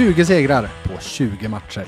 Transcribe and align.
20 0.00 0.24
segrar 0.24 0.68
på 0.84 1.00
20 1.00 1.48
matcher. 1.48 1.86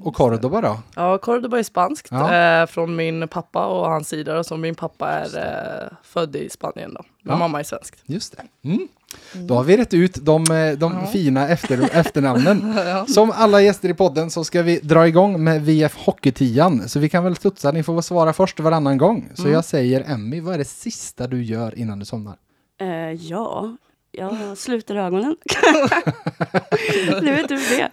Och 0.02 0.14
Cordoba 0.14 0.60
då? 0.60 0.78
Ja, 0.96 1.18
Cordoba 1.18 1.58
är 1.58 1.62
spanskt 1.62 2.08
Ja. 2.10 2.34
eh, 2.62 2.66
från 2.66 2.96
min 2.96 3.28
pappa 3.28 3.66
och 3.66 3.86
hans 3.90 4.08
sida. 4.08 4.44
Så 4.44 4.56
min 4.56 4.74
pappa 4.74 5.08
är 5.10 5.38
eh, 5.38 5.96
född 6.02 6.36
i 6.36 6.48
Spanien 6.50 6.94
då. 6.94 7.02
Men 7.22 7.32
Ja. 7.32 7.38
mamma 7.38 7.60
är 7.60 7.64
svensk. 7.64 7.94
Just 8.06 8.36
det. 8.36 8.68
Mm. 8.68 8.88
Då 9.32 9.54
har 9.54 9.64
vi 9.64 9.76
rätt 9.76 9.94
ut 9.94 10.14
de, 10.14 10.42
eh, 10.50 10.72
de 10.78 10.92
Ja. 10.92 11.06
fina 11.06 11.48
efter, 11.48 11.88
efternamnen. 11.96 12.74
ja. 12.76 13.06
Som 13.06 13.30
alla 13.30 13.60
gäster 13.60 13.88
i 13.88 13.94
podden 13.94 14.30
så 14.30 14.44
ska 14.44 14.62
vi 14.62 14.78
dra 14.78 15.08
igång 15.08 15.44
med 15.44 15.62
VF 15.64 15.96
Hockeytian. 15.96 16.88
Så 16.88 16.98
vi 16.98 17.08
kan 17.08 17.24
väl 17.24 17.36
studsa, 17.36 17.72
ni 17.72 17.82
får 17.82 18.00
svara 18.02 18.32
först 18.32 18.60
varannan 18.60 18.98
gång. 18.98 19.28
Så 19.34 19.42
Mm. 19.42 19.52
jag 19.54 19.64
säger 19.64 20.04
Emmy, 20.12 20.40
vad 20.40 20.54
är 20.54 20.58
det 20.58 20.64
sista 20.64 21.26
du 21.26 21.42
gör 21.44 21.78
innan 21.78 21.98
du 21.98 22.04
somnar? 22.04 22.36
eh, 22.80 23.12
ja, 23.12 23.76
jag 24.12 24.58
sluter 24.58 24.94
ögonen. 24.96 25.36
du 27.20 27.30
vet 27.30 27.50
hur 27.50 27.76
det. 27.78 27.90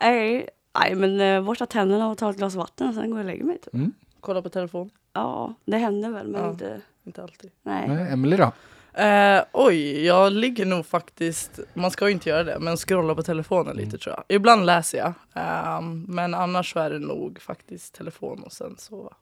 Nej, 0.00 0.48
nej, 0.78 0.94
men 0.94 1.20
eh, 1.20 1.42
borsta 1.44 1.66
tänderna 1.66 2.08
och 2.10 2.18
ta 2.18 2.30
ett 2.30 2.36
glas 2.36 2.54
vatten 2.54 2.88
och 2.88 2.94
sen 2.94 3.10
går 3.10 3.18
jag 3.18 3.24
och 3.24 3.30
lägger 3.30 3.44
mig. 3.44 3.58
Typ. 3.58 3.74
Mm. 3.74 3.92
Kolla 4.20 4.42
på 4.42 4.48
telefon. 4.48 4.90
Ja, 5.12 5.54
det 5.64 5.76
händer 5.78 6.10
väl, 6.10 6.28
men 6.28 6.42
Ja. 6.42 6.50
inte... 6.50 6.80
Inte 7.06 7.22
alltid. 7.22 7.50
Nej. 7.62 7.88
Nej, 7.88 8.12
Emily 8.12 8.36
då? 8.36 8.52
Eh, 9.00 9.42
oj, 9.52 10.04
jag 10.04 10.32
ligger 10.32 10.64
nog 10.66 10.86
faktiskt, 10.86 11.60
man 11.74 11.90
ska 11.90 12.06
ju 12.06 12.12
inte 12.12 12.28
göra 12.30 12.44
det, 12.44 12.58
men 12.60 12.76
scrolla 12.76 13.14
på 13.14 13.22
telefonen 13.22 13.76
lite 13.76 13.98
tror 13.98 14.14
jag. 14.16 14.24
Ibland 14.36 14.66
läser 14.66 14.98
jag, 14.98 15.12
ehm, 15.34 16.02
men 16.08 16.34
annars 16.34 16.72
så 16.72 16.78
är 16.80 16.90
det 16.90 16.98
nog 16.98 17.38
faktiskt 17.40 17.94
telefon 17.94 18.42
och 18.42 18.52
sen 18.52 18.74
sova. 18.78 19.12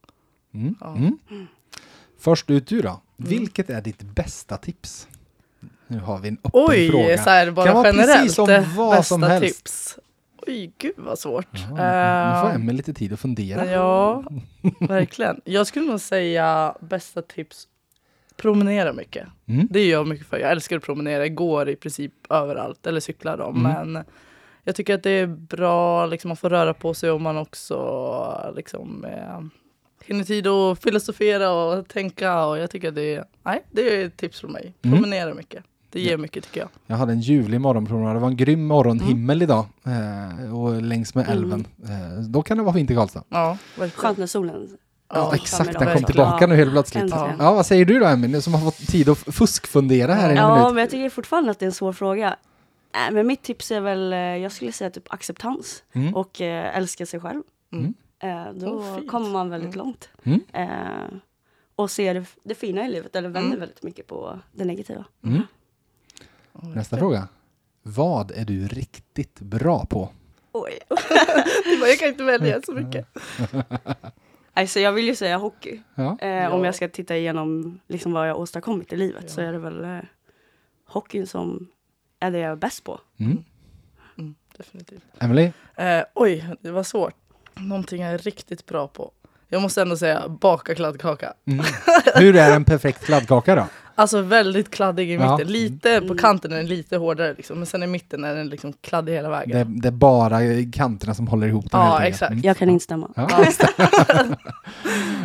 Mm. 0.55 0.75
Ja. 0.81 0.87
Mm. 0.97 1.19
Först 2.19 2.51
ut 2.51 2.67
du 2.67 2.83
då. 2.83 3.01
Vilket 3.17 3.71
är 3.71 3.81
ditt 3.81 4.03
bästa 4.03 4.57
tips? 4.57 5.09
Nu 5.87 5.99
har 5.99 6.19
vi 6.19 6.29
en 6.29 6.39
öppen 6.45 6.51
Oj, 6.69 6.91
fråga. 6.91 7.19
så 7.23 7.31
här 7.31 7.51
bara 7.51 7.67
Kan 7.67 7.75
vara 7.75 7.87
generellt. 7.89 8.13
precis 8.21 8.35
som 8.35 8.51
eh, 8.51 8.77
vad 8.77 8.91
bästa 8.91 9.03
som 9.15 9.23
helst. 9.23 9.57
tips. 9.57 9.99
Oj, 10.47 10.73
gud 10.79 10.95
vad 10.97 11.19
svårt. 11.19 11.47
Ja, 11.77 12.35
nu 12.35 12.41
får 12.41 12.55
Emmy 12.55 12.73
lite 12.73 12.93
tid 12.95 13.13
att 13.13 13.21
fundera. 13.21 13.67
Ja, 13.67 14.25
verkligen. 14.81 15.41
Jag 15.45 15.67
skulle 15.67 15.87
nog 15.87 16.01
säga 16.01 16.77
bästa 16.81 17.23
tips, 17.23 17.69
promenera 18.37 18.93
mycket. 18.93 19.27
Mm. 19.47 19.69
Det 19.71 19.85
gör 19.85 19.99
jag 19.99 20.07
mycket 20.07 20.27
för. 20.27 20.39
Jag 20.39 20.51
älskar 20.51 20.77
att 20.77 20.83
promenera, 20.83 21.27
jag 21.27 21.35
går 21.35 21.69
i 21.69 21.77
princip 21.77 22.13
överallt, 22.31 22.87
eller 22.87 23.01
cyklar 23.01 23.37
då. 23.37 23.49
Mm. 23.49 23.63
Men 23.63 24.05
jag 24.65 24.77
tycker 24.77 24.95
att 24.95 25.03
det 25.03 25.11
är 25.11 25.27
bra, 25.27 26.07
liksom, 26.07 26.29
man 26.29 26.37
får 26.37 26.51
röra 26.51 26.75
på 26.75 26.95
sig 26.95 27.11
och 27.11 27.21
man 27.21 27.37
också 27.37 28.53
liksom, 28.57 29.05
eh, 29.05 29.41
hinner 30.07 30.25
tid 30.25 30.47
att 30.47 30.83
filosofera 30.83 31.51
och 31.53 31.89
tänka. 31.89 32.45
Och 32.45 32.59
jag 32.59 32.71
tycker 32.71 32.89
att 32.89 32.95
det 32.95 33.25
nej, 33.43 33.65
det 33.71 34.03
är 34.03 34.07
ett 34.07 34.17
tips 34.17 34.41
från 34.41 34.53
mig. 34.53 34.75
Mm. 34.83 34.97
Promenera 34.97 35.35
mycket. 35.35 35.65
Det 35.93 36.01
ger 36.01 36.17
mycket 36.17 36.45
tycker 36.45 36.61
jag. 36.61 36.69
Jag 36.87 36.97
hade 36.97 37.13
en 37.13 37.21
ljuvlig 37.21 37.61
morgonpromenad. 37.61 38.17
Det 38.17 38.21
var 38.21 38.29
en 38.29 38.37
grym 38.37 38.67
morgonhimmel 38.67 39.43
Mm. 39.43 39.43
idag. 39.43 39.67
Eh, 40.47 40.55
och 40.61 40.83
längs 40.83 41.15
med 41.15 41.29
älven. 41.29 41.67
Eh, 41.85 42.21
då 42.29 42.43
kan 42.43 42.57
det 42.57 42.63
vara 42.63 42.75
fint 42.75 42.91
i 42.91 42.95
Karlstad. 42.95 43.25
Ja. 43.29 43.59
Skönt 43.95 44.19
när 44.19 44.27
solen... 44.27 44.69
Ja, 45.15 45.17
Ja, 45.19 45.35
exakt. 45.35 45.79
Den 45.79 45.95
kom 45.95 46.05
tillbaka 46.05 46.47
nu 46.47 46.57
helt 46.57 46.71
plötsligt. 46.73 47.03
Äntligen. 47.03 47.37
Ja, 47.39 47.53
vad 47.55 47.67
säger 47.67 47.85
du 47.85 47.99
då 47.99 48.07
Emmy, 48.07 48.41
som 48.41 48.55
har 48.55 48.61
fått 48.61 48.77
tid 48.87 49.09
att 49.09 49.19
fuskfundera 49.19 50.15
här 50.15 50.29
i 50.29 50.33
en 50.33 50.37
Ja, 50.37 50.57
minut? 50.59 50.75
men 50.75 50.81
jag 50.81 50.91
tycker 50.91 51.11
fortfarande 51.11 51.51
att 51.51 51.59
det 51.59 51.65
är 51.65 51.67
en 51.67 51.73
svår 51.73 51.93
fråga. 51.93 52.37
Nej, 52.95 53.11
men 53.13 53.27
mitt 53.27 53.43
tips 53.43 53.71
är 53.71 53.81
väl, 53.81 54.13
eh, 54.13 54.19
jag 54.19 54.53
skulle 54.53 54.73
säga 54.73 54.91
typ 54.91 55.13
acceptans 55.13 55.83
Mm. 55.93 56.15
och 56.15 56.41
eh, 56.41 56.77
älska 56.77 57.07
sig 57.07 57.21
själv. 57.21 57.43
Mm. 57.73 57.95
Eh, 58.23 58.53
då 58.55 58.67
Oh, 58.67 59.07
kommer 59.07 59.31
man 59.31 59.51
väldigt 59.51 59.75
Mm. 59.75 59.87
långt. 59.87 60.09
Mm. 60.25 60.41
Och 61.77 61.91
ser 61.91 62.15
det, 62.15 62.25
det 62.45 62.55
fina 62.55 62.87
i 62.87 62.91
livet, 62.91 63.17
eller 63.17 63.29
vänder 63.29 63.49
Mm. 63.49 63.61
väldigt 63.61 63.83
mycket 63.83 64.07
på 64.07 64.39
det 64.53 64.65
negativa. 64.65 65.05
Mm. 66.63 66.75
Nästa 66.75 66.97
fråga. 66.97 67.29
Vad 67.83 68.31
är 68.31 68.45
du 68.45 68.69
riktigt 68.69 69.41
bra 69.41 69.87
på? 69.87 70.09
Oj. 70.53 70.79
Jag 71.89 71.99
kan 71.99 72.09
inte 72.09 72.25
välja 72.25 72.63
så 72.63 72.73
mycket. 72.73 73.07
Alltså 74.55 74.81
jag 74.81 74.93
vill 74.93 75.07
ju 75.07 75.15
säga 75.15 75.37
hockey. 75.37 75.81
Ja. 75.95 76.19
Eh. 76.19 76.55
Om 76.55 76.65
jag 76.65 76.75
ska 76.75 76.89
titta 76.89 77.17
igenom 77.17 77.81
liksom 77.89 78.13
vad 78.13 78.29
jag 78.29 78.39
åstadkommit 78.39 78.93
i 78.93 78.97
livet 78.97 79.31
så 79.31 79.41
Ja. 79.41 79.47
är 79.47 79.53
det 79.53 79.59
väl 79.59 79.85
eh, 79.85 79.99
hockeyn 80.87 81.27
som 81.27 81.69
är 82.21 82.31
det 82.31 82.39
jag 82.39 82.53
är 82.53 82.57
bäst 82.57 82.85
på. 82.85 83.01
Mm. 83.17 83.45
Mm, 84.19 84.35
definitivt. 84.57 85.05
Emily? 85.19 85.53
Eh, 85.77 86.03
oj, 86.15 86.47
det 86.61 86.71
var 86.71 86.83
svårt. 86.83 87.15
Någonting 87.55 88.03
jag 88.03 88.13
är 88.13 88.19
riktigt 88.19 88.67
bra 88.67 88.89
på. 88.89 89.13
Jag 89.53 89.63
måste 89.63 89.83
ändå 89.83 89.97
säga 89.97 90.29
baka 90.29 90.75
kladdkaka. 90.75 91.33
Mm. 91.47 91.65
Hur 92.15 92.37
är 92.37 92.51
en 92.57 92.65
perfekt 92.65 93.05
kladdkaka 93.05 93.55
då? 93.55 93.67
Alltså 93.95 94.21
väldigt 94.23 94.71
kladdig 94.71 95.11
i 95.11 95.15
Ja. 95.15 95.33
mitten. 95.37 95.53
Lite 95.53 95.99
på 95.99 96.05
Mm. 96.05 96.19
kanten 96.19 96.53
är 96.53 96.57
den 96.57 96.67
lite 96.67 96.97
hårdare 96.97 97.35
liksom. 97.37 97.57
Men 97.59 97.67
sen 97.67 97.83
i 97.83 97.87
mitten 97.87 98.25
är 98.25 98.35
den 98.35 98.49
liksom 98.49 98.73
kladdig 98.81 99.13
hela 99.13 99.31
vägen. 99.31 99.59
Det, 99.59 99.81
det 99.81 99.89
är 99.89 99.93
bara 99.93 100.39
kanterna 100.73 101.15
som 101.15 101.27
håller 101.29 101.47
ihop 101.47 101.71
den. 101.71 101.81
Ja, 101.81 102.03
exakt. 102.03 102.31
Mm. 102.33 102.43
Jag 102.45 102.57
kan 102.57 102.71
instämma. 102.71 103.09
Ja. 103.17 103.29
Ja, 103.31 103.45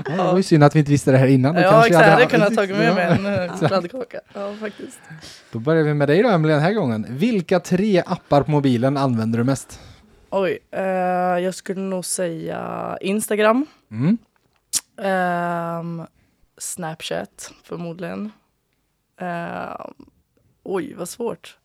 Ja, 0.05 0.11
det 0.11 0.17
var 0.17 0.37
ju 0.37 0.43
synd 0.43 0.63
att 0.63 0.75
vi 0.75 0.79
inte 0.79 0.91
visste 0.91 1.11
det 1.11 1.17
här 1.17 1.27
innan. 1.27 1.55
Då 1.55 1.61
ja 1.61 1.69
kanske 1.71 1.87
exakt. 1.89 2.05
Jag 2.05 2.13
hade 2.13 2.25
kunnat 2.25 2.55
tagit 2.55 2.77
med 2.77 2.95
mig 2.95 3.05
Ja. 3.23 3.29
en 3.29 3.49
eh, 3.49 3.67
kladdkaka. 3.67 4.19
Ja, 4.33 4.53
faktiskt. 4.59 4.99
Då 5.51 5.59
börjar 5.59 5.83
vi 5.83 5.93
med 5.93 6.07
dig 6.07 6.23
då 6.23 6.29
Emily 6.29 6.53
den 6.53 6.61
här 6.63 6.73
gången. 6.73 7.05
Vilka 7.09 7.59
tre 7.59 8.03
appar 8.05 8.41
på 8.43 8.51
mobilen 8.51 8.97
använder 8.97 9.37
du 9.37 9.43
mest? 9.43 9.79
Oj, 10.29 10.59
eh, 10.71 10.83
jag 11.43 11.53
skulle 11.55 11.81
nog 11.81 12.05
säga 12.05 12.97
Instagram. 13.01 13.65
Mm. 13.91 14.17
Ehm, 15.01 16.03
Snapchat 16.57 17.53
förmodligen. 17.63 18.31
Ehm, 19.19 19.93
oj, 20.63 20.93
vad 20.93 21.09
svårt. 21.09 21.57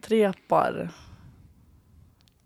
Tre 0.00 0.24
appar. 0.24 0.88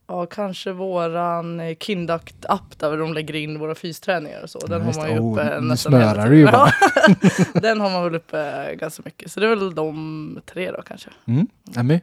Ja, 0.09 0.27
kanske 0.27 0.73
våran 0.73 1.61
eh, 1.61 1.77
Kinduct-app 1.77 2.79
där 2.79 2.97
de 2.99 3.15
lägger 3.15 3.35
in 3.35 3.59
våra 3.59 3.75
fysträningar 3.75 4.43
och 4.43 4.51
så. 4.51 4.59
Den 4.59 4.81
Ja, 4.81 4.87
har 4.87 4.95
man 5.01 5.11
ju 5.13 5.19
Oh, 5.19 5.33
uppe 5.33 5.61
nu 5.61 5.67
nästan 5.67 5.95
hela 5.95 6.29
du 6.29 6.37
ju 6.39 6.47
tiden. 6.47 6.53
bara. 6.53 6.71
Den 7.61 7.81
har 7.81 7.91
man 7.91 8.05
väl 8.05 8.15
uppe 8.15 8.75
ganska 8.75 9.03
mycket. 9.05 9.33
Så 9.33 9.41
det 9.41 9.47
är 9.47 9.51
väl 9.57 9.75
de 9.75 10.41
tre 10.47 10.71
då 10.71 10.83
kanske. 10.83 11.11
Mm. 11.27 11.47
Emmy? 11.77 12.01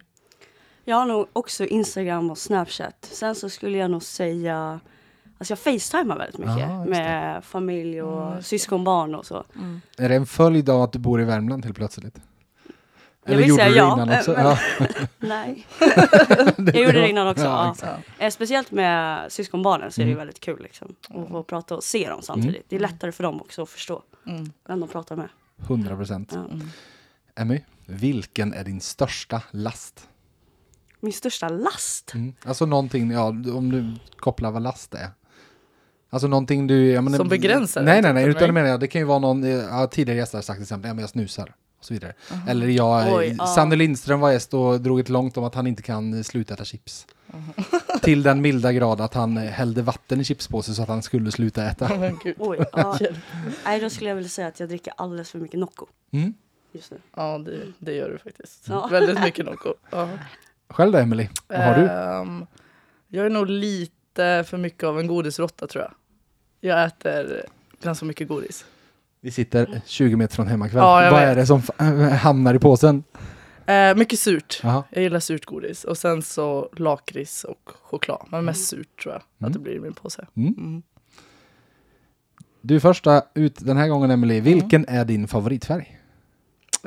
Jag 0.83 0.95
har 0.95 1.05
nog 1.05 1.27
också 1.33 1.65
Instagram 1.65 2.31
och 2.31 2.37
Snapchat. 2.37 2.95
Sen 3.11 3.35
så 3.35 3.49
skulle 3.49 3.77
jag 3.77 3.91
nog 3.91 4.03
säga, 4.03 4.79
alltså 5.37 5.51
jag 5.51 5.59
facetimar 5.59 6.17
väldigt 6.17 6.37
mycket 6.37 6.59
Ja, 6.59 6.77
just 6.79 6.89
med 6.89 7.43
familj 7.43 8.01
och 8.01 8.27
Mm, 8.31 8.43
syskonbarn 8.43 9.15
och 9.15 9.25
så. 9.25 9.43
Är 9.97 10.09
det 10.09 10.15
en 10.15 10.25
följd 10.25 10.69
av 10.69 10.81
att 10.81 10.93
du 10.93 10.99
bor 10.99 11.21
i 11.21 11.23
Värmland 11.23 11.65
helt 11.65 11.77
plötsligt? 11.77 12.15
Jag 13.25 13.37
vill 13.37 13.47
gjorde 13.49 13.63
säga 13.63 13.67
du 13.69 13.73
det 13.73 13.79
ja, 13.79 13.93
innan 13.93 14.17
också? 14.17 14.31
men- 14.31 14.45
Ja. 14.45 14.57
Nej. 15.19 15.65
jag 16.57 16.75
gjorde 16.75 16.91
det 17.01 17.09
innan 17.09 17.27
också. 17.27 17.43
Ja, 17.43 17.75
Ja, 17.81 17.97
Eh, 18.19 18.29
speciellt 18.31 18.71
med 18.71 19.31
syskonbarnen 19.31 19.91
så 19.91 20.01
är 20.01 20.05
det 20.05 20.11
Mm. 20.11 20.17
väldigt 20.19 20.39
kul 20.39 20.61
liksom, 20.63 20.95
att 21.09 21.29
få 21.29 21.43
prata 21.43 21.75
och 21.75 21.83
se 21.83 22.09
dem 22.09 22.21
samtidigt. 22.21 22.65
Det 22.69 22.75
är 22.75 22.79
lättare 22.79 23.11
för 23.11 23.23
dem 23.23 23.41
också 23.41 23.61
att 23.61 23.69
förstå 23.69 24.01
Mm. 24.27 24.51
vem 24.67 24.79
de 24.79 24.89
pratar 24.89 25.15
med. 25.15 25.29
100 25.67 25.95
procent. 25.95 26.31
Ja. 26.33 26.39
Mm. 26.39 26.69
Emmy, 27.35 27.61
vilken 27.85 28.53
är 28.53 28.63
din 28.63 28.81
största 28.81 29.41
last? 29.51 30.07
Min 31.03 31.13
största 31.13 31.49
last? 31.49 32.13
Mm. 32.13 32.33
Alltså 32.45 32.65
någonting, 32.65 33.11
ja, 33.11 33.27
om 33.27 33.71
du 33.71 33.93
kopplar 34.17 34.51
vad 34.51 34.61
last 34.61 34.93
är. 34.93 35.09
Alltså 36.09 36.27
någonting 36.27 36.67
du... 36.67 36.91
Jag 36.91 37.03
menar, 37.03 37.17
Som 37.17 37.27
begränsar 37.29 37.83
Nej, 37.83 38.01
nej, 38.01 38.13
nej, 38.13 38.25
utan 38.29 38.43
jag 38.43 38.53
menar 38.53 38.69
jag, 38.69 38.79
det 38.79 38.87
kan 38.87 39.01
ju 39.01 39.05
vara 39.05 39.19
någon, 39.19 39.43
ja, 39.43 39.87
tidigare 39.87 40.17
gäster 40.19 40.37
har 40.37 40.43
sagt 40.43 40.57
till 40.57 40.63
exempel, 40.63 40.87
ja 40.89 40.93
men 40.93 41.01
jag 41.01 41.09
snusar. 41.09 41.53
Och 41.79 41.85
så 41.85 41.93
vidare. 41.93 42.13
Aha. 42.31 42.49
Eller 42.49 42.67
jag, 42.67 43.13
Oj, 43.15 43.25
eh, 43.27 43.35
ja. 43.37 43.45
Sanne 43.45 43.75
Lindström 43.75 44.19
var 44.19 44.31
gäst 44.31 44.53
och 44.53 44.81
drog 44.81 44.99
ett 44.99 45.09
långt 45.09 45.37
om 45.37 45.43
att 45.43 45.55
han 45.55 45.67
inte 45.67 45.81
kan 45.83 46.13
eh, 46.13 46.21
sluta 46.23 46.53
äta 46.53 46.65
chips. 46.65 47.07
Till 48.01 48.23
den 48.23 48.41
milda 48.41 48.73
grad 48.73 49.01
att 49.01 49.13
han 49.13 49.37
eh, 49.37 49.43
hällde 49.43 49.81
vatten 49.81 50.21
i 50.21 50.23
chipspåsen 50.23 50.75
så 50.75 50.81
att 50.81 50.89
han 50.89 51.01
skulle 51.03 51.31
sluta 51.31 51.65
äta. 51.65 51.97
Men 51.97 52.19
gud. 52.23 52.35
Oj, 52.39 52.65
ja. 52.73 52.97
Nej, 53.65 53.79
då 53.79 53.89
skulle 53.89 54.09
jag 54.09 54.15
vilja 54.15 54.29
säga 54.29 54.47
att 54.47 54.59
jag 54.59 54.69
dricker 54.69 54.93
alldeles 54.97 55.31
för 55.31 55.39
mycket 55.39 55.59
Nocco 55.59 55.85
Mm. 56.11 56.33
just 56.71 56.91
nu. 56.91 56.97
Ja, 57.15 57.37
det, 57.37 57.61
det 57.79 57.93
gör 57.93 58.09
du 58.09 58.17
faktiskt. 58.17 58.65
Ja. 58.69 58.87
Väldigt 58.91 59.21
mycket 59.21 59.45
Nocco. 59.45 59.73
Ja. 59.89 60.09
Själv 60.73 60.91
då 60.91 60.97
Emily, 60.97 61.27
vad 61.47 61.59
har 61.59 61.75
du? 61.75 61.87
Ehm, 61.89 62.45
jag 63.07 63.25
är 63.25 63.29
nog 63.29 63.47
lite 63.49 64.43
för 64.47 64.57
mycket 64.57 64.83
av 64.83 64.99
en 64.99 65.07
godisråtta 65.07 65.67
tror 65.67 65.83
jag. 65.83 65.93
Jag 66.71 66.85
äter 66.85 67.45
ganska 67.83 68.05
mycket 68.05 68.27
godis. 68.27 68.65
Vi 69.21 69.31
sitter 69.31 69.81
20 69.85 70.15
meter 70.15 70.35
från 70.35 70.47
hemmakväll. 70.47 70.81
Ja, 70.83 71.03
jag 71.03 71.11
Vad 71.11 71.19
vet. 71.21 71.29
är 71.29 71.35
det 71.35 71.45
som 71.45 71.61
hamnar 72.11 72.53
i 72.53 72.59
påsen? 72.59 73.03
Eh, 73.65 73.95
mycket 73.95 74.19
surt. 74.19 74.59
Jaha. 74.63 74.83
Jag 74.89 75.03
gillar 75.03 75.19
surt 75.19 75.45
godis. 75.45 75.83
Och 75.83 75.97
sen 75.97 76.21
så 76.21 76.69
lakrits 76.77 77.43
och 77.43 77.69
choklad. 77.83 78.27
Men 78.29 78.45
mest 78.45 78.67
surt 78.67 79.01
tror 79.03 79.13
jag 79.13 79.21
Mm. 79.39 79.47
att 79.47 79.53
det 79.53 79.59
blir 79.59 79.73
i 79.75 79.79
min 79.79 79.93
påse. 79.93 80.25
Mm. 80.37 80.53
Mm. 80.57 80.81
Du 82.61 82.75
är 82.75 82.79
första 82.79 83.23
ut 83.33 83.55
den 83.65 83.77
här 83.77 83.87
gången 83.87 84.11
Emily. 84.11 84.39
Vilken 84.41 84.85
är 84.87 85.05
din 85.05 85.27
favoritfärg? 85.27 85.99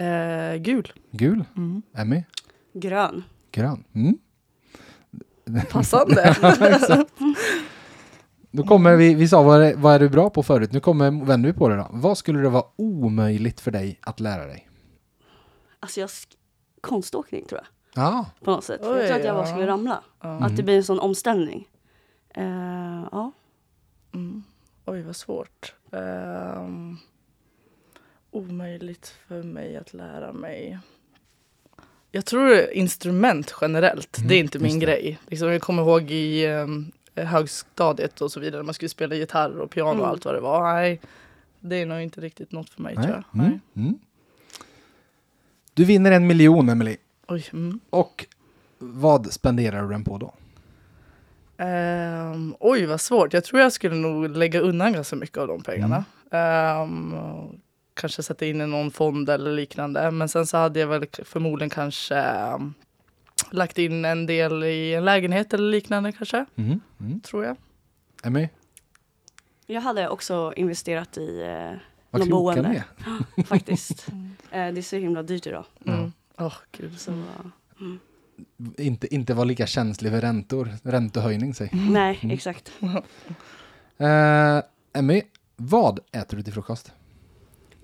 Eh, 0.01 0.57
gul. 0.57 0.93
Gul? 1.11 1.45
Mm. 1.57 1.83
Emmy? 1.97 2.23
Grön. 2.73 3.25
Grön? 3.57 3.85
Mm. 3.95 4.19
Passande. 5.71 6.37
Då 8.51 8.63
kommer 8.63 8.97
vi, 8.97 9.15
vi 9.15 9.29
sa 9.29 9.43
vad 9.43 9.63
är, 9.63 9.75
vad 9.77 9.95
är 9.95 9.99
du 9.99 10.09
bra 10.09 10.31
på 10.31 10.43
förut, 10.43 10.73
nu 10.73 10.81
kommer, 10.81 11.25
vänder 11.25 11.53
vi 11.53 11.59
på 11.59 11.69
det 11.69 11.77
då. 11.77 11.89
Vad 11.91 12.19
skulle 12.19 12.41
det 12.41 12.49
vara 12.49 12.65
omöjligt 12.77 13.61
för 13.61 13.71
dig 13.71 13.99
att 14.03 14.21
lära 14.21 14.47
dig? 14.47 14.69
Alltså 15.81 16.01
jag 16.01 16.11
konståkning 16.81 17.47
tror 17.47 17.61
jag. 17.61 18.03
Ja, 18.05 18.27
På 18.45 18.51
något 18.51 18.65
sätt. 18.65 18.81
Oj, 18.83 18.89
jag 18.89 19.07
tror 19.07 19.19
att 19.19 19.25
jag 19.25 19.35
bara 19.35 19.49
ja. 19.49 19.53
skulle 19.53 19.67
ramla. 19.67 20.03
Ja. 20.21 20.29
Att 20.29 20.57
det 20.57 20.63
blir 20.63 20.77
en 20.77 20.85
sån 20.85 21.01
omställning. 21.01 21.69
Eh, 22.35 23.05
ja. 23.13 23.33
Mm. 24.15 24.43
Oj, 24.85 25.03
vad 25.03 25.17
svårt. 25.17 25.75
Ehm, 25.93 26.97
omöjligt 28.31 29.07
för 29.29 29.43
mig 29.43 29.77
att 29.77 29.95
lära 29.95 30.33
mig. 30.33 30.79
Jag 32.17 32.25
tror 32.25 32.71
instrument 32.73 33.55
generellt, 33.61 34.19
Mm, 34.19 34.29
det 34.29 34.35
är 34.35 34.39
inte 34.41 34.59
min 34.59 34.79
det. 34.79 34.87
grej. 34.87 35.19
Liksom, 35.29 35.49
jag 35.53 35.63
kommer 35.63 35.83
ihåg 35.83 36.11
i 36.11 36.47
um, 36.47 36.93
högstadiet 37.15 38.21
och 38.21 38.33
så 38.33 38.41
vidare, 38.41 38.63
man 38.63 38.75
skulle 38.75 38.89
spela 38.89 39.15
gitarr 39.15 39.59
och 39.61 39.71
piano 39.71 39.89
och 39.91 39.95
Mm. 39.97 40.07
allt 40.11 40.25
vad 40.25 40.35
det 40.35 40.41
var. 40.41 40.73
Nej, 40.75 41.01
det 41.61 41.77
är 41.77 41.87
nog 41.87 42.01
inte 42.01 42.21
riktigt 42.21 42.53
något 42.53 42.71
för 42.71 42.83
mig 42.83 42.95
tror 42.95 43.07
jag. 43.09 43.25
Mm. 43.45 43.61
Mm. 43.77 43.99
Du 45.75 45.85
vinner 45.85 46.13
en 46.13 46.27
miljon 46.27 46.69
Emily. 46.69 46.97
Oj, 47.29 47.45
mm. 47.53 47.81
Och 47.91 48.27
vad 48.79 49.33
spenderar 49.33 49.83
du 49.83 49.89
den 49.89 50.05
på 50.05 50.19
då? 50.19 50.35
Ehm, 51.65 52.55
oj, 52.61 52.87
vad 52.87 53.01
svårt. 53.01 53.33
Jag 53.33 53.45
tror 53.45 53.61
jag 53.61 53.73
skulle 53.73 53.95
nog 53.95 54.37
lägga 54.37 54.61
undan 54.61 54.93
ganska 54.93 55.17
mycket 55.17 55.39
av 55.39 55.49
de 55.49 55.63
pengarna. 55.63 56.05
Och 56.83 57.55
kanske 57.97 58.23
sätta 58.23 58.47
in 58.47 58.61
i 58.61 58.67
någon 58.67 58.91
fond 58.91 59.31
eller 59.31 59.53
liknande. 59.53 60.11
Men 60.11 60.29
sen 60.29 60.47
så 60.47 60.57
hade 60.57 60.81
jag 60.81 60.87
väl 60.87 61.07
förmodligen 61.25 61.71
kanske 61.71 62.17
ehm, 62.17 62.75
lagt 63.51 63.79
in 63.79 64.05
en 64.05 64.27
del 64.27 64.65
i 64.65 64.95
en 64.95 65.05
lägenhet 65.05 65.55
eller 65.55 65.71
liknande 65.71 66.13
kanske, 66.13 66.47
Mm. 66.57 66.81
Mm. 67.01 67.21
tror 67.21 67.45
jag. 67.45 67.57
Emmy, 68.25 68.49
Jag 69.67 69.81
hade 69.81 70.09
också 70.09 70.53
investerat 70.57 71.19
i 71.19 71.43
eh, 71.43 71.79
kloka 72.25 72.31
boende. 72.31 72.85
Faktiskt. 73.47 74.07
eh, 74.51 74.73
det 74.73 74.81
är 74.81 74.83
så 74.83 74.97
himla 74.97 75.23
dyrt 75.23 75.47
idag. 75.47 75.65
Mm. 75.87 76.13
Åh, 76.39 76.55
gud. 76.73 77.01
Så, 77.01 77.11
mm. 77.81 77.99
Inte, 78.79 79.15
inte 79.15 79.35
vara 79.35 79.45
lika 79.45 79.67
känslig 79.67 80.13
för 80.13 80.21
räntor, 80.21 80.69
räntehöjning 80.83 81.55
säg. 81.55 81.71
Nej, 81.73 82.19
Mm. 82.23 82.35
exakt. 82.35 82.73
Uh, 84.01 84.61
Emmy, 84.93 85.23
vad 85.57 86.01
äter 86.13 86.37
du 86.37 86.43
till 86.43 86.53
frukost? 86.53 86.93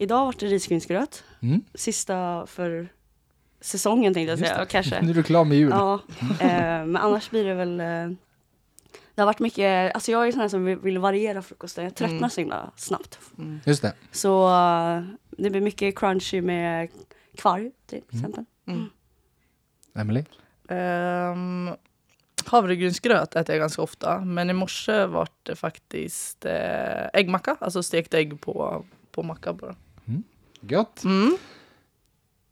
Idag 0.02 0.24
var 0.24 0.34
det 0.38 0.46
risgrynsgröt. 0.46 1.24
Mm. 1.42 1.64
Sista 1.74 2.46
för 2.46 2.88
säsongen 3.60 4.14
tänkte 4.14 4.30
jag 4.32 4.38
Just 4.38 4.52
säga, 4.52 4.66
kanske. 4.66 5.02
Nu 5.02 5.10
är 5.10 5.14
du 5.14 5.22
klar 5.22 5.44
med 5.44 5.58
jul. 5.58 5.70
Ja, 5.70 6.00
eh, 6.40 6.48
men 6.86 6.96
annars 6.96 7.30
blir 7.30 7.44
det 7.44 7.54
väl 7.54 7.80
eh, 7.80 7.86
Det 9.14 9.20
har 9.22 9.26
varit 9.26 9.38
mycket, 9.38 9.94
alltså 9.94 10.12
jag 10.12 10.28
är 10.28 10.32
sån 10.32 10.40
här 10.40 10.48
som 10.48 10.64
vill, 10.64 10.78
vill 10.78 10.98
variera 10.98 11.42
frukosten, 11.42 11.84
jag 11.84 11.94
tröttnar 11.94 12.18
Mm. 12.18 12.30
så 12.30 12.40
himla 12.40 12.70
snabbt. 12.76 13.18
Mm. 13.38 13.60
Just 13.66 13.82
det. 13.82 13.92
Så 14.12 14.48
eh, 14.48 15.02
det 15.30 15.50
blir 15.50 15.60
mycket 15.60 15.98
crunchy 15.98 16.40
med 16.42 16.88
kvarg 17.36 17.70
till 17.86 18.02
exempel. 18.12 18.44
Mm. 18.66 18.90
Emily? 19.94 20.24
Um, 20.68 21.76
havregrynsgröt 22.46 23.36
äter 23.36 23.54
jag 23.54 23.60
ganska 23.60 23.82
ofta, 23.82 24.20
men 24.20 24.50
i 24.50 24.52
morse 24.52 25.06
var 25.06 25.28
det 25.42 25.56
faktiskt 25.56 26.44
eh, 26.44 27.06
äggmacka, 27.12 27.56
alltså 27.60 27.82
stekt 27.82 28.14
ägg 28.14 28.40
på, 28.40 28.84
på 29.12 29.22
macka 29.22 29.52
bara. 29.52 29.74
Gött. 30.62 31.04
Mm. 31.04 31.36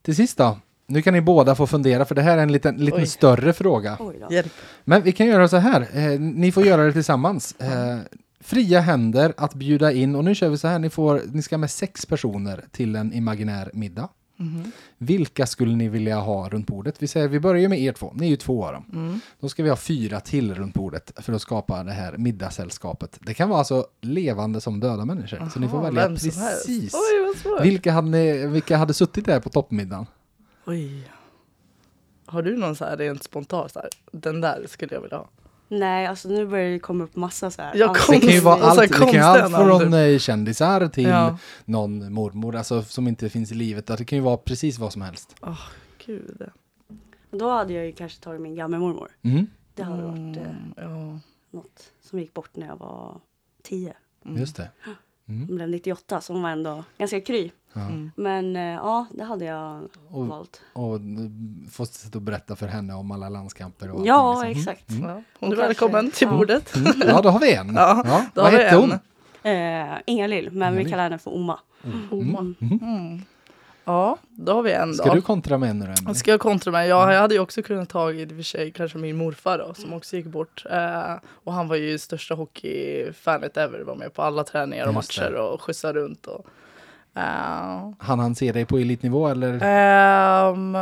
Till 0.02 0.16
sist 0.16 0.38
då. 0.38 0.58
Nu 0.86 1.02
kan 1.02 1.14
ni 1.14 1.20
båda 1.20 1.54
få 1.54 1.66
fundera 1.66 2.04
för 2.04 2.14
det 2.14 2.22
här 2.22 2.38
är 2.38 2.42
en 2.42 2.52
liten, 2.52 2.76
liten 2.76 3.00
Oj. 3.00 3.06
större 3.06 3.52
fråga. 3.52 3.96
Oj 4.00 4.16
då. 4.20 4.34
Hjälp. 4.34 4.52
Men 4.84 5.02
vi 5.02 5.12
kan 5.12 5.26
göra 5.26 5.48
så 5.48 5.56
här. 5.56 5.88
Eh, 5.92 6.20
ni 6.20 6.52
får 6.52 6.66
göra 6.66 6.84
det 6.84 6.92
tillsammans. 6.92 7.54
Eh, 7.60 7.98
fria 8.40 8.80
händer 8.80 9.34
att 9.36 9.54
bjuda 9.54 9.92
in 9.92 10.14
och 10.14 10.24
nu 10.24 10.34
kör 10.34 10.48
vi 10.48 10.58
så 10.58 10.68
här. 10.68 10.78
Ni, 10.78 10.90
får, 10.90 11.22
ni 11.32 11.42
ska 11.42 11.58
med 11.58 11.70
sex 11.70 12.06
personer 12.06 12.64
till 12.70 12.96
en 12.96 13.12
imaginär 13.12 13.70
middag. 13.74 14.08
Mhm. 14.40 14.72
Vilka 14.98 15.46
skulle 15.46 15.76
ni 15.76 15.88
vilja 15.88 16.18
ha 16.18 16.48
runt 16.48 16.66
bordet? 16.66 17.02
Vi 17.02 17.06
säger 17.06 17.28
vi 17.28 17.40
börjar 17.40 17.68
med 17.68 17.80
er 17.80 17.92
två. 17.92 18.12
Ni 18.14 18.26
är 18.26 18.30
ju 18.30 18.36
två 18.36 18.64
av 18.64 18.72
dem. 18.72 18.84
Mm. 18.92 19.20
Då 19.40 19.48
ska 19.48 19.62
vi 19.62 19.68
ha 19.68 19.76
fyra 19.76 20.20
till 20.20 20.54
runt 20.54 20.74
bordet 20.74 21.12
för 21.16 21.32
att 21.32 21.42
skapa 21.42 21.84
det 21.84 21.92
här 21.92 22.16
middagssällskapet. 22.16 23.18
Det 23.20 23.34
kan 23.34 23.48
vara 23.48 23.58
alltså 23.58 23.86
levande 24.00 24.60
som 24.60 24.80
döda 24.80 25.04
människor. 25.04 25.48
så 25.52 25.60
ni 25.60 25.68
får 25.68 25.76
Aha, 25.76 25.86
välja 25.90 26.08
precis. 26.08 26.94
Oj. 26.94 27.62
Vilka 27.62 27.92
hade, 27.92 28.08
ni, 28.08 28.46
vilka 28.46 28.76
hade 28.76 28.94
suttit 28.94 29.26
där 29.26 29.40
på 29.40 29.50
toppmiddagen? 29.50 30.06
Oj. 30.66 31.10
Har 32.26 32.42
du 32.42 32.56
någon 32.56 32.76
så 32.76 32.84
här 32.84 32.96
rent 32.96 33.22
spontant 33.22 33.72
så 33.72 33.78
här, 33.78 33.88
den 34.12 34.40
där 34.40 34.66
skulle 34.68 34.94
jag 34.94 35.02
vilja 35.02 35.16
ha? 35.16 35.28
Nej, 35.72 36.06
alltså 36.06 36.28
nu 36.28 36.46
börjar 36.46 36.70
det 36.70 36.78
komma 36.78 37.04
upp 37.04 37.16
massa 37.16 37.50
så 37.50 37.62
här. 37.62 37.74
Jag 37.76 37.88
ansikten. 37.88 38.14
Det 38.20 38.26
kan 38.26 38.34
ju 38.34 38.40
vara 38.40 38.54
Och 38.54 38.60
så 38.74 38.80
allt, 38.80 38.80
det 38.80 38.88
kan 39.12 39.22
allt 39.22 39.54
från 39.54 39.68
namn. 39.90 39.94
eh, 39.94 40.18
kändisar 40.18 40.88
till 40.88 41.04
Ja. 41.04 41.38
någon 41.64 42.12
mormor, 42.12 42.56
alltså 42.56 42.82
som 42.82 43.08
inte 43.08 43.28
finns 43.30 43.52
i 43.52 43.54
livet. 43.54 43.86
Det 43.86 44.04
kan 44.04 44.18
ju 44.18 44.22
vara 44.24 44.36
precis 44.36 44.78
vad 44.78 44.92
som 44.92 45.02
helst. 45.02 45.36
Åh, 45.42 45.60
gud. 46.06 46.42
Då 47.30 47.50
hade 47.50 47.72
jag 47.72 47.86
ju 47.86 47.92
kanske 47.92 48.20
tagit 48.22 48.40
min 48.40 48.54
gammelmormor. 48.54 49.10
Mm, 49.22 49.46
Det 49.74 49.82
hade 49.82 50.02
varit 50.02 50.36
eh, 50.36 50.42
Mm, 50.42 50.74
ja. 50.76 51.18
något 51.50 51.92
som 52.02 52.18
gick 52.18 52.34
bort 52.34 52.50
när 52.56 52.66
jag 52.66 52.76
var 52.76 53.20
10. 53.62 53.94
Mm. 54.24 54.40
just 54.40 54.56
det. 54.56 54.68
Mm. 55.28 55.46
Hon 55.46 55.56
blev 55.56 55.68
98 55.68 56.20
så 56.20 56.32
hon 56.32 56.42
var 56.42 56.50
ändå 56.50 56.84
ganska 56.98 57.20
kry. 57.20 57.50
Ja. 57.72 57.80
Mm. 57.80 58.10
Men 58.16 58.56
eh, 58.56 58.62
ja, 58.62 59.06
det 59.14 59.24
hade 59.24 59.44
jag 59.44 59.88
Och, 60.10 60.26
valt. 60.26 60.60
och 60.72 61.00
få 61.70 61.86
sitta 61.86 62.18
och 62.18 62.22
berätta 62.22 62.56
för 62.56 62.66
henne 62.66 62.94
om 62.94 63.10
alla 63.10 63.28
landskamper. 63.28 63.90
Och 63.90 64.06
Ja, 64.06 64.14
allting, 64.36 64.54
liksom. 64.54 64.72
exakt. 64.72 64.90
Mm. 64.90 65.10
Ja. 65.10 65.22
Hon 65.40 65.52
är 65.52 65.56
välkommen 65.56 66.10
till 66.10 66.28
ja. 66.30 66.36
bordet. 66.36 66.76
Mm. 66.76 66.92
Ja, 67.06 67.20
då 67.22 67.28
har 67.28 67.40
vi 67.40 67.54
en. 67.54 67.74
Ja, 67.74 68.02
då 68.34 68.42
vad 68.42 68.52
har 68.52 68.58
vi 68.58 68.64
hette 68.64 68.76
hon? 68.76 68.92
en. 69.42 69.90
Eh, 69.92 69.98
Inga 70.06 70.26
Lill, 70.26 70.50
men 70.52 70.58
vi 70.58 70.64
Inga-Lill. 70.80 70.90
kallar 70.90 71.02
henne 71.02 71.18
för 71.18 71.30
Oma. 71.34 71.58
Oma. 72.10 72.38
Mm. 72.38 72.78
Mm. 72.82 73.22
Ja, 73.84 74.16
då 74.28 74.52
har 74.52 74.62
vi 74.62 74.72
en 74.72 74.94
Ska 74.94 75.14
du 75.14 75.20
kontra 75.22 75.58
med 75.58 75.76
nu 75.76 75.94
då? 76.06 76.14
Ska 76.14 76.30
jag 76.30 76.40
kontra 76.40 76.70
med? 76.72 76.88
Ja, 76.88 77.12
jag 77.12 77.20
hade 77.20 77.34
ju 77.34 77.40
också 77.40 77.62
kunnat 77.62 77.88
ta 77.88 78.12
i 78.12 78.24
och 78.24 78.28
för 78.30 78.42
sig 78.42 78.72
kanske 78.72 78.98
min 78.98 79.16
morfar 79.16 79.58
då, 79.58 79.74
som 79.74 79.92
också 79.92 80.16
gick 80.16 80.26
bort. 80.26 80.64
Eh, 80.70 81.14
och 81.44 81.52
han 81.52 81.68
var 81.68 81.76
ju 81.76 81.98
största 81.98 82.34
hockeyfanet 82.34 83.56
ever, 83.56 83.80
var 83.80 83.94
med 83.96 84.14
på 84.14 84.22
alla 84.22 84.44
träningar 84.44 84.86
och 84.88 84.94
Just 84.94 85.16
det. 85.18 85.22
matcher 85.22 85.34
och 85.34 85.62
skjutsade 85.62 86.00
runt. 86.00 86.26
Och, 86.26 86.46
eh, 87.14 87.90
Han 87.98 88.18
han 88.18 88.34
se 88.34 88.52
dig 88.52 88.64
på 88.64 88.78
elitnivå 88.78 89.28
eller? 89.28 89.58
ehm, 89.62 90.74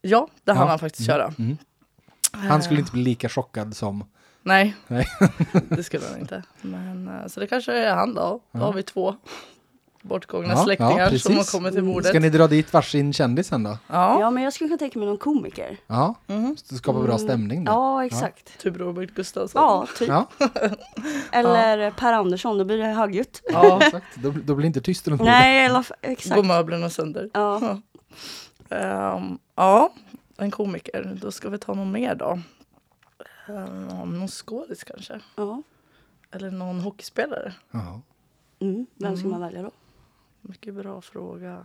ja, 0.00 0.28
det 0.44 0.52
hann 0.52 0.62
Ja. 0.62 0.68
han 0.70 0.78
faktiskt 0.78 1.06
köra. 1.06 1.32
Mm. 1.38 1.56
Han 2.32 2.62
skulle 2.62 2.78
Eh, 2.78 2.80
inte 2.80 2.92
bli 2.92 3.02
lika 3.02 3.28
chockad 3.28 3.76
som... 3.76 4.04
Nej, 4.42 4.74
Nej. 4.86 5.06
det 5.68 5.82
skulle 5.84 6.06
han 6.12 6.20
inte. 6.20 6.42
Men, 6.62 7.08
eh, 7.08 7.26
så 7.26 7.40
det 7.40 7.46
kanske 7.46 7.72
är 7.72 7.94
han 7.94 8.14
då. 8.14 8.40
Då 8.52 8.58
har 8.58 8.72
vi 8.72 8.82
två 8.82 9.16
bortgångna 10.06 10.48
Ja, 10.48 10.54
ja, 10.58 10.64
släktingar 10.64 11.18
som 11.18 11.36
har 11.36 11.44
kommit 11.52 11.74
till 11.74 11.84
bordet. 11.84 12.06
Ska 12.08 12.20
ni 12.20 12.30
dra 12.30 12.46
dit 12.46 12.72
varsin 12.72 13.12
kändis 13.12 13.46
sen 13.48 13.62
då? 13.62 13.78
Ja. 13.86 14.20
Ja, 14.20 14.30
men 14.30 14.42
jag 14.42 14.52
skulle 14.52 14.68
kunna 14.68 14.78
tänka 14.78 14.98
mig 14.98 15.08
någon 15.08 15.18
komiker. 15.18 15.76
Ja, 15.86 16.14
Mhm. 16.26 16.56
så 16.64 16.76
skapa 16.76 17.02
bra 17.02 17.18
stämning 17.18 17.64
då. 17.64 17.72
Ja, 17.72 18.04
exakt. 18.04 18.58
Typ 18.58 18.76
Robert 18.76 19.10
Gustafsson. 19.14 19.62
Ja, 19.62 19.86
typ. 19.98 20.08
Ja, 20.08 20.26
Eller 21.32 21.90
Per 21.90 22.12
Andersson, 22.12 22.58
då 22.58 22.64
blir 22.64 22.78
det 22.78 22.84
högljutt. 22.84 23.42
ja. 23.52 23.78
exakt. 23.82 24.06
Då, 24.16 24.30
då 24.44 24.54
blir 24.54 24.62
det 24.62 24.66
inte 24.66 24.80
tyst 24.80 25.08
runt 25.08 25.18
bordet. 25.18 25.34
Nej, 25.34 25.64
eller, 25.64 25.74
Går 25.78 25.96
exakt. 26.00 26.44
möblerna 26.46 26.90
sönder. 26.90 27.30
Ja. 27.34 27.78
Ehm, 28.70 29.38
ja, 29.54 29.92
en 30.36 30.50
komiker. 30.50 31.18
Då 31.22 31.32
ska 31.32 31.48
vi 31.48 31.58
ta 31.58 31.74
någon 31.74 31.92
mer 31.92 32.14
då. 32.14 32.38
Um, 33.48 34.18
någon 34.18 34.28
skådis 34.28 34.84
kanske? 34.84 35.20
ja. 35.36 35.62
Eller 36.30 36.50
någon 36.50 36.80
hockeyspelare? 36.80 37.52
Ja. 37.70 38.00
Mm. 38.60 38.86
Vem 38.94 39.16
ska 39.16 39.28
man 39.28 39.40
välja 39.40 39.62
då? 39.62 39.70
Mycket 40.48 40.74
bra 40.74 41.00
fråga. 41.00 41.62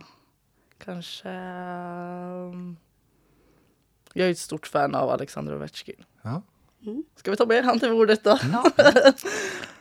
Kanske... 0.84 1.28
ehm, 1.28 2.76
jag 4.12 4.26
är 4.28 4.30
ett 4.32 4.38
stort 4.38 4.66
fan 4.66 4.94
av 4.94 5.10
Alexander 5.10 5.54
Ovechkin. 5.56 6.04
Ja. 6.22 6.42
Mm. 6.86 7.02
Ska 7.16 7.30
vi 7.30 7.36
ta 7.36 7.46
med 7.46 7.64
han 7.64 7.78
till 7.80 7.90
bordet 7.90 8.24
då? 8.24 8.38
Ja. 8.52 8.70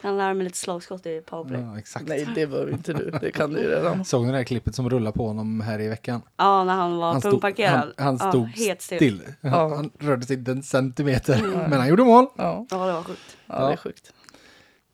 Kan 0.01 0.17
lära 0.17 0.33
mig 0.33 0.43
lite 0.43 0.57
slagskott 0.57 1.05
i 1.05 1.21
powerplay. 1.21 1.61
Ja, 1.61 1.79
exakt. 1.79 2.07
Nej, 2.07 2.27
det 2.35 2.47
behöver 2.47 2.71
inte 2.71 2.93
du. 2.93 3.11
Det 3.21 3.31
kan 3.31 3.53
du 3.53 3.59
ju 3.59 3.67
redan. 3.69 4.05
Såg 4.05 4.25
ni 4.25 4.31
det 4.31 4.37
här 4.37 4.43
klippet 4.43 4.75
som 4.75 4.89
rullade 4.89 5.17
på 5.17 5.27
honom 5.27 5.61
här 5.61 5.81
i 5.81 5.87
veckan? 5.87 6.21
Ja, 6.37 6.63
när 6.63 6.73
han 6.75 6.97
var 6.97 7.11
Han 7.11 7.21
stod, 7.21 7.31
pungparkerad. 7.31 7.73
han, 7.79 7.93
han 7.97 8.17
ja, 8.21 8.29
stod 8.29 8.47
helt 8.47 8.81
still. 8.81 8.97
still. 8.97 9.23
Ja. 9.41 9.75
Han 9.75 9.91
rörde 9.99 10.25
sig 10.25 10.37
inte 10.37 10.51
en 10.51 10.63
centimeter. 10.63 11.41
Men 11.69 11.73
han 11.73 11.87
gjorde 11.87 12.03
mål. 12.03 12.25
Ja, 12.37 12.65
Ja, 12.69 12.85
det 12.87 12.93
var 12.93 13.03
sjukt. 13.03 13.37
ja 13.47 13.67
det 13.67 13.73
är 13.73 13.77
sjukt. 13.77 14.13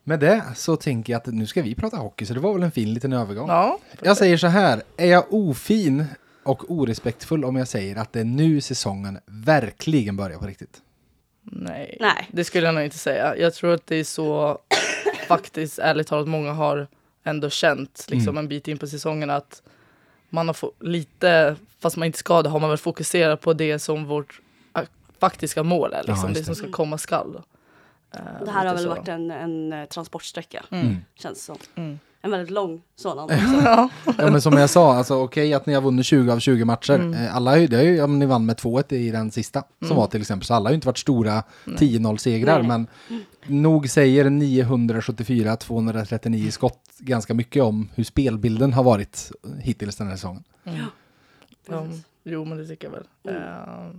Med 0.07 0.19
det 0.19 0.43
så 0.55 0.75
tänker 0.75 1.13
jag 1.13 1.17
att 1.17 1.25
nu 1.25 1.45
ska 1.47 1.61
vi 1.61 1.75
prata 1.75 1.97
hockey, 1.97 2.25
så 2.25 2.33
det 2.33 2.39
var 2.39 2.53
väl 2.53 2.63
en 2.63 2.71
fin 2.71 2.93
liten 2.93 3.13
övergång. 3.13 3.49
Ja, 3.49 3.79
Jag 4.01 4.17
säger 4.17 4.37
så 4.37 4.47
här, 4.47 4.81
är 4.97 5.07
jag 5.07 5.33
ofin 5.33 6.05
och 6.43 6.71
orespektfull 6.71 7.45
om 7.45 7.55
jag 7.55 7.67
säger 7.67 7.95
att 7.95 8.13
det 8.13 8.19
är 8.19 8.23
nu 8.25 8.61
säsongen 8.61 9.19
verkligen 9.25 10.15
börjar 10.17 10.39
på 10.39 10.45
riktigt? 10.47 10.81
nej. 11.43 11.97
Nej. 11.99 12.29
Det 12.31 12.43
skulle 12.43 12.65
jag 12.65 12.75
nog 12.75 12.83
inte 12.83 12.97
säga. 12.97 13.37
Jag 13.37 13.53
tror 13.53 13.73
att 13.73 13.87
det 13.87 13.95
är 13.95 14.03
så 14.03 14.57
faktiskt, 15.27 15.79
ärligt 15.79 16.07
talat, 16.07 16.27
många 16.27 16.51
har 16.51 16.87
ändå 17.23 17.49
känt 17.49 18.05
liksom 18.09 18.29
Mm. 18.29 18.37
en 18.43 18.47
bit 18.47 18.67
in 18.67 18.77
på 18.77 18.87
säsongen 18.87 19.29
att 19.29 19.61
man 20.29 20.47
har 20.47 20.53
fått 20.53 20.83
lite, 20.83 21.55
fast 21.79 21.97
man 21.97 22.05
inte 22.05 22.17
ska 22.19 22.41
det, 22.41 22.49
har 22.49 22.59
man 22.59 22.69
väl 22.69 22.77
fokuserat 22.77 23.41
på 23.41 23.53
det 23.53 23.79
som 23.79 24.05
vårt 24.05 24.41
äh, 24.75 24.81
faktiska 25.19 25.63
mål 25.63 25.93
är, 25.93 26.03
liksom, 26.03 26.29
just 26.29 26.39
det 26.41 26.45
som 26.45 26.53
det. 26.53 26.57
ska 26.57 26.71
komma 26.71 26.97
skall. 26.97 27.41
Eh, 28.13 28.19
Det 28.45 28.51
här 28.51 28.65
har 28.65 28.73
väl 28.75 28.83
så. 28.83 28.89
varit 28.89 29.07
en, 29.07 29.31
en 29.31 29.73
eh, 29.73 29.85
transportsträcka, 29.85 30.63
Mm. 30.71 30.95
känns 31.15 31.45
som. 31.45 31.57
Mm. 31.75 31.99
En 32.21 32.31
väldigt 32.31 32.49
lång 32.51 32.81
sådan. 32.95 33.29
Ja. 33.63 33.89
Men 34.17 34.41
som 34.41 34.53
jag 34.57 34.69
sa, 34.69 34.95
alltså 34.95 35.15
okej 35.15 35.53
att 35.53 35.65
ni 35.65 35.73
har 35.73 35.81
vunnit 35.81 36.05
20 36.05 36.31
av 36.31 36.39
20 36.39 36.65
matcher. 36.65 36.93
Mm. 36.93 37.13
Eh, 37.13 37.35
Alla 37.35 37.55
det 37.55 37.73
är 37.77 37.81
ju, 37.83 37.95
ja, 37.95 38.07
ni 38.07 38.25
vann 38.25 38.45
med 38.45 38.55
2-1 38.57 38.93
i 38.93 39.11
den 39.11 39.31
sista 39.31 39.63
som 39.79 39.85
Mm. 39.87 39.97
var 39.97 40.07
till 40.07 40.21
exempel. 40.21 40.45
Så 40.45 40.53
alla 40.53 40.65
har 40.65 40.71
ju 40.71 40.75
inte 40.75 40.87
varit 40.87 40.97
stora 40.97 41.43
Nej. 41.65 41.77
10-0 41.77 42.17
segrar. 42.17 42.59
Nej. 42.63 42.67
Men 42.67 42.87
nog 43.47 43.89
säger 43.89 44.25
974-239 44.29 46.51
skott 46.51 46.79
ganska 46.99 47.33
mycket 47.33 47.63
om 47.63 47.89
hur 47.95 48.03
spelbilden 48.03 48.73
har 48.73 48.83
varit 48.83 49.31
hittills 49.59 49.95
den 49.95 50.07
här 50.07 50.15
säsongen. 50.15 50.43
Mm. 50.63 50.79
Ja, 51.69 51.87
jo 52.23 52.45
men 52.45 52.57
det 52.57 52.67
tycker 52.67 52.87
jag 52.87 52.91
väl. 52.91 53.07
Mm. 53.29 53.41
Eh, 53.43 53.89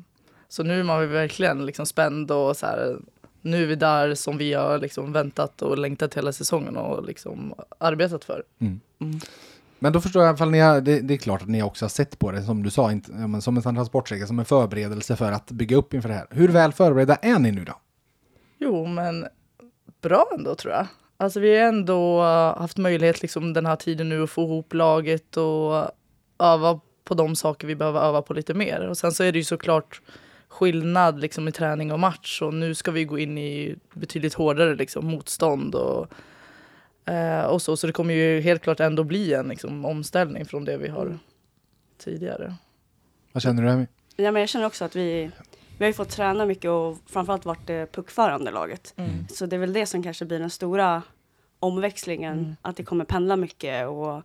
så 0.48 0.62
nu 0.62 0.80
är 0.80 0.84
man 0.84 1.10
verkligen 1.12 1.66
liksom 1.66 1.86
spänd 1.86 2.30
och 2.30 2.56
så 2.56 2.66
här. 2.66 2.96
Nu 3.42 3.62
är 3.62 3.66
vi 3.66 3.74
där 3.74 4.14
som 4.14 4.38
vi 4.38 4.54
har 4.54 4.78
liksom 4.78 5.12
väntat 5.12 5.62
och 5.62 5.78
längtat 5.78 6.14
hela 6.14 6.32
säsongen 6.32 6.76
och 6.76 7.04
liksom 7.04 7.54
arbetat 7.78 8.24
för. 8.24 8.42
Mm. 8.58 8.80
Mm. 9.00 9.20
Men 9.78 9.92
då 9.92 10.00
förstår 10.00 10.22
jag 10.22 10.26
i 10.26 10.28
alla 10.28 10.38
fall, 10.38 10.50
ni 10.50 10.58
har, 10.58 10.80
det, 10.80 11.00
det 11.00 11.14
är 11.14 11.18
klart 11.18 11.42
att 11.42 11.48
ni 11.48 11.62
också 11.62 11.84
har 11.84 11.90
sett 11.90 12.18
på 12.18 12.32
det 12.32 12.42
som 12.42 12.62
du 12.62 12.70
sa, 12.70 12.92
inte, 12.92 13.12
men 13.12 13.42
som 13.42 13.56
en 13.56 13.62
transportsträcka, 13.62 14.26
som 14.26 14.38
en 14.38 14.44
förberedelse 14.44 15.16
för 15.16 15.32
att 15.32 15.50
bygga 15.50 15.76
upp 15.76 15.94
inför 15.94 16.08
det 16.08 16.14
här. 16.14 16.26
Hur 16.30 16.48
väl 16.48 16.72
förberedda 16.72 17.14
är 17.14 17.38
ni 17.38 17.52
nu 17.52 17.64
då? 17.64 17.74
Jo 18.58 18.86
men 18.86 19.26
bra 20.00 20.28
ändå 20.38 20.54
tror 20.54 20.74
jag. 20.74 20.86
Alltså 21.16 21.40
vi 21.40 21.58
har 21.58 21.68
ändå 21.68 22.22
haft 22.58 22.76
möjlighet 22.76 23.22
liksom 23.22 23.52
den 23.52 23.66
här 23.66 23.76
tiden 23.76 24.08
nu 24.08 24.22
att 24.22 24.30
få 24.30 24.42
ihop 24.42 24.74
laget 24.74 25.36
och 25.36 25.90
öva 26.38 26.80
på 27.04 27.14
de 27.14 27.36
saker 27.36 27.66
vi 27.66 27.74
behöver 27.74 28.00
öva 28.00 28.22
på 28.22 28.34
lite 28.34 28.54
mer. 28.54 28.88
Och 28.88 28.98
sen 28.98 29.12
så 29.12 29.24
är 29.24 29.32
det 29.32 29.38
ju 29.38 29.44
såklart 29.44 30.00
skillnad 30.48 31.20
liksom 31.20 31.48
i 31.48 31.52
träning 31.52 31.92
och 31.92 32.00
match 32.00 32.42
och 32.42 32.54
nu 32.54 32.74
ska 32.74 32.90
vi 32.90 33.04
gå 33.04 33.18
in 33.18 33.38
i 33.38 33.76
betydligt 33.94 34.34
hårdare 34.34 34.74
liksom 34.74 35.06
motstånd 35.06 35.74
och, 35.74 36.12
eh, 37.12 37.44
och 37.44 37.62
så. 37.62 37.76
Så 37.76 37.86
det 37.86 37.92
kommer 37.92 38.14
ju 38.14 38.40
helt 38.40 38.62
klart 38.62 38.80
ändå 38.80 39.04
bli 39.04 39.34
en 39.34 39.48
liksom, 39.48 39.84
omställning 39.84 40.44
från 40.46 40.64
det 40.64 40.76
vi 40.76 40.88
har 40.88 41.06
Mm. 41.06 41.18
tidigare. 41.98 42.54
Vad 43.32 43.42
känner 43.42 43.62
du 43.62 43.70
Emmy? 43.70 43.86
Ja, 44.16 44.32
men 44.32 44.40
jag 44.40 44.48
känner 44.48 44.66
också 44.66 44.84
att 44.84 44.96
vi, 44.96 45.30
vi 45.78 45.84
har 45.84 45.86
ju 45.86 45.92
fått 45.92 46.08
träna 46.10 46.46
mycket 46.46 46.70
och 46.70 46.96
framförallt 47.06 47.44
varit 47.44 47.66
det 47.66 47.92
puckförande 47.92 48.50
laget. 48.50 48.94
Mm. 48.96 49.28
Så 49.28 49.46
det 49.46 49.56
är 49.56 49.60
väl 49.60 49.72
det 49.72 49.86
som 49.86 50.02
kanske 50.02 50.24
blir 50.24 50.38
den 50.38 50.50
stora 50.50 51.02
omväxlingen. 51.60 52.38
Mm. 52.38 52.56
Att 52.62 52.76
det 52.76 52.82
kommer 52.84 53.04
pendla 53.04 53.36
mycket 53.36 53.88
och 53.88 54.16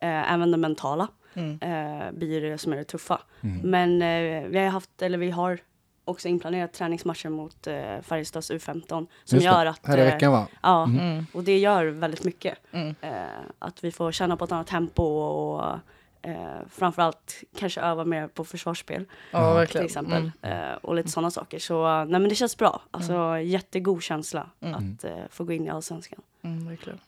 eh, 0.00 0.32
även 0.32 0.50
det 0.50 0.56
mentala 0.56 1.08
Mm. 1.36 1.58
eh, 1.60 2.12
blir 2.12 2.40
det 2.40 2.58
som 2.58 2.72
är 2.72 2.76
det 2.76 2.84
tuffa. 2.84 3.20
Mm. 3.40 3.70
Men 3.70 4.02
eh, 4.02 4.48
vi 4.48 4.58
har 4.58 4.66
haft, 4.66 5.02
eller 5.02 5.18
vi 5.18 5.30
har 5.30 5.58
också 6.04 6.28
inplanerat 6.28 6.72
träningsmatcher 6.72 7.28
mot 7.28 7.66
eh, 7.66 8.00
Färjestads 8.02 8.50
U15 8.50 9.06
som 9.24 9.38
gör 9.38 9.66
att... 9.66 9.86
Här 9.86 9.98
i 9.98 10.00
eh, 10.00 10.06
veckan 10.06 10.32
va? 10.32 10.48
Ja, 10.62 10.84
Mm. 10.84 11.26
och 11.32 11.42
det 11.44 11.58
gör 11.58 11.84
väldigt 11.86 12.24
mycket. 12.24 12.58
Mm. 12.72 12.94
Eh, 13.00 13.10
att 13.58 13.84
vi 13.84 13.92
får 13.92 14.12
känna 14.12 14.36
på 14.36 14.44
ett 14.44 14.52
annat 14.52 14.66
tempo 14.66 15.02
och 15.02 15.78
eh, 16.22 16.36
framförallt 16.70 17.44
kanske 17.58 17.80
öva 17.80 18.04
mer 18.04 18.28
på 18.28 18.44
försvarsspel 18.44 19.04
Ja, 19.30 19.66
till 19.66 19.80
exempel. 19.80 20.30
Mm. 20.42 20.70
Eh, 20.70 20.74
och 20.76 20.94
lite 20.94 21.08
sådana 21.08 21.30
saker. 21.30 21.58
Så 21.58 21.84
nej 22.04 22.20
men 22.20 22.28
det 22.28 22.34
känns 22.34 22.56
bra. 22.56 22.82
Alltså 22.90 23.38
jättegod 23.38 24.02
känsla 24.02 24.50
Mm. 24.60 24.74
att 24.74 25.04
eh, 25.04 25.16
få 25.30 25.44
gå 25.44 25.52
in 25.52 25.66
i 25.66 25.68
Allsvenskan. 25.70 26.20
Mm, 26.42 26.68
verkligen. 26.68 26.98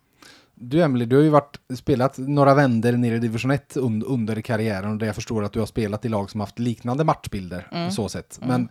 Du 0.60 0.82
Emily, 0.82 1.04
du 1.04 1.16
har 1.16 1.22
ju 1.22 1.28
varit, 1.28 1.58
spelat 1.78 2.18
några 2.18 2.54
vänder 2.54 2.92
nere 2.92 3.14
i 3.14 3.18
division 3.18 3.50
1 3.50 3.76
un, 3.76 4.02
under 4.02 4.40
karriären 4.40 4.90
och 4.90 4.96
det 4.98 5.06
jag 5.06 5.14
förstår 5.14 5.44
att 5.44 5.52
du 5.52 5.58
har 5.58 5.66
spelat 5.66 6.04
i 6.04 6.08
lag 6.08 6.30
som 6.30 6.40
haft 6.40 6.58
liknande 6.58 7.04
matchbilder 7.04 7.68
Mm. 7.72 7.88
på 7.88 7.94
så 7.94 8.08
sätt. 8.08 8.38
Mm. 8.42 8.48
Men 8.48 8.68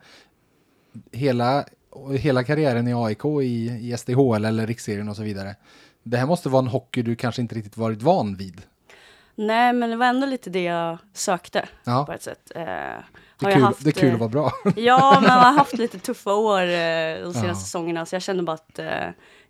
hela, 1.11 1.65
hela 2.19 2.43
karriären 2.43 2.87
i 2.87 2.93
AIK 2.93 3.25
i, 3.25 3.67
i 3.91 3.97
SDHL 3.97 4.45
eller 4.45 4.67
riksserien 4.67 5.09
och 5.09 5.15
så 5.15 5.23
vidare. 5.23 5.55
Det 6.03 6.17
här 6.17 6.25
måste 6.25 6.49
vara 6.49 6.59
en 6.61 6.67
hockey 6.67 7.01
du 7.01 7.15
kanske 7.15 7.41
inte 7.41 7.55
riktigt 7.55 7.77
varit 7.77 8.01
van 8.01 8.35
vid. 8.35 8.61
Nej 9.35 9.73
men 9.73 9.89
det 9.89 9.95
var 9.95 10.05
ändå 10.05 10.27
lite 10.27 10.49
det 10.49 10.63
jag 10.63 10.97
sökte 11.13 11.61
på 11.61 11.91
Ja, 11.91 12.13
ett 12.15 12.21
sätt. 12.23 12.51
Eh, 12.55 12.61
det 12.63 12.65
är 12.69 13.03
jag 13.39 13.53
kul, 13.53 13.61
haft, 13.63 13.83
det 13.83 13.89
är 13.89 13.91
kul 13.91 14.07
eh, 14.09 14.13
att 14.13 14.19
vara 14.19 14.29
bra. 14.29 14.51
Ja, 14.75 15.11
men 15.21 15.29
man 15.29 15.39
har 15.45 15.53
haft 15.53 15.73
lite 15.77 15.99
tuffa 15.99 16.33
år 16.33 16.61
eh, 16.61 16.67
de 16.67 17.33
senaste 17.33 17.47
Ja. 17.47 17.55
säsongerna 17.55 18.05
så 18.05 18.15
jag 18.15 18.21
kände 18.21 18.43
bara 18.43 18.53
att 18.53 18.79
eh, 18.79 18.87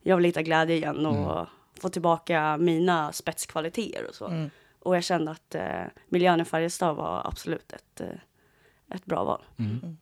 jag 0.03 0.15
vill 0.15 0.25
hitta 0.25 0.41
glädje 0.41 0.75
igen 0.75 1.05
och 1.05 1.15
Mm. 1.31 1.45
Få 1.81 1.89
tillbaka 1.89 2.57
mina 2.57 3.11
spetskvaliteter 3.11 4.05
och 4.09 4.15
så. 4.15 4.27
Mm. 4.27 4.49
Och 4.79 4.95
jag 4.95 5.03
kände 5.03 5.31
att 5.31 5.55
eh, 5.55 5.61
miljön 6.09 6.41
i 6.41 6.45
Färjestad 6.45 6.95
var 6.95 7.21
absolut 7.25 7.73
ett, 7.73 8.01
eh, 8.01 8.95
ett 8.95 9.05
bra 9.05 9.23
val. 9.23 9.41
Mm. 9.59 9.97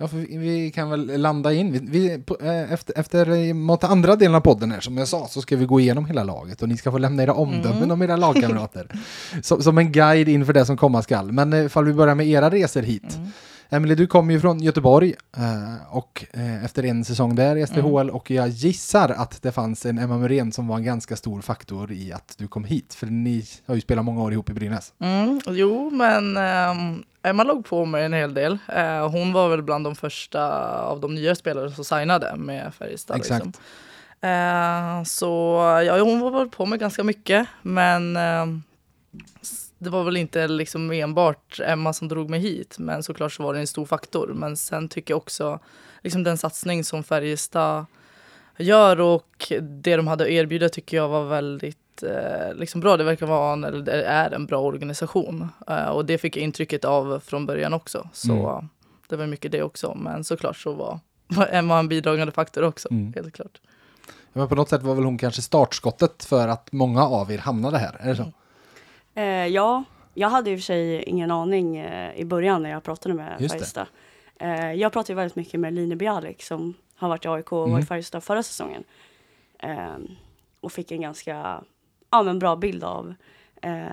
Ja, 0.00 0.08
för 0.08 0.16
vi, 0.16 0.36
vi 0.36 0.70
kan 0.70 0.90
väl 0.90 1.20
landa 1.20 1.52
in. 1.52 1.72
Vi, 1.72 1.78
vi, 1.78 2.22
på, 2.22 2.36
eh, 2.40 2.72
efter, 2.72 2.98
efter 2.98 3.30
eh, 3.30 3.54
mot 3.54 3.84
andra 3.84 4.16
delen 4.16 4.34
av 4.34 4.40
podden 4.40 4.70
här, 4.72 4.80
som 4.80 4.96
jag 4.98 5.08
sa, 5.08 5.26
så 5.28 5.42
ska 5.42 5.56
vi 5.56 5.64
gå 5.64 5.80
igenom 5.80 6.06
hela 6.06 6.24
laget 6.24 6.62
och 6.62 6.68
ni 6.68 6.76
ska 6.76 6.90
få 6.90 6.98
lämna 6.98 7.22
era 7.22 7.34
omdömen 7.34 7.76
Mm. 7.78 7.90
om 7.90 8.02
era 8.02 8.16
lagkamrater. 8.16 8.88
som, 9.42 9.62
som 9.62 9.78
en 9.78 9.92
guide 9.92 10.28
inför 10.28 10.52
det 10.52 10.66
som 10.66 10.76
komma 10.76 11.02
skall. 11.02 11.32
Men 11.32 11.52
eh, 11.52 11.64
ifall 11.64 11.84
vi 11.84 11.92
börjar 11.92 12.14
med 12.14 12.26
era 12.28 12.50
resor 12.50 12.82
hit. 12.82 13.16
Mm. 13.16 13.30
Emily, 13.70 13.94
du 13.94 14.06
kommer 14.06 14.34
ju 14.34 14.40
från 14.40 14.60
Göteborg 14.60 15.14
eh, 15.36 15.96
och 15.96 16.24
eh, 16.32 16.64
efter 16.64 16.84
en 16.84 17.04
säsong 17.04 17.34
där 17.34 17.56
i 17.56 17.66
SDHL 17.66 18.10
och 18.10 18.30
jag 18.30 18.48
gissar 18.48 19.08
att 19.08 19.42
det 19.42 19.52
fanns 19.52 19.86
en 19.86 19.98
Emma 19.98 20.18
Muren 20.18 20.52
som 20.52 20.68
var 20.68 20.76
en 20.76 20.84
ganska 20.84 21.16
stor 21.16 21.40
faktor 21.40 21.92
i 21.92 22.12
att 22.12 22.34
du 22.38 22.48
kom 22.48 22.64
hit. 22.64 22.94
För 22.94 23.06
ni 23.06 23.44
har 23.66 23.74
ju 23.74 23.80
spelat 23.80 24.04
många 24.04 24.22
år 24.22 24.32
ihop 24.32 24.50
i 24.50 24.52
Brynäs. 24.52 24.92
Mm, 24.98 25.40
jo, 25.46 25.90
men 25.90 26.36
um, 26.36 27.04
Emma 27.22 27.42
låg 27.44 27.64
på 27.64 27.84
mig 27.84 28.04
en 28.04 28.12
hel 28.12 28.34
del. 28.34 28.58
Eh, 28.76 29.08
hon 29.10 29.32
var 29.32 29.48
väl 29.48 29.62
bland 29.62 29.84
de 29.84 29.94
första 29.96 30.42
av 30.82 31.00
de 31.00 31.14
nya 31.14 31.34
spelare 31.34 31.70
som 31.70 31.84
signade 31.84 32.36
med 32.36 32.74
Färjestad. 32.74 33.16
Exakt. 33.16 33.44
Liksom. 33.46 33.62
Eh, 34.20 35.04
så 35.04 35.26
ja, 35.86 36.00
hon 36.02 36.20
var 36.20 36.30
väl 36.30 36.48
på 36.48 36.66
mig 36.66 36.78
ganska 36.78 37.04
mycket, 37.04 37.46
men 37.62 38.16
s- 39.42 39.67
det 39.78 39.90
var 39.90 40.04
väl 40.04 40.16
inte 40.16 40.48
liksom 40.48 40.90
enbart 40.92 41.60
Emma 41.64 41.92
som 41.92 42.08
drog 42.08 42.30
mig 42.30 42.40
hit, 42.40 42.76
men 42.78 43.02
såklart 43.02 43.32
så 43.32 43.42
var 43.42 43.54
det 43.54 43.60
en 43.60 43.66
stor 43.66 43.86
faktor. 43.86 44.32
Men 44.34 44.56
sen 44.56 44.88
tycker 44.88 45.14
jag 45.14 45.18
också 45.18 45.58
liksom 46.02 46.22
den 46.22 46.38
satsning 46.38 46.84
som 46.84 47.02
Färjestad 47.04 47.86
gör 48.56 49.00
och 49.00 49.52
det 49.60 49.96
de 49.96 50.06
hade 50.06 50.24
att 50.24 50.30
erbjuda 50.30 50.68
tycker 50.68 50.96
jag 50.96 51.08
var 51.08 51.24
väldigt 51.24 52.02
eh, 52.02 52.54
liksom 52.54 52.80
bra. 52.80 52.96
Det 52.96 53.04
verkar 53.04 53.26
vara 53.26 53.52
en, 53.52 53.64
eller 53.64 53.92
är 54.02 54.30
en 54.30 54.46
bra 54.46 54.58
organisation 54.60 55.48
eh, 55.68 55.88
och 55.88 56.04
det 56.04 56.18
fick 56.18 56.36
jag 56.36 56.42
intrycket 56.42 56.84
av 56.84 57.20
från 57.24 57.46
början 57.46 57.74
också. 57.74 58.08
Så 58.12 58.32
Mm. 58.32 58.68
det 59.08 59.16
var 59.16 59.26
mycket 59.26 59.52
det 59.52 59.62
också. 59.62 59.94
Men 59.94 60.24
såklart 60.24 60.56
så 60.56 60.72
var, 60.72 61.00
var 61.26 61.48
Emma 61.52 61.78
en 61.78 61.88
bidragande 61.88 62.32
faktor 62.32 62.62
också. 62.64 62.88
Mm. 62.90 63.12
Helt 63.12 63.34
klart. 63.34 63.60
Ja, 64.06 64.12
Men 64.32 64.48
på 64.48 64.54
något 64.54 64.68
sätt 64.68 64.82
var 64.82 64.94
väl 64.94 65.04
hon 65.04 65.18
kanske 65.18 65.42
startskottet 65.42 66.24
för 66.24 66.48
att 66.48 66.72
många 66.72 67.04
av 67.06 67.32
er 67.32 67.38
hamnade 67.38 67.78
här, 67.78 67.96
är 68.00 68.08
det 68.08 68.16
så? 68.16 68.22
Mm. 68.22 68.34
Eh, 69.18 69.46
ja, 69.46 69.84
jag 70.14 70.28
hade 70.28 70.50
i 70.50 70.54
och 70.54 70.58
för 70.58 70.62
sig 70.64 71.02
ingen 71.02 71.30
aning 71.30 71.76
eh, 71.76 72.14
i 72.16 72.24
början 72.24 72.62
när 72.62 72.70
jag 72.70 72.82
pratade 72.82 73.14
med. 73.14 73.38
Färjestad. 73.50 73.86
Eh, 74.38 74.72
jag 74.72 74.92
pratade 74.92 75.12
ju 75.12 75.16
väldigt 75.16 75.36
mycket 75.36 75.60
med 75.60 75.72
Line 75.74 75.98
Bialik 75.98 76.42
som 76.42 76.74
har 76.96 77.08
varit 77.08 77.24
i 77.24 77.28
AIK 77.28 77.52
och 77.52 77.58
var 77.58 77.66
Mm. 77.68 77.80
i 77.80 77.86
Färjestad 77.86 78.24
förra 78.24 78.42
säsongen. 78.42 78.84
Eh, 79.58 79.96
och 80.60 80.72
fick 80.72 80.90
en 80.90 81.00
ganska 81.00 81.64
ja, 82.10 82.22
men 82.22 82.38
bra 82.38 82.56
bild 82.56 82.84
av 82.84 83.14
eh, 83.62 83.86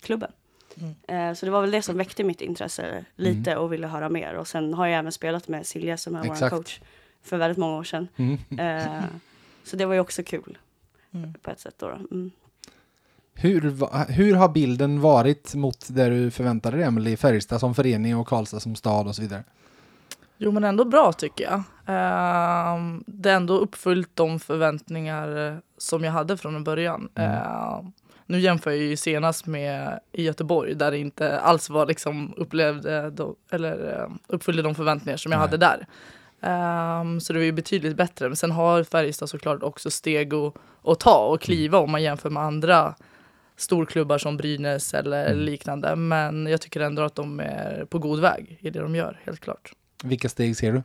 klubben. 0.00 0.32
Mm. 0.74 0.94
Eh, 1.30 1.34
så 1.34 1.46
det 1.46 1.52
var 1.52 1.60
väl 1.60 1.70
det 1.70 1.82
som 1.82 1.96
väckte 1.96 2.24
mitt 2.24 2.40
intresse 2.40 3.04
lite 3.16 3.56
och 3.56 3.72
ville 3.72 3.86
höra 3.86 4.08
mer. 4.08 4.34
Och 4.34 4.48
sen 4.48 4.74
har 4.74 4.86
jag 4.86 4.98
även 4.98 5.12
spelat 5.12 5.48
med 5.48 5.66
Silja 5.66 5.96
som 5.96 6.14
är 6.16 6.24
vår 6.24 6.50
coach 6.50 6.80
för 7.22 7.36
väldigt 7.36 7.58
många 7.58 7.76
år 7.78 7.84
sedan. 7.84 8.08
Mm. 8.16 8.38
Eh, 8.58 9.02
så 9.64 9.76
det 9.76 9.84
var 9.86 9.94
ju 9.94 10.00
också 10.00 10.22
kul 10.22 10.58
Mm. 11.14 11.34
på 11.42 11.50
ett 11.50 11.60
sätt. 11.60 11.74
Då, 11.78 11.88
då. 11.88 11.94
Mm. 11.94 12.30
Hur, 13.42 13.74
hur 14.12 14.34
har 14.34 14.48
bilden 14.48 15.00
varit 15.00 15.54
mot 15.54 15.88
det 15.88 16.08
du 16.08 16.30
förväntade 16.30 16.76
dig, 16.76 16.86
Emily, 16.86 17.16
Färjestad 17.16 17.60
som 17.60 17.74
förening 17.74 18.16
och 18.16 18.28
Karlstad 18.28 18.60
som 18.60 18.76
stad 18.76 19.06
och 19.06 19.14
så 19.14 19.22
vidare? 19.22 19.44
Jo 20.38 20.52
men 20.52 20.64
ändå 20.64 20.84
bra 20.84 21.12
tycker 21.12 21.44
jag. 21.44 21.62
Ehm, 21.86 23.04
det 23.06 23.30
är 23.30 23.36
ändå 23.36 23.58
uppfyllt 23.58 24.10
de 24.14 24.40
förväntningar 24.40 25.48
eh, 25.48 25.54
som 25.78 26.04
jag 26.04 26.12
hade 26.12 26.36
från 26.36 26.64
början. 26.64 27.08
Mm. 27.14 27.30
Ehm, 27.30 27.92
nu 28.26 28.40
jämför 28.40 28.70
jag 28.70 28.80
ju 28.80 28.96
senast 28.96 29.46
med 29.46 30.00
i 30.12 30.22
Göteborg 30.22 30.74
där 30.74 30.90
det 30.90 30.98
inte 30.98 31.40
alls 31.40 31.70
var 31.70 31.86
liksom 31.86 32.34
upplevde 32.36 33.10
då, 33.10 33.34
eller 33.50 34.00
eh, 34.00 34.10
uppfyllde 34.26 34.62
de 34.62 34.74
förväntningar 34.74 35.16
som 35.16 35.32
jag 35.32 35.38
Nej. 35.38 35.48
hade 35.48 35.56
där. 35.56 35.86
Ehm, 36.40 37.20
så 37.20 37.32
det 37.32 37.38
var 37.38 37.44
ju 37.44 37.52
betydligt 37.52 37.96
bättre. 37.96 38.28
Men 38.28 38.36
sen 38.36 38.50
har 38.50 38.84
Färjestad 38.84 39.30
såklart 39.30 39.62
också 39.62 39.90
steg 39.90 40.34
att, 40.34 40.54
att 40.84 41.00
ta 41.00 41.26
och 41.26 41.40
kliva 41.40 41.78
om 41.78 41.90
man 41.90 42.02
jämför 42.02 42.30
med 42.30 42.42
andra 42.42 42.94
storklubbar 43.60 44.18
som 44.18 44.36
Brynäs 44.36 44.94
eller 44.94 45.26
Mm. 45.26 45.38
liknande. 45.44 45.96
Men 45.96 46.46
jag 46.46 46.60
tycker 46.60 46.80
ändå 46.80 47.02
att 47.02 47.14
de 47.14 47.40
är 47.40 47.84
på 47.90 47.98
god 47.98 48.20
väg 48.20 48.58
i 48.60 48.70
det 48.70 48.80
de 48.80 48.94
gör, 48.94 49.20
helt 49.24 49.40
klart. 49.40 49.72
Vilka 50.04 50.28
steg 50.28 50.56
ser 50.56 50.72
du? 50.72 50.78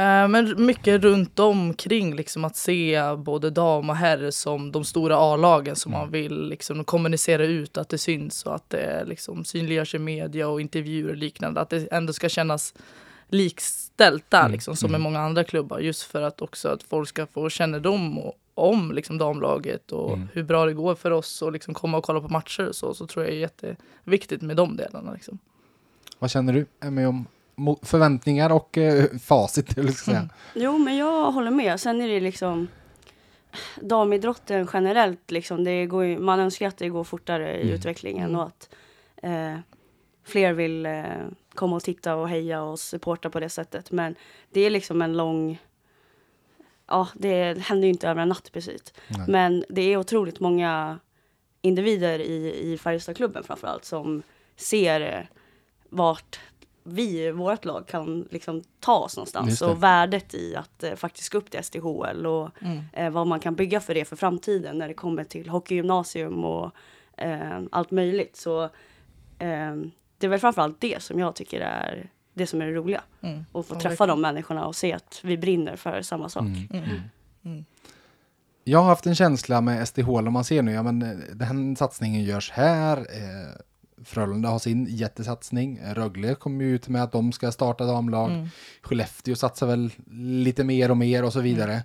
Eh, 0.00 0.28
Men 0.28 0.66
mycket 0.66 1.02
runt 1.02 1.38
omkring 1.38 2.14
liksom 2.16 2.44
att 2.44 2.56
se 2.56 3.00
både 3.18 3.50
dam 3.50 3.90
och 3.90 3.96
herr 3.96 4.30
som 4.30 4.72
de 4.72 4.84
stora 4.84 5.16
A-lagen 5.16 5.76
som 5.76 5.92
Mm. 5.92 6.00
man 6.00 6.10
vill 6.10 6.48
liksom 6.48 6.84
kommunicera 6.84 7.44
ut 7.44 7.76
att 7.78 7.88
det 7.88 7.98
syns 7.98 8.46
och 8.46 8.54
att 8.54 8.70
det 8.70 9.04
liksom 9.06 9.44
synliggörs 9.44 9.94
i 9.94 9.98
media 9.98 10.48
och 10.48 10.60
intervjuer 10.60 11.10
och 11.10 11.16
liknande. 11.16 11.60
Att 11.60 11.70
det 11.70 11.88
ändå 11.92 12.12
ska 12.12 12.28
kännas 12.28 12.74
likställt 13.28 14.24
där 14.30 14.40
Mm, 14.40 14.52
liksom 14.52 14.76
som 14.76 14.88
mm. 14.88 14.92
med 15.02 15.12
många 15.12 15.24
andra 15.26 15.44
klubbar 15.44 15.78
just 15.78 16.02
för 16.02 16.22
att 16.22 16.42
också 16.42 16.68
att 16.68 16.82
folk 16.82 17.08
ska 17.08 17.26
få 17.26 17.48
kännedom 17.50 18.18
och, 18.18 18.34
om 18.56 18.92
liksom 18.92 19.18
damlaget 19.18 19.92
och 19.92 20.12
Mm. 20.12 20.28
hur 20.32 20.42
bra 20.42 20.66
det 20.66 20.72
går 20.74 20.94
för 20.94 21.10
oss 21.10 21.42
och 21.42 21.52
liksom 21.52 21.74
komma 21.74 21.98
och 21.98 22.04
kolla 22.04 22.20
på 22.20 22.28
matcher 22.28 22.68
och 22.68 22.74
så, 22.76 22.94
så 22.94 23.06
tror 23.06 23.24
jag 23.24 23.34
är 23.34 23.38
jätteviktigt 23.38 24.42
med 24.42 24.56
de 24.56 24.76
delarna. 24.76 25.12
Liksom. 25.12 25.38
Vad 26.18 26.30
känner 26.30 26.52
du 26.52 26.66
Emmy 26.80 27.04
om 27.04 27.26
förväntningar 27.82 28.52
och 28.52 28.78
eh, 28.78 29.04
facit? 29.18 29.76
Jag 29.76 29.92
säga? 29.94 30.28
Jo, 30.54 30.78
men 30.78 30.96
jag 30.96 31.32
håller 31.32 31.50
med. 31.50 31.80
Sen 31.80 32.00
är 32.00 32.08
det 32.08 32.20
liksom 32.20 32.68
damidrotten 33.80 34.68
generellt, 34.72 35.30
liksom, 35.30 35.64
det 35.64 35.86
går 35.86 36.04
ju, 36.04 36.18
man 36.18 36.40
önskar 36.40 36.68
att 36.68 36.76
det 36.78 36.88
går 36.88 37.04
fortare 37.04 37.56
i 37.58 37.62
Mm. 37.62 37.74
utvecklingen 37.74 38.28
Mm. 38.28 38.40
och 38.40 38.46
att 38.46 38.68
eh, 39.22 39.58
fler 40.24 40.52
vill 40.52 40.86
eh, 40.86 41.02
komma 41.54 41.76
och 41.76 41.82
titta 41.82 42.14
och 42.14 42.28
heja 42.28 42.62
och 42.62 42.78
supporta 42.78 43.30
på 43.30 43.40
det 43.40 43.48
sättet. 43.48 43.90
Men 43.90 44.14
det 44.52 44.60
är 44.60 44.70
liksom 44.70 45.02
en 45.02 45.16
lång... 45.16 45.58
Ja, 46.88 47.08
det 47.14 47.58
händer 47.58 47.86
ju 47.86 47.92
inte 47.92 48.08
över 48.08 48.22
en 48.22 48.28
natt 48.28 48.52
precis. 48.52 48.94
Nej. 49.08 49.26
Men 49.28 49.64
det 49.68 49.82
är 49.82 49.96
otroligt 49.96 50.40
många 50.40 50.98
individer 51.62 52.18
i, 52.18 52.72
i 52.72 52.78
Färjestadklubben 52.78 53.44
framförallt 53.44 53.84
som 53.84 54.22
ser 54.56 55.00
eh, 55.00 55.24
vart 55.88 56.40
vi, 56.88 57.30
vårt 57.30 57.64
lag, 57.64 57.86
kan 57.88 58.28
liksom 58.30 58.62
ta 58.80 58.98
oss 58.98 59.16
någonstans. 59.16 59.62
Och 59.62 59.82
värdet 59.82 60.34
i 60.34 60.56
att 60.56 60.82
eh, 60.82 60.94
faktiskt 60.94 61.32
gå 61.32 61.38
upp 61.38 61.50
till 61.50 61.64
SDHL 61.64 62.26
och 62.26 62.50
Mm. 62.60 62.80
eh, 62.92 63.10
vad 63.10 63.26
man 63.26 63.40
kan 63.40 63.54
bygga 63.54 63.80
för 63.80 63.94
det 63.94 64.04
för 64.04 64.16
framtiden 64.16 64.78
när 64.78 64.88
det 64.88 64.94
kommer 64.94 65.24
till 65.24 65.48
hockeygymnasium 65.48 66.44
och 66.44 66.70
eh, 67.16 67.60
allt 67.70 67.90
möjligt. 67.90 68.36
Så 68.36 68.64
eh, 69.38 69.74
det 70.18 70.26
är 70.26 70.28
väl 70.28 70.40
framförallt 70.40 70.80
det 70.80 71.02
som 71.02 71.18
jag 71.18 71.34
tycker 71.34 71.60
är 71.60 72.10
det 72.36 72.46
som 72.46 72.60
är 72.62 72.66
det 72.66 72.72
roliga. 72.72 73.02
Mm. 73.20 73.44
Och 73.52 73.66
få 73.66 73.74
Ja, 73.74 73.80
träffa 73.80 73.88
verkligen. 73.88 74.08
de 74.08 74.20
människorna 74.20 74.66
och 74.66 74.76
se 74.76 74.92
att 74.92 75.20
vi 75.24 75.38
brinner 75.38 75.76
för 75.76 76.02
samma 76.02 76.28
sak. 76.28 76.42
Mm. 76.42 76.66
Mm. 76.72 77.00
Mm. 77.44 77.64
Jag 78.64 78.78
har 78.78 78.86
haft 78.88 79.06
en 79.06 79.14
känsla 79.14 79.60
med 79.60 79.88
SDHL 79.88 80.26
om 80.26 80.32
man 80.32 80.44
ser 80.44 80.62
nu, 80.62 80.72
ja 80.72 80.82
men 80.82 81.02
eh, 81.02 81.08
den 81.34 81.76
satsningen 81.76 82.24
görs 82.24 82.50
här. 82.50 82.96
Eh, 82.98 83.60
Frölunda 84.04 84.48
har 84.48 84.58
sin 84.58 84.86
jättesatsning. 84.90 85.80
Rögle 85.94 86.34
kommer 86.34 86.64
ju 86.64 86.74
ut 86.74 86.88
med 86.88 87.02
att 87.02 87.12
de 87.12 87.32
ska 87.32 87.52
starta 87.52 87.84
damlag. 87.84 88.30
Mm. 88.30 88.48
Skellefteå 88.82 89.34
satsar 89.34 89.66
väl 89.66 89.90
lite 90.44 90.64
mer 90.64 90.90
och 90.90 90.96
mer 90.96 91.24
och 91.24 91.32
så 91.32 91.40
vidare. 91.40 91.82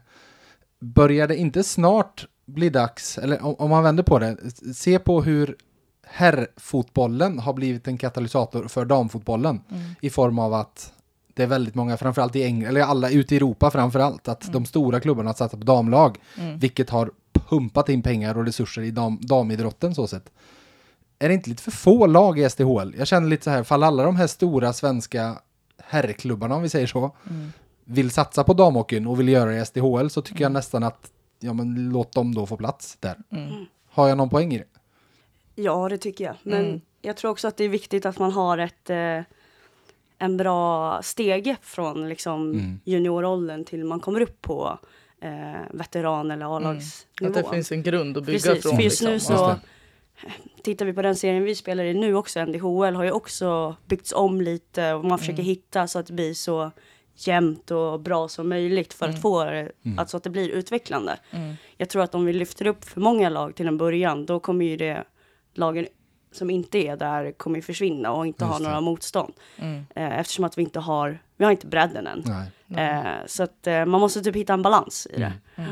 Börjar 0.79 1.27
det 1.27 1.35
inte 1.35 1.63
snart 1.63 2.27
bli 2.45 2.69
dags, 2.69 3.17
eller 3.17 3.45
om, 3.45 3.55
om 3.55 3.69
man 3.69 3.83
vänder 3.83 4.03
på 4.03 4.19
det, 4.19 4.37
se 4.75 4.99
på 4.99 5.21
hur 5.21 5.55
herrfotbollen 6.11 7.39
har 7.39 7.53
blivit 7.53 7.87
en 7.87 7.97
katalysator 7.97 8.67
för 8.67 8.85
damfotbollen 8.85 9.61
Mm. 9.71 9.81
i 10.01 10.09
form 10.09 10.39
av 10.39 10.53
att 10.53 10.93
det 11.33 11.43
är 11.43 11.47
väldigt 11.47 11.75
många, 11.75 11.97
framförallt 11.97 12.35
i 12.35 12.43
England, 12.43 12.69
eller 12.69 12.81
alla 12.81 13.09
ute 13.09 13.33
i 13.35 13.37
Europa 13.37 13.71
framförallt, 13.71 14.27
att 14.27 14.53
de 14.53 14.65
stora 14.65 14.99
klubbarna 14.99 15.33
satsar 15.33 15.57
på 15.57 15.63
damlag, 15.65 16.17
Mm. 16.37 16.59
vilket 16.59 16.89
har 16.89 17.11
pumpat 17.33 17.89
in 17.89 18.01
pengar 18.01 18.37
och 18.37 18.45
resurser 18.45 18.81
i 18.81 18.91
dam, 18.91 19.19
damidrotten 19.21 19.95
så 19.95 20.07
sett. 20.07 20.31
Är 21.19 21.27
det 21.27 21.33
inte 21.33 21.49
lite 21.49 21.63
för 21.63 21.71
få 21.71 22.05
lag 22.07 22.39
i 22.39 22.49
SDHL? 22.49 22.95
Jag 22.97 23.07
känner 23.07 23.27
lite 23.27 23.43
så 23.43 23.49
här, 23.49 23.63
fall 23.63 23.83
alla 23.83 24.03
de 24.03 24.15
här 24.15 24.27
stora 24.27 24.73
svenska 24.73 25.39
herrklubbarna, 25.83 26.55
om 26.55 26.61
vi 26.61 26.69
säger 26.69 26.87
så, 26.87 27.15
Mm. 27.29 27.51
vill 27.85 28.11
satsa 28.11 28.43
på 28.43 28.53
damhockeyn 28.53 29.07
och 29.07 29.19
vill 29.19 29.29
göra 29.29 29.49
det 29.49 29.57
i 29.57 29.65
SDHL 29.65 30.09
så 30.09 30.21
tycker 30.21 30.41
jag 30.41 30.51
nästan 30.51 30.83
att, 30.83 31.11
ja 31.39 31.53
men 31.53 31.89
låt 31.89 32.11
dem 32.13 32.35
då 32.35 32.45
få 32.45 32.57
plats 32.57 32.97
där. 32.99 33.17
Mm. 33.31 33.65
Har 33.91 34.07
jag 34.07 34.17
någon 34.17 34.29
poäng 34.29 34.53
i 34.53 34.57
det? 34.57 34.65
Ja, 35.55 35.89
det 35.89 35.97
tycker 35.97 36.23
jag. 36.25 36.35
Men 36.43 36.65
Mm. 36.65 36.81
jag 37.01 37.17
tror 37.17 37.31
också 37.31 37.47
att 37.47 37.57
det 37.57 37.63
är 37.63 37.69
viktigt 37.69 38.05
att 38.05 38.19
man 38.19 38.31
har 38.31 38.57
ett, 38.57 38.89
eh, 38.89 39.19
en 40.17 40.37
bra 40.37 40.99
stege 41.03 41.55
från 41.61 42.09
liksom, 42.09 42.51
Mm. 42.51 42.79
junioråldern 42.85 43.65
till 43.65 43.85
man 43.85 43.99
kommer 43.99 44.21
upp 44.21 44.41
på 44.41 44.79
eh, 45.23 45.61
veteran 45.71 46.31
eller 46.31 46.57
A-lagsnivå. 46.57 47.29
Att 47.39 47.45
det 47.45 47.49
finns 47.53 47.71
en 47.71 47.83
grund 47.83 48.17
att 48.17 48.23
bygga 48.25 48.39
Precis, 48.39 48.63
från. 48.63 48.75
för 48.75 48.83
just 48.83 49.01
nu 49.01 49.13
liksom. 49.13 49.37
så 49.37 49.55
tittar 50.63 50.85
vi 50.85 50.93
på 50.93 51.01
den 51.01 51.15
serien 51.15 51.43
vi 51.43 51.55
spelar 51.55 51.83
i 51.83 51.93
nu 51.93 52.15
också, 52.15 52.39
NDHL 52.45 52.95
har 52.95 53.03
ju 53.03 53.11
också 53.11 53.75
byggts 53.85 54.13
om 54.13 54.41
lite 54.41 54.93
och 54.93 55.05
man 55.05 55.19
försöker 55.19 55.39
Mm. 55.39 55.45
hitta 55.45 55.87
så 55.87 55.99
att 55.99 56.05
det 56.07 56.13
blir 56.13 56.33
så 56.33 56.71
jämnt 57.15 57.71
och 57.71 57.99
bra 57.99 58.27
som 58.27 58.49
möjligt 58.49 58.93
för 58.93 59.05
Mm. 59.05 59.15
att 59.15 59.21
få 59.21 59.43
det, 59.45 59.71
Mm. 59.85 59.99
alltså 59.99 60.17
att 60.17 60.23
det 60.23 60.29
blir 60.29 60.49
utvecklande. 60.49 61.19
Mm. 61.31 61.53
Jag 61.77 61.89
tror 61.89 62.03
att 62.03 62.15
om 62.15 62.25
vi 62.25 62.33
lyfter 62.33 62.67
upp 62.67 62.85
för 62.85 63.01
många 63.01 63.29
lag 63.29 63.55
till 63.55 63.67
en 63.67 63.77
början, 63.77 64.25
då 64.25 64.39
kommer 64.39 64.65
ju 64.65 64.77
det 64.77 65.03
lagen 65.53 65.87
som 66.31 66.49
inte 66.49 66.77
är 66.77 66.97
där 66.97 67.31
kommer 67.31 67.55
ju 67.55 67.61
försvinna 67.61 68.11
och 68.11 68.27
inte 68.27 68.45
ha 68.45 68.57
det. 68.57 68.63
några 68.63 68.81
motstånd. 68.81 69.33
Mm. 69.57 69.85
Eh, 69.95 70.19
eftersom 70.19 70.45
att 70.45 70.57
vi 70.57 70.61
inte 70.61 70.79
har, 70.79 71.19
vi 71.37 71.45
har 71.45 71.51
inte 71.51 71.67
bredden 71.67 72.07
än. 72.07 72.23
Nej. 72.67 72.87
Eh, 72.87 73.25
så 73.27 73.43
att 73.43 73.67
eh, 73.67 73.85
man 73.85 74.01
måste 74.01 74.21
typ 74.21 74.35
hitta 74.35 74.53
en 74.53 74.61
balans 74.61 75.07
i 75.13 75.19
det. 75.19 75.33
Mm. 75.55 75.71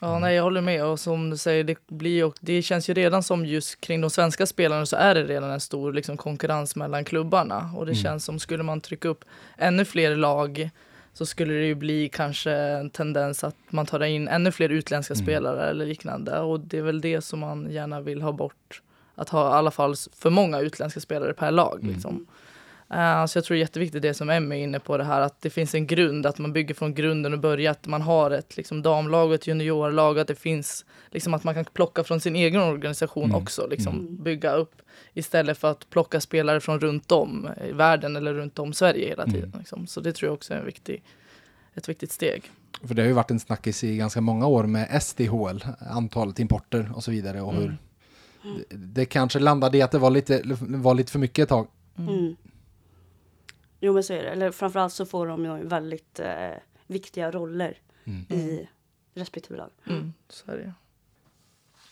Ja, 0.00 0.18
nej, 0.18 0.34
jag 0.36 0.42
håller 0.42 0.60
med. 0.60 0.84
Och 0.84 1.00
som 1.00 1.30
du 1.30 1.36
säger, 1.36 1.64
det, 1.64 1.86
blir, 1.86 2.24
och 2.24 2.34
det 2.40 2.62
känns 2.62 2.90
ju 2.90 2.94
redan 2.94 3.22
som 3.22 3.46
just 3.46 3.80
kring 3.80 4.00
de 4.00 4.10
svenska 4.10 4.46
spelarna 4.46 4.86
så 4.86 4.96
är 4.96 5.14
det 5.14 5.24
redan 5.24 5.50
en 5.50 5.60
stor 5.60 5.92
liksom, 5.92 6.16
konkurrens 6.16 6.76
mellan 6.76 7.04
klubbarna. 7.04 7.70
Och 7.76 7.86
det 7.86 7.92
Mm. 7.92 8.02
känns 8.02 8.24
som 8.24 8.38
skulle 8.38 8.62
man 8.62 8.80
trycka 8.80 9.08
upp 9.08 9.24
ännu 9.58 9.84
fler 9.84 10.16
lag 10.16 10.70
så 11.14 11.26
skulle 11.26 11.54
det 11.54 11.66
ju 11.66 11.74
bli 11.74 12.08
kanske 12.08 12.52
en 12.52 12.90
tendens 12.90 13.44
att 13.44 13.56
man 13.70 13.86
tar 13.86 14.02
in 14.04 14.28
ännu 14.28 14.52
fler 14.52 14.68
utländska 14.68 15.14
Mm. 15.14 15.24
spelare 15.26 15.70
eller 15.70 15.86
liknande. 15.86 16.38
Och 16.38 16.60
det 16.60 16.78
är 16.78 16.82
väl 16.82 17.00
det 17.00 17.20
som 17.20 17.40
man 17.40 17.70
gärna 17.70 18.00
vill 18.00 18.22
ha 18.22 18.32
bort. 18.32 18.82
Att 19.14 19.28
ha 19.28 19.50
i 19.50 19.52
alla 19.52 19.70
fall 19.70 19.94
för 20.16 20.30
många 20.30 20.60
utländska 20.60 21.00
spelare 21.00 21.32
per 21.32 21.50
lag. 21.50 21.78
Mm. 21.82 21.94
Liksom. 21.94 22.26
Eh, 22.94 23.26
så 23.26 23.38
jag 23.38 23.44
tror 23.44 23.54
det 23.54 23.58
är 23.58 23.60
jätteviktigt 23.60 24.02
det 24.02 24.14
som 24.14 24.30
Emmy 24.30 24.54
är 24.54 24.62
inne 24.64 24.80
på 24.80 24.96
det 24.96 25.04
här 25.04 25.20
att 25.20 25.40
det 25.40 25.50
finns 25.50 25.74
en 25.74 25.86
grund, 25.86 26.26
att 26.26 26.38
man 26.38 26.52
bygger 26.52 26.74
från 26.74 26.94
grunden 26.94 27.32
och 27.32 27.38
börjar 27.38 27.70
att 27.70 27.86
man 27.86 28.02
har 28.02 28.30
ett 28.30 28.56
liksom, 28.56 28.82
damlag 28.82 29.28
och 29.28 29.34
ett 29.34 29.46
juniorlag, 29.46 30.18
att 30.18 30.28
det 30.28 30.34
finns 30.34 30.84
liksom 31.10 31.34
att 31.34 31.44
man 31.44 31.54
kan 31.54 31.64
plocka 31.64 32.04
från 32.04 32.20
sin 32.20 32.36
egen 32.36 32.62
organisation 32.62 33.24
Mm. 33.24 33.36
också, 33.36 33.66
liksom 33.66 33.98
Mm. 33.98 34.22
bygga 34.22 34.52
upp 34.52 34.74
istället 35.14 35.58
för 35.58 35.70
att 35.70 35.90
plocka 35.90 36.20
spelare 36.20 36.60
från 36.60 36.80
runt 36.80 37.12
om 37.12 37.48
i 37.68 37.72
världen 37.72 38.16
eller 38.16 38.34
runt 38.34 38.58
om 38.58 38.72
Sverige 38.72 39.08
hela 39.08 39.22
Mm. 39.22 39.34
tiden. 39.34 39.52
Liksom. 39.58 39.86
Så 39.86 40.00
det 40.00 40.12
tror 40.12 40.26
jag 40.28 40.34
också 40.34 40.54
är 40.54 40.58
en 40.58 40.66
viktig, 40.66 41.02
ett 41.74 41.88
viktigt 41.88 42.12
steg. 42.12 42.42
För 42.82 42.94
det 42.94 43.02
har 43.02 43.06
ju 43.06 43.12
varit 43.14 43.30
en 43.30 43.40
snackis 43.40 43.84
i 43.84 43.96
ganska 43.96 44.20
många 44.20 44.46
år 44.46 44.64
med 44.64 45.02
SDHL, 45.02 45.64
antalet 45.90 46.38
importer 46.38 46.90
och 46.94 47.04
så 47.04 47.10
vidare 47.10 47.40
och 47.40 47.54
hur 47.54 47.64
Mm. 48.44 48.56
det, 48.70 48.76
det 48.76 49.04
kanske 49.04 49.38
landade 49.38 49.78
i 49.78 49.82
att 49.82 49.90
det 49.90 49.98
var 49.98 50.10
lite, 50.10 50.42
var 50.58 50.94
lite 50.94 51.12
för 51.12 51.18
mycket 51.18 51.42
ett 51.42 51.48
tag. 51.48 51.66
Mm. 51.98 52.36
Jo 53.84 53.92
men 53.92 54.02
så 54.02 54.12
är 54.12 54.22
det. 54.22 54.28
Eller 54.30 54.50
framförallt 54.50 54.92
så 54.92 55.06
får 55.06 55.26
de 55.26 55.44
ju 55.44 55.64
väldigt 55.68 56.20
eh, 56.20 56.50
viktiga 56.86 57.30
roller 57.30 57.78
Mm. 58.06 58.20
i 58.28 58.68
respektive 59.14 59.56
lag. 59.58 59.70
Mm. 59.88 60.12
Så 60.28 60.50
är 60.52 60.56
det. 60.56 60.72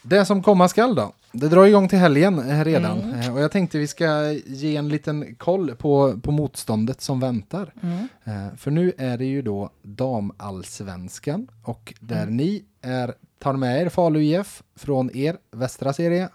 Det 0.03 0.25
som 0.25 0.43
komma 0.43 0.69
skall 0.69 0.95
då. 0.95 1.13
Det 1.33 1.49
drar 1.49 1.65
igång 1.67 1.89
till 1.89 1.99
helgen 1.99 2.39
eh, 2.51 2.65
redan. 2.65 3.01
Mm. 3.01 3.21
Eh, 3.21 3.35
Och 3.35 3.41
jag 3.41 3.51
tänkte 3.53 3.79
vi 3.79 3.87
ska 3.87 4.33
ge 4.33 4.77
en 4.77 4.89
liten 4.89 5.35
koll 5.35 5.75
på, 5.77 6.21
på 6.23 6.31
motståndet 6.31 7.01
som 7.01 7.21
väntar. 7.21 7.73
Mm. 7.83 8.09
Eh, 8.25 8.57
För 8.57 8.71
nu 8.71 8.93
är 8.99 9.19
det 9.19 9.25
ju 9.25 9.43
då 9.43 9.71
damallsvenskan 9.83 11.49
och 11.65 11.95
där 12.01 12.23
Mm. 12.23 12.37
ni 12.37 12.65
är, 12.81 13.15
tar 13.39 13.53
med 13.53 13.83
er 13.83 13.89
Falu 13.89 14.21
IF 14.23 14.63
från 14.77 15.17
er 15.17 15.37
västra 15.51 15.93
serie. 15.93 16.29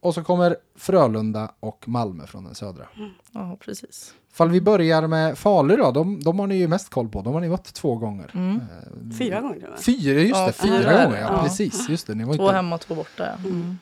Och 0.00 0.14
så 0.14 0.24
kommer 0.24 0.56
Frölunda 0.76 1.50
och 1.60 1.84
Malmö 1.88 2.26
från 2.26 2.44
den 2.44 2.54
södra. 2.54 2.86
Ja, 3.32 3.56
precis. 3.60 4.14
Fall 4.32 4.50
vi 4.50 4.60
börjar 4.60 5.06
med 5.06 5.38
Falu 5.38 5.76
då, 5.76 5.90
de, 5.90 6.20
de 6.20 6.38
har 6.38 6.46
ni 6.46 6.56
ju 6.56 6.68
mest 6.68 6.88
koll 6.90 7.08
på. 7.08 7.22
De 7.22 7.34
har 7.34 7.40
ni 7.40 7.48
mött 7.48 7.74
två 7.74 7.96
gånger. 7.96 8.30
Mm. 8.34 8.56
Eh, 8.56 9.16
Fyra 9.18 9.40
gånger 9.40 9.70
och. 9.74 9.82
Fyra, 9.82 10.20
just 10.20 10.36
Ja, 10.36 10.46
det, 10.46 10.52
fyra 10.52 10.78
fyra 10.78 11.04
gånger. 11.04 11.20
Ja, 11.20 11.32
ja. 11.32 11.42
precis, 11.42 11.88
just 11.88 12.06
det. 12.06 12.14
Ni 12.14 12.24
var 12.24 12.34
Två 12.34 12.42
inte... 12.42 12.54
hemma, 12.54 12.78
två 12.78 12.94
borta. 12.94 13.26
Ja. 13.26 13.48
Mm. 13.48 13.78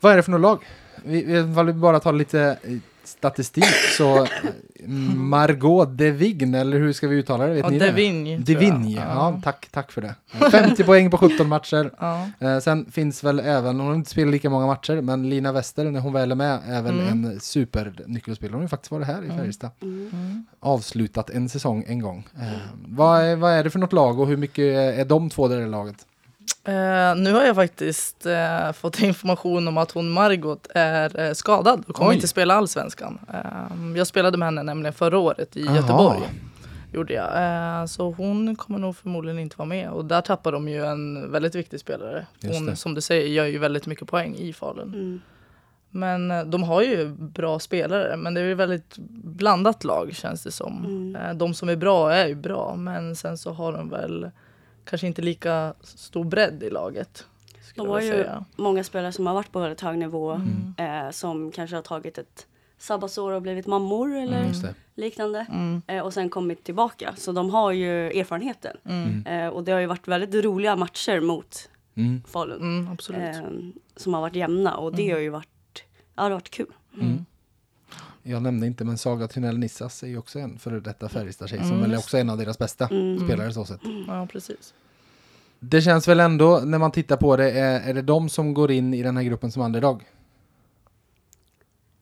Vad 0.00 0.12
är 0.12 0.16
det 0.16 0.22
för 0.22 0.30
något 0.30 0.40
lag? 0.40 0.64
Vi, 1.04 1.24
vi, 1.24 1.54
fall 1.54 1.66
vi 1.66 1.72
bara 1.72 2.00
tar 2.00 2.12
lite 2.12 2.58
eh, 2.62 2.78
statistik 3.08 3.64
så 3.96 4.26
Margot 5.16 5.98
Devigne, 5.98 6.58
eller 6.60 6.78
hur 6.78 6.92
ska 6.92 7.08
vi 7.08 7.16
uttala 7.16 7.46
det? 7.46 7.52
Vet 7.54 7.64
Ja, 7.64 7.70
ni 7.70 7.78
det? 7.78 7.86
Devigne, 7.86 8.32
jag. 8.32 8.40
Devigne, 8.40 8.90
ja. 8.90 9.02
Ja. 9.06 9.40
tack, 9.44 9.68
tack 9.70 9.92
för 9.92 10.00
det. 10.02 10.14
50 10.50 10.84
poäng 10.84 11.10
på 11.10 11.18
17 11.18 11.48
matcher. 11.48 11.90
Ja. 12.00 12.30
Eh, 12.38 12.58
sen 12.58 12.90
finns 12.90 13.24
väl 13.24 13.40
även, 13.40 13.78
hon 13.80 13.88
har 13.88 13.94
inte 13.94 14.10
spelat 14.10 14.32
lika 14.32 14.50
många 14.50 14.66
matcher, 14.66 15.00
men 15.00 15.30
Lina 15.30 15.52
Wester 15.52 15.84
när 15.90 16.00
hon 16.00 16.12
väl 16.12 16.30
är 16.30 16.34
med 16.34 16.60
är 16.68 16.82
väl 16.82 17.00
Mm. 17.00 17.24
en 17.24 17.40
supernyckelspelare. 17.40 18.52
Hon 18.52 18.60
har 18.60 18.64
ju 18.64 18.68
faktiskt 18.68 18.90
varit 18.90 19.06
här 19.06 19.24
i 19.24 19.28
Färjestad. 19.28 19.70
Mm. 19.82 20.46
Avslutat 20.60 21.30
en 21.30 21.48
säsong 21.48 21.84
en 21.86 22.00
gång. 22.00 22.26
Eh, 22.40 22.42
vad, 22.88 23.20
är, 23.22 23.36
vad 23.36 23.52
är 23.52 23.64
det 23.64 23.70
för 23.70 23.78
något 23.78 23.92
lag 23.92 24.20
och 24.20 24.26
hur 24.26 24.36
mycket 24.36 24.64
är 24.98 25.04
de 25.04 25.30
två 25.30 25.48
där 25.48 25.60
i 25.60 25.66
laget? 25.68 25.96
Eh, 26.64 27.16
nu 27.16 27.32
har 27.32 27.42
jag 27.42 27.56
faktiskt 27.56 28.26
eh, 28.26 28.72
fått 28.72 29.00
information 29.00 29.68
om 29.68 29.78
att 29.78 29.90
hon 29.90 30.10
Margot 30.10 30.66
är 30.74 31.20
eh, 31.20 31.32
skadad 31.32 31.84
och 31.88 31.94
kommer 31.94 32.10
Oj. 32.10 32.14
inte 32.14 32.28
spela 32.28 32.54
allsvenskan. 32.54 33.18
Jag 33.96 34.06
spelade 34.06 34.38
med 34.38 34.46
henne 34.46 34.62
nämligen 34.62 34.92
förra 34.92 35.18
året 35.18 35.56
i 35.56 35.66
Aha. 35.66 35.76
Göteborg. 35.76 36.20
Gjorde 36.92 37.14
jag. 37.14 37.90
Så 37.90 38.10
hon 38.10 38.56
kommer 38.56 38.78
nog 38.78 38.96
förmodligen 38.96 39.38
inte 39.38 39.56
vara 39.58 39.68
med. 39.68 39.90
Och 39.90 40.04
där 40.04 40.20
tappar 40.20 40.52
de 40.52 40.68
ju 40.68 40.86
en 40.86 41.32
väldigt 41.32 41.54
viktig 41.54 41.80
spelare. 41.80 42.26
Just 42.40 42.60
det. 42.60 42.66
Hon 42.66 42.76
som 42.76 42.94
du 42.94 43.00
säger 43.00 43.26
gör 43.26 43.46
ju 43.46 43.58
väldigt 43.58 43.86
mycket 43.86 44.08
poäng 44.08 44.34
i 44.34 44.52
Falun. 44.52 44.94
Mm. 44.94 45.20
Men 45.90 46.50
de 46.50 46.62
har 46.62 46.82
ju 46.82 47.08
bra 47.08 47.58
spelare. 47.58 48.16
Men 48.16 48.34
det 48.34 48.40
är 48.40 48.44
ju 48.44 48.54
väldigt 48.54 48.98
blandat 49.24 49.84
lag 49.84 50.14
känns 50.14 50.42
det 50.42 50.50
som. 50.50 50.84
Mm. 50.84 51.38
De 51.38 51.54
som 51.54 51.68
är 51.68 51.76
bra 51.76 52.12
är 52.12 52.26
ju 52.26 52.34
bra. 52.34 52.76
Men 52.76 53.16
sen 53.16 53.38
så 53.38 53.52
har 53.52 53.72
de 53.72 53.88
väl 53.88 54.30
kanske 54.88 55.06
inte 55.06 55.22
lika 55.22 55.74
stor 55.80 56.24
bredd 56.24 56.62
i 56.62 56.70
laget. 56.70 57.26
De 57.76 57.88
har 57.88 58.00
jag 58.00 58.16
ju 58.18 58.26
många 58.56 58.84
spelare 58.84 59.12
som 59.12 59.26
har 59.26 59.34
varit 59.34 59.52
på 59.52 59.60
väldigt 59.60 59.80
hög 59.80 59.98
nivå. 59.98 60.30
Mm. 60.32 61.04
Eh, 61.06 61.10
som 61.10 61.50
kanske 61.52 61.76
har 61.76 61.82
tagit 61.82 62.18
ett 62.18 62.46
sabbatsår 62.78 63.32
och 63.32 63.42
blivit 63.42 63.66
mammor 63.66 64.16
eller 64.16 64.36
Mm, 64.36 64.48
Just 64.48 64.62
det. 64.62 64.74
liknande. 64.94 65.46
Mm. 65.52 65.82
Eh, 65.86 66.00
och 66.02 66.14
sen 66.14 66.30
kommit 66.30 66.64
tillbaka. 66.64 67.14
Så 67.16 67.32
de 67.32 67.50
har 67.50 67.72
ju 67.72 68.06
erfarenheten. 68.20 68.76
Mm. 68.84 69.26
Eh, 69.26 69.48
och 69.48 69.64
det 69.64 69.72
har 69.72 69.80
ju 69.80 69.86
varit 69.86 70.08
väldigt 70.08 70.44
roliga 70.44 70.76
matcher 70.76 71.20
mot 71.20 71.68
Mm. 71.94 72.22
Falun. 72.26 72.60
Mm. 72.62 73.22
Eh, 73.22 73.36
som 73.96 74.14
har 74.14 74.20
varit 74.20 74.34
jämna 74.36 74.76
och 74.76 74.94
det 74.94 75.10
har 75.10 75.18
ju 75.18 75.28
varit, 75.28 75.48
ja 75.74 75.82
det 76.14 76.22
har 76.22 76.30
varit 76.30 76.50
kul. 76.50 76.72
Mm. 78.28 78.34
Jag 78.34 78.42
nämnde 78.42 78.66
inte, 78.66 78.84
men 78.84 78.98
Saga 78.98 79.28
Trinell 79.28 79.58
Nissas 79.58 80.02
är 80.02 80.06
ju 80.06 80.18
också 80.18 80.38
en 80.38 80.58
före 80.58 80.80
detta 80.80 81.08
Färjestad-tjej 81.08 81.58
som 81.58 81.68
Mm, 81.68 81.80
väl 81.80 81.92
är 81.92 81.98
också 81.98 82.18
en 82.18 82.30
av 82.30 82.38
deras 82.38 82.58
bästa 82.58 82.86
Mm. 82.90 83.24
spelare 83.28 83.52
så 83.52 83.64
sett. 83.64 83.80
Ja, 84.06 84.26
precis. 84.32 84.74
Det 85.60 85.82
känns 85.82 86.08
väl 86.08 86.20
ändå, 86.20 86.60
när 86.64 86.78
man 86.78 86.90
tittar 86.92 87.16
på 87.16 87.36
det, 87.36 87.50
är, 87.50 87.80
är 87.90 87.94
det 87.94 88.02
de 88.02 88.28
som 88.28 88.54
går 88.54 88.70
in 88.70 88.94
i 88.94 89.02
den 89.02 89.16
här 89.16 89.24
gruppen 89.24 89.52
som 89.52 89.62
underdog? 89.62 90.04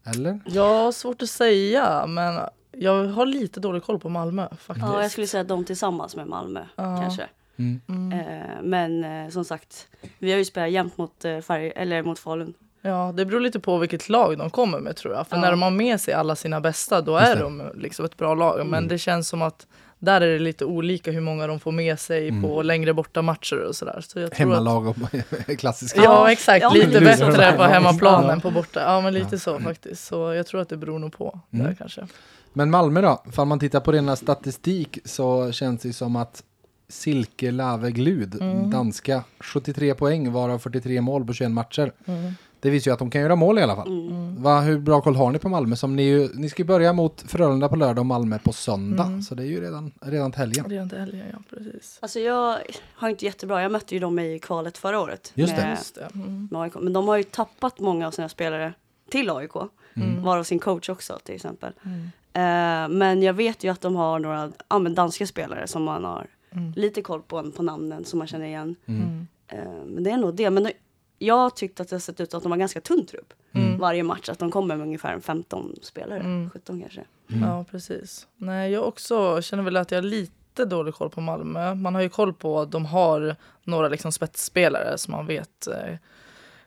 Eller? 0.04 0.40
Ja, 0.46 0.92
svårt 0.92 1.22
att 1.22 1.28
säga, 1.30 2.06
men 2.06 2.40
jag 2.72 3.04
har 3.08 3.26
lite 3.26 3.60
dålig 3.60 3.82
koll 3.82 3.98
på 3.98 4.08
Malmö 4.08 4.48
faktiskt. 4.58 4.86
Ja, 4.86 5.02
jag 5.02 5.10
skulle 5.10 5.26
säga 5.26 5.44
de 5.44 5.64
tillsammans 5.64 6.16
med 6.16 6.26
Malmö 6.26 6.64
Ja. 6.76 7.00
kanske. 7.02 7.26
Mm. 7.56 7.80
Mm. 7.88 8.12
Eh, 8.20 8.62
men 8.62 9.04
eh, 9.04 9.30
som 9.30 9.44
sagt, 9.44 9.88
vi 10.18 10.30
har 10.30 10.38
ju 10.38 10.44
spelat 10.44 10.70
jämt 10.70 10.98
mot, 10.98 11.24
eh, 11.24 11.40
färg, 11.40 11.72
eller 11.76 12.02
mot 12.02 12.18
Falun. 12.18 12.54
Ja, 12.86 13.12
det 13.16 13.24
beror 13.24 13.40
lite 13.40 13.60
på 13.60 13.78
vilket 13.78 14.08
lag 14.08 14.38
de 14.38 14.50
kommer 14.50 14.80
med 14.80 14.96
tror 14.96 15.14
jag. 15.14 15.26
För 15.28 15.36
Ja. 15.36 15.40
när 15.42 15.50
de 15.50 15.62
har 15.62 15.70
med 15.70 16.00
sig 16.00 16.14
alla 16.14 16.36
sina 16.36 16.60
bästa, 16.60 17.00
då 17.00 17.16
är 17.16 17.36
de 17.36 17.62
liksom 17.74 18.04
ett 18.04 18.16
bra 18.16 18.34
lag. 18.34 18.56
Men 18.58 18.66
Mm. 18.74 18.88
det 18.88 18.98
känns 18.98 19.28
som 19.28 19.42
att 19.42 19.66
där 19.98 20.20
är 20.20 20.32
det 20.32 20.38
lite 20.38 20.64
olika 20.64 21.10
hur 21.10 21.20
många 21.20 21.46
de 21.46 21.60
får 21.60 21.72
med 21.72 21.98
sig 22.00 22.28
Mm. 22.28 22.42
på 22.42 22.62
längre 22.62 22.94
borta 22.94 23.22
matcher 23.22 23.56
och 23.68 23.76
sådär. 23.76 24.00
Så 24.08 24.20
jag 24.20 24.30
Hemmalag 24.34 24.86
och 24.88 24.96
klassiska. 25.58 26.02
ja, 26.02 26.30
exakt. 26.32 26.62
Ja, 26.62 26.70
lite 26.70 27.00
bättre 27.00 27.52
på 27.56 27.62
hemmaplan 27.62 28.30
än 28.30 28.40
på 28.40 28.50
borta. 28.50 28.80
Ja, 28.80 29.00
men 29.00 29.14
lite 29.14 29.28
Ja. 29.32 29.38
så 29.38 29.58
faktiskt. 29.58 30.04
Så 30.06 30.34
jag 30.34 30.46
tror 30.46 30.60
att 30.60 30.68
det 30.68 30.76
beror 30.76 30.98
nog 30.98 31.12
på 31.12 31.40
Mm. 31.52 31.66
där 31.66 31.74
kanske. 31.74 32.06
Men 32.52 32.70
Malmö 32.70 33.00
då? 33.00 33.22
Om 33.36 33.48
man 33.48 33.58
tittar 33.58 33.80
på 33.80 33.92
rena 33.92 34.16
statistik 34.16 34.98
så 35.04 35.52
känns 35.52 35.82
det 35.82 35.92
som 35.92 36.16
att 36.16 36.42
Silke 36.88 37.50
Lave 37.50 37.90
Glud, 37.90 38.40
Mm. 38.42 38.70
danska, 38.70 39.22
73 39.40 39.94
poäng 39.94 40.32
varav 40.32 40.58
43 40.58 41.00
mål 41.00 41.24
på 41.26 41.32
21 41.32 41.50
matcher. 41.52 41.92
Mm. 42.06 42.32
Det 42.60 42.70
visar 42.70 42.90
ju 42.90 42.92
att 42.92 42.98
de 42.98 43.10
kan 43.10 43.20
göra 43.20 43.36
mål 43.36 43.58
i 43.58 43.62
alla 43.62 43.76
fall. 43.76 43.88
Mm. 43.88 44.42
Va, 44.42 44.60
hur 44.60 44.78
bra 44.78 45.00
koll 45.00 45.16
har 45.16 45.30
ni 45.30 45.38
på 45.38 45.48
Malmö? 45.48 45.76
Som 45.76 45.96
ni, 45.96 46.02
ju, 46.02 46.28
ni 46.34 46.48
ska 46.48 46.62
ju 46.62 46.66
börja 46.66 46.92
mot 46.92 47.22
Frölunda 47.22 47.68
på 47.68 47.76
lördag 47.76 47.98
och 47.98 48.06
Malmö 48.06 48.38
på 48.38 48.52
söndag. 48.52 49.04
Mm. 49.04 49.22
Så 49.22 49.34
det 49.34 49.42
är 49.42 49.46
ju 49.46 49.60
redan, 49.60 49.92
redan 50.00 50.32
till 50.32 50.38
helgen. 50.40 50.64
Redan 50.68 50.88
till 50.88 50.98
helgen, 50.98 51.26
ja 51.32 51.38
precis. 51.50 51.98
Alltså 52.02 52.20
jag 52.20 52.58
har 52.94 53.08
inte 53.08 53.24
jättebra, 53.24 53.62
jag 53.62 53.72
mötte 53.72 53.94
ju 53.94 54.00
dem 54.00 54.18
i 54.18 54.38
kvalet 54.38 54.78
förra 54.78 55.00
året. 55.00 55.32
Just 55.34 55.56
det. 55.56 55.62
med, 55.62 55.70
Just 55.70 55.94
det. 55.94 56.08
Mm. 56.14 56.48
med 56.50 56.60
AIK. 56.62 56.74
Men 56.80 56.92
de 56.92 57.08
har 57.08 57.16
ju 57.16 57.22
tappat 57.22 57.80
många 57.80 58.06
av 58.06 58.10
sina 58.10 58.28
spelare 58.28 58.72
till 59.10 59.30
AIK. 59.30 59.52
Mm. 59.96 60.22
Varav 60.22 60.44
sin 60.44 60.58
coach 60.58 60.88
också 60.88 61.18
till 61.24 61.34
exempel. 61.34 61.72
Mm. 61.84 62.02
Eh, 62.32 62.96
men 62.98 63.22
jag 63.22 63.34
vet 63.34 63.64
ju 63.64 63.68
att 63.72 63.80
de 63.80 63.96
har 63.96 64.18
några 64.18 64.52
ja, 64.68 64.78
men 64.78 64.94
danska 64.94 65.26
spelare 65.26 65.66
som 65.66 65.82
man 65.82 66.04
har 66.04 66.26
Mm. 66.50 66.72
lite 66.76 67.02
koll 67.02 67.22
på, 67.22 67.50
på 67.50 67.62
namnen 67.62 68.04
som 68.04 68.18
man 68.18 68.28
känner 68.28 68.46
igen. 68.46 68.76
Mm. 68.86 69.26
Eh, 69.48 69.58
men 69.86 70.04
det 70.04 70.10
är 70.10 70.16
nog 70.16 70.34
det. 70.34 70.50
Men 70.50 70.68
jag 71.18 71.56
tyckte 71.56 71.82
att 71.82 71.88
det 71.88 71.94
har 71.96 72.00
sett 72.00 72.20
ut 72.20 72.34
att 72.34 72.42
de 72.42 72.52
har 72.52 72.58
ganska 72.58 72.80
tunn 72.80 73.06
trupp 73.06 73.32
Mm. 73.52 73.78
varje 73.78 74.02
match. 74.02 74.28
Att 74.28 74.38
de 74.38 74.50
kommer 74.50 74.76
med 74.76 74.86
ungefär 74.86 75.12
en 75.12 75.22
15 75.22 75.74
spelare, 75.82 76.20
Mm. 76.20 76.50
17 76.50 76.80
kanske. 76.80 77.04
Mm. 77.30 77.48
Ja, 77.48 77.64
precis. 77.70 78.26
Nej, 78.36 78.72
jag 78.72 78.88
också 78.88 79.42
känner 79.42 79.62
väl 79.62 79.76
att 79.76 79.90
jag 79.90 79.98
har 79.98 80.02
lite 80.02 80.64
dålig 80.64 80.94
koll 80.94 81.10
på 81.10 81.20
Malmö. 81.20 81.74
Man 81.74 81.94
har 81.94 82.02
ju 82.02 82.08
koll 82.08 82.32
på 82.32 82.60
att 82.60 82.70
de 82.72 82.84
har 82.86 83.36
några 83.64 83.88
liksom 83.88 84.12
spetsspelare 84.12 84.98
som 84.98 85.12
man 85.12 85.26
vet 85.26 85.66
eh, 85.66 85.94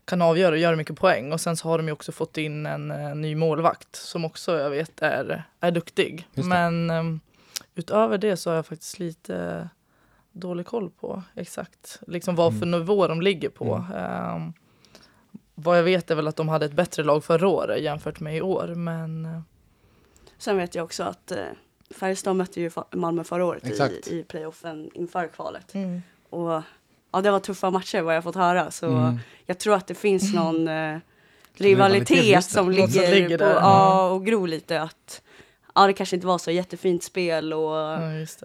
kan 0.06 0.22
avgöra 0.22 0.52
och 0.52 0.58
göra 0.58 0.76
mycket 0.76 0.98
poäng. 1.00 1.34
Och 1.34 1.42
sen 1.42 1.58
så 1.58 1.68
har 1.68 1.78
de 1.78 1.88
ju 1.88 1.92
också 1.94 2.12
fått 2.12 2.38
in 2.38 2.66
en 2.66 2.92
eh, 2.92 3.16
ny 3.16 3.36
målvakt 3.36 3.96
som 3.96 4.26
också 4.26 4.58
jag 4.60 4.70
vet 4.70 5.02
är, 5.02 5.44
är 5.60 5.72
duktig. 5.72 6.28
Men 6.34 6.90
eh, 6.90 7.04
utöver 7.76 8.18
det 8.18 8.38
så 8.38 8.50
har 8.50 8.56
jag 8.56 8.66
faktiskt 8.66 9.00
lite 9.00 9.70
dålig 10.32 10.66
koll 10.66 10.90
på 10.90 11.24
exakt 11.36 12.00
liksom 12.08 12.36
vad 12.36 12.60
för 12.60 12.66
nivå 12.66 13.08
de 13.08 13.22
ligger 13.22 13.50
på. 13.50 13.86
Eh, 13.96 14.50
vad 15.56 15.78
jag 15.78 15.84
vet 15.84 16.12
är 16.12 16.16
väl 16.16 16.28
att 16.28 16.36
de 16.36 16.50
hade 16.50 16.66
ett 16.66 16.74
bättre 16.74 17.04
lag 17.04 17.24
förra 17.24 17.48
året 17.48 17.82
jämfört 17.84 18.20
med 18.20 18.38
i 18.38 18.42
år. 18.42 18.68
Men 18.68 19.26
eh, 19.26 19.40
Sen 20.38 20.58
vet 20.58 20.76
jag 20.76 20.84
också 20.86 21.04
att 21.04 21.32
eh, 21.32 21.38
Färjestad 21.96 22.36
mötte 22.36 22.62
ju 22.62 22.72
Malmö 22.92 23.24
förra 23.24 23.46
året 23.46 23.66
Exakt. 23.68 24.08
i, 24.08 24.20
i 24.20 24.24
playoffen 24.24 24.90
inför 24.94 25.28
kvalet. 25.28 25.74
mm. 25.76 26.02
Och 26.30 26.62
ja, 27.12 27.22
det 27.22 27.32
var 27.32 27.40
tuffa 27.40 27.70
matcher 27.70 28.02
vad 28.02 28.16
jag 28.16 28.24
fått 28.24 28.36
höra. 28.36 28.72
Så 28.72 28.88
Mm. 28.88 29.18
jag 29.46 29.58
tror 29.60 29.76
att 29.76 29.88
det 29.88 29.96
finns 29.96 30.34
någon 30.34 30.68
eh, 30.68 30.98
Rivalitet, 31.54 32.46
som 32.46 32.72
ligger, 32.72 32.88
som 32.88 33.02
ligger 33.14 33.38
på, 33.38 33.44
där. 33.44 33.54
ja, 33.54 34.10
och 34.10 34.26
gror 34.26 34.48
lite. 34.48 34.82
Att 34.82 35.22
ja, 35.76 35.88
det 35.88 35.94
kanske 35.94 36.16
inte 36.16 36.28
var 36.28 36.38
så 36.38 36.52
jättefint 36.52 37.04
spel 37.04 37.54
och 37.54 37.76
Ja, 37.76 38.14
just 38.14 38.44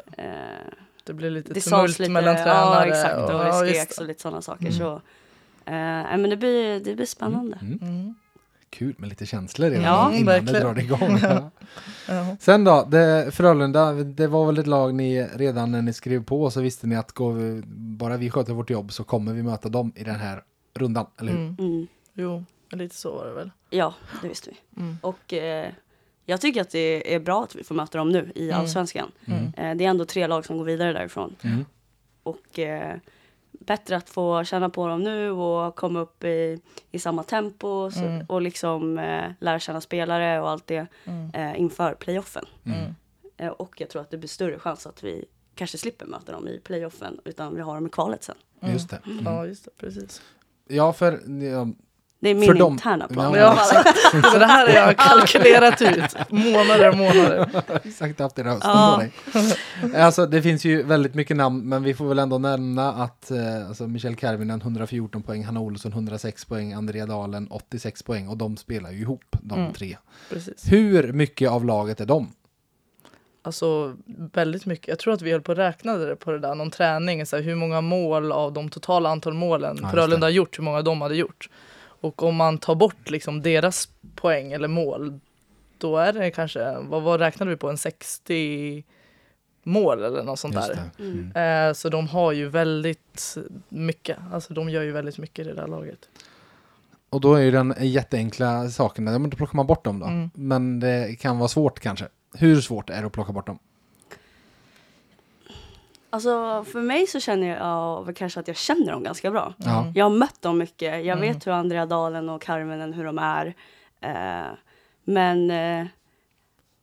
det. 1.04 1.14
blir 1.14 1.30
lite 1.30 1.54
det 1.54 1.60
tumult 1.60 1.98
lite. 1.98 2.10
mellan 2.10 2.36
tränare. 2.36 2.88
Ja, 2.88 2.94
exakt. 2.94 3.16
Och, 3.16 3.30
ja, 3.34 3.62
det 3.62 3.70
skreks 3.70 3.98
och 3.98 4.06
lite 4.06 4.22
sådana 4.22 4.42
saker. 4.42 4.66
Mm. 4.66 4.78
Så, 4.78 4.92
eh, 4.94 5.72
nej, 5.74 6.16
men 6.18 6.30
det 6.30 6.36
blir, 6.36 6.80
det 6.80 6.94
blir 6.94 7.06
spännande. 7.06 7.58
Mm. 7.62 7.78
Mm. 7.82 8.14
Kul 8.70 8.94
med 8.98 9.08
lite 9.08 9.26
känslor 9.26 9.70
redan 9.70 9.84
Ja, 9.84 10.12
innan 10.12 10.26
verkligen. 10.26 10.52
det 10.54 10.60
drar 10.60 10.78
igång. 10.78 11.18
Ja. 11.22 11.50
Ja. 12.08 12.36
Sen 12.40 12.64
då, 12.64 12.84
det, 12.90 13.30
Frölunda, 13.34 13.92
det 13.92 14.26
var 14.26 14.46
väl 14.46 14.58
ett 14.58 14.66
lag 14.66 14.94
ni 14.94 15.22
redan 15.34 15.72
när 15.72 15.82
ni 15.82 15.92
skrev 15.92 16.24
på 16.24 16.50
så 16.50 16.60
visste 16.60 16.86
ni 16.86 16.96
att 16.96 17.12
går 17.12 17.32
vi, 17.32 17.62
bara 17.76 18.16
vi 18.16 18.30
sköter 18.30 18.52
vårt 18.52 18.70
jobb 18.70 18.92
så 18.92 19.04
kommer 19.04 19.32
vi 19.32 19.42
möta 19.42 19.68
dem 19.68 19.92
i 19.96 20.04
den 20.04 20.14
här 20.14 20.42
rundan, 20.74 21.06
eller 21.20 21.32
hur? 21.32 21.38
Mm. 21.38 21.56
Mm. 21.58 21.86
Jo, 22.14 22.44
lite 22.70 22.94
så 22.96 23.14
var 23.16 23.26
det 23.26 23.32
väl. 23.32 23.50
Ja, 23.70 23.94
det 24.22 24.28
visste 24.28 24.50
vi. 24.50 24.80
Mm. 24.82 24.96
Och 25.02 25.32
eh, 25.32 25.70
jag 26.24 26.40
tycker 26.40 26.60
att 26.60 26.70
det 26.70 27.14
är 27.14 27.20
bra 27.20 27.42
att 27.44 27.54
vi 27.54 27.64
får 27.64 27.74
möta 27.74 27.98
dem 27.98 28.08
nu 28.08 28.32
i 28.34 28.48
Mm. 28.50 28.60
allsvenskan. 28.60 29.12
Mm. 29.26 29.44
Eh, 29.56 29.76
det 29.76 29.84
är 29.84 29.88
ändå 29.88 30.04
tre 30.04 30.26
lag 30.26 30.46
som 30.46 30.58
går 30.58 30.64
vidare 30.64 30.92
därifrån. 30.92 31.37
Mm. 31.42 31.64
Och 32.22 32.58
eh, 32.58 32.96
bättre 33.52 33.96
att 33.96 34.10
få 34.10 34.44
känna 34.44 34.70
på 34.70 34.87
dem 34.88 35.02
nu 35.02 35.30
och 35.30 35.74
komma 35.76 36.00
upp 36.00 36.24
i, 36.24 36.60
i 36.90 36.98
samma 36.98 37.22
tempo 37.22 37.90
så, 37.90 38.00
Mm. 38.04 38.26
och 38.28 38.42
liksom 38.42 38.98
eh, 38.98 39.24
lära 39.40 39.58
känna 39.58 39.80
spelare 39.80 40.40
och 40.40 40.50
allt 40.50 40.66
det 40.66 40.87
Mm. 41.04 41.30
eh, 41.34 41.60
inför 41.60 41.94
playoffen. 41.94 42.44
Mm. 42.64 42.94
Eh, 43.37 43.48
och 43.48 43.80
jag 43.80 43.88
tror 43.90 44.02
att 44.02 44.10
det 44.10 44.16
blir 44.18 44.28
större 44.28 44.58
chans 44.58 44.87
att 44.87 45.04
vi 45.04 45.24
kanske 45.54 45.78
slipper 45.78 46.06
möta 46.06 46.32
dem 46.32 46.48
i 46.48 46.60
playoffen 46.64 47.20
utan 47.24 47.54
vi 47.54 47.60
har 47.60 47.74
dem 47.74 47.87
i 47.87 47.90
kvalet 47.90 48.22
sen. 48.24 48.34
Mm. 48.60 48.72
Just 48.74 48.90
det. 48.90 49.00
Mm. 49.06 49.24
Ja, 49.24 49.46
just 49.46 49.64
det. 49.64 49.70
Precis. 49.78 50.22
Ja, 50.68 50.92
för 50.92 51.20
Det 52.24 52.30
är 52.30 52.34
min 52.34 52.46
För 52.46 52.54
dem- 52.54 52.72
interna 52.72 53.08
plan. 53.08 53.34
Ja, 53.34 53.56
Så 54.32 54.38
det 54.38 54.46
här 54.46 54.66
har 54.66 54.74
jag 54.74 54.96
kalkylerat 54.96 55.82
ut. 55.82 56.30
Månader 56.30 56.88
och 56.88 56.96
månader. 56.96 57.48
exakt 57.84 58.18
haft 58.20 58.37
det 58.37 58.44
rösten 58.44 58.70
Ja. 58.70 59.02
på 59.32 59.38
dig. 59.88 59.96
Alltså 60.02 60.26
det 60.26 60.42
finns 60.42 60.64
ju 60.64 60.82
väldigt 60.82 61.14
mycket 61.14 61.37
namn, 61.37 61.68
men 61.68 61.82
vi 61.82 61.94
får 61.94 62.08
väl 62.08 62.18
ändå 62.18 62.38
nämna 62.38 62.92
att 62.92 63.30
eh, 63.30 63.68
alltså, 63.68 63.87
Michel 63.87 64.16
Karvinen 64.16 64.60
114 64.60 65.22
poäng, 65.22 65.44
Hanna 65.44 65.60
Olsson 65.60 65.92
106 65.92 66.44
poäng, 66.44 66.72
Andrea 66.72 67.06
Dalen 67.06 67.46
86 67.50 68.02
poäng 68.02 68.28
och 68.28 68.37
de 68.37 68.56
spelar 68.56 68.90
ju 68.90 68.98
ihop 69.00 69.37
de 69.42 69.58
Mm. 69.58 69.72
tre. 69.72 69.96
Precis. 70.30 70.64
Hur 70.72 71.12
mycket 71.12 71.50
av 71.50 71.64
laget 71.64 72.00
är 72.00 72.06
de? 72.06 72.28
Alltså 73.42 73.94
väldigt 74.32 74.66
mycket. 74.66 74.88
Jag 74.88 74.98
tror 74.98 75.14
att 75.14 75.22
vi 75.22 75.32
höll 75.32 75.40
på 75.42 75.52
att 75.52 75.58
räkna 75.58 75.96
det 75.96 76.16
på 76.16 76.30
det 76.30 76.38
där, 76.38 76.54
någon 76.54 76.70
träning. 76.70 77.26
Så 77.26 77.37
här, 77.37 77.42
hur 77.42 77.54
många 77.54 77.80
mål 77.80 78.32
av 78.32 78.52
de 78.52 78.68
totala 78.68 79.08
antal 79.10 79.34
målen 79.34 79.76
just 79.76 79.90
Frölunda 79.90 80.26
har 80.26 80.30
gjort, 80.30 80.58
hur 80.58 80.64
många 80.64 80.82
de 80.82 81.00
hade 81.00 81.16
gjort. 81.16 81.48
Och 82.04 82.22
om 82.22 82.36
man 82.36 82.58
tar 82.58 82.74
bort 82.74 83.10
liksom 83.10 83.42
deras 83.42 83.88
poäng 84.14 84.52
eller 84.52 84.68
mål, 84.68 85.20
då 85.78 85.96
är 85.96 86.12
det 86.12 86.30
kanske, 86.30 86.76
vad, 86.80 87.02
vad 87.02 87.20
räknar 87.20 87.46
vi 87.46 87.56
på, 87.56 87.70
en 87.70 87.78
60 87.78 88.84
mål 89.62 90.02
eller 90.02 90.22
något 90.22 90.38
sånt 90.38 90.54
där. 90.54 90.78
Mm. 90.98 91.32
Mm. 91.34 91.68
Eh, 91.68 91.74
så 91.74 91.88
de 91.88 92.08
har 92.08 92.32
ju 92.32 92.48
väldigt 92.48 93.36
mycket, 93.68 94.18
alltså 94.32 94.54
de 94.54 94.70
gör 94.70 94.82
ju 94.82 94.92
väldigt 94.92 95.18
mycket 95.18 95.46
i 95.46 95.48
det 95.48 95.54
där 95.54 95.66
laget. 95.66 96.08
Och 97.10 97.20
då 97.20 97.34
är 97.34 97.40
ju 97.40 97.50
den 97.50 97.74
jätteenkla 97.78 98.68
saken, 98.68 99.06
ja, 99.06 99.18
men 99.18 99.30
då 99.30 99.36
plockar 99.36 99.56
man 99.56 99.66
bort 99.66 99.84
dem 99.84 99.98
då. 100.00 100.06
Mm. 100.06 100.30
Men 100.34 100.80
det 100.80 101.16
kan 101.20 101.38
vara 101.38 101.48
svårt 101.48 101.80
kanske. 101.80 102.08
Hur 102.34 102.60
svårt 102.60 102.90
är 102.90 103.00
det 103.00 103.06
att 103.06 103.12
plocka 103.12 103.32
bort 103.32 103.46
dem? 103.46 103.58
Alltså 106.14 106.64
för 106.64 106.81
mig 106.83 107.07
så 107.07 107.20
känner 107.20 107.46
jag 107.46 108.05
väl 108.05 108.14
kanske 108.14 108.40
att 108.40 108.48
jag 108.48 108.57
känner 108.57 108.92
dem 108.92 109.03
ganska 109.03 109.31
bra. 109.31 109.55
Ja. 109.59 109.92
Jag 109.94 110.05
har 110.05 110.11
mött 110.16 110.42
dem 110.42 110.59
mycket. 110.59 111.05
Jag 111.05 111.18
Mm. 111.18 111.20
vet 111.20 111.46
hur 111.46 111.53
Andrea 111.53 111.87
Dalen 111.87 112.29
och 112.29 112.42
Carmenen, 112.42 112.92
hur 112.92 113.05
de 113.05 113.18
är. 113.18 113.55
Eh, 114.00 114.53
men 115.05 115.50
eh, 115.50 115.87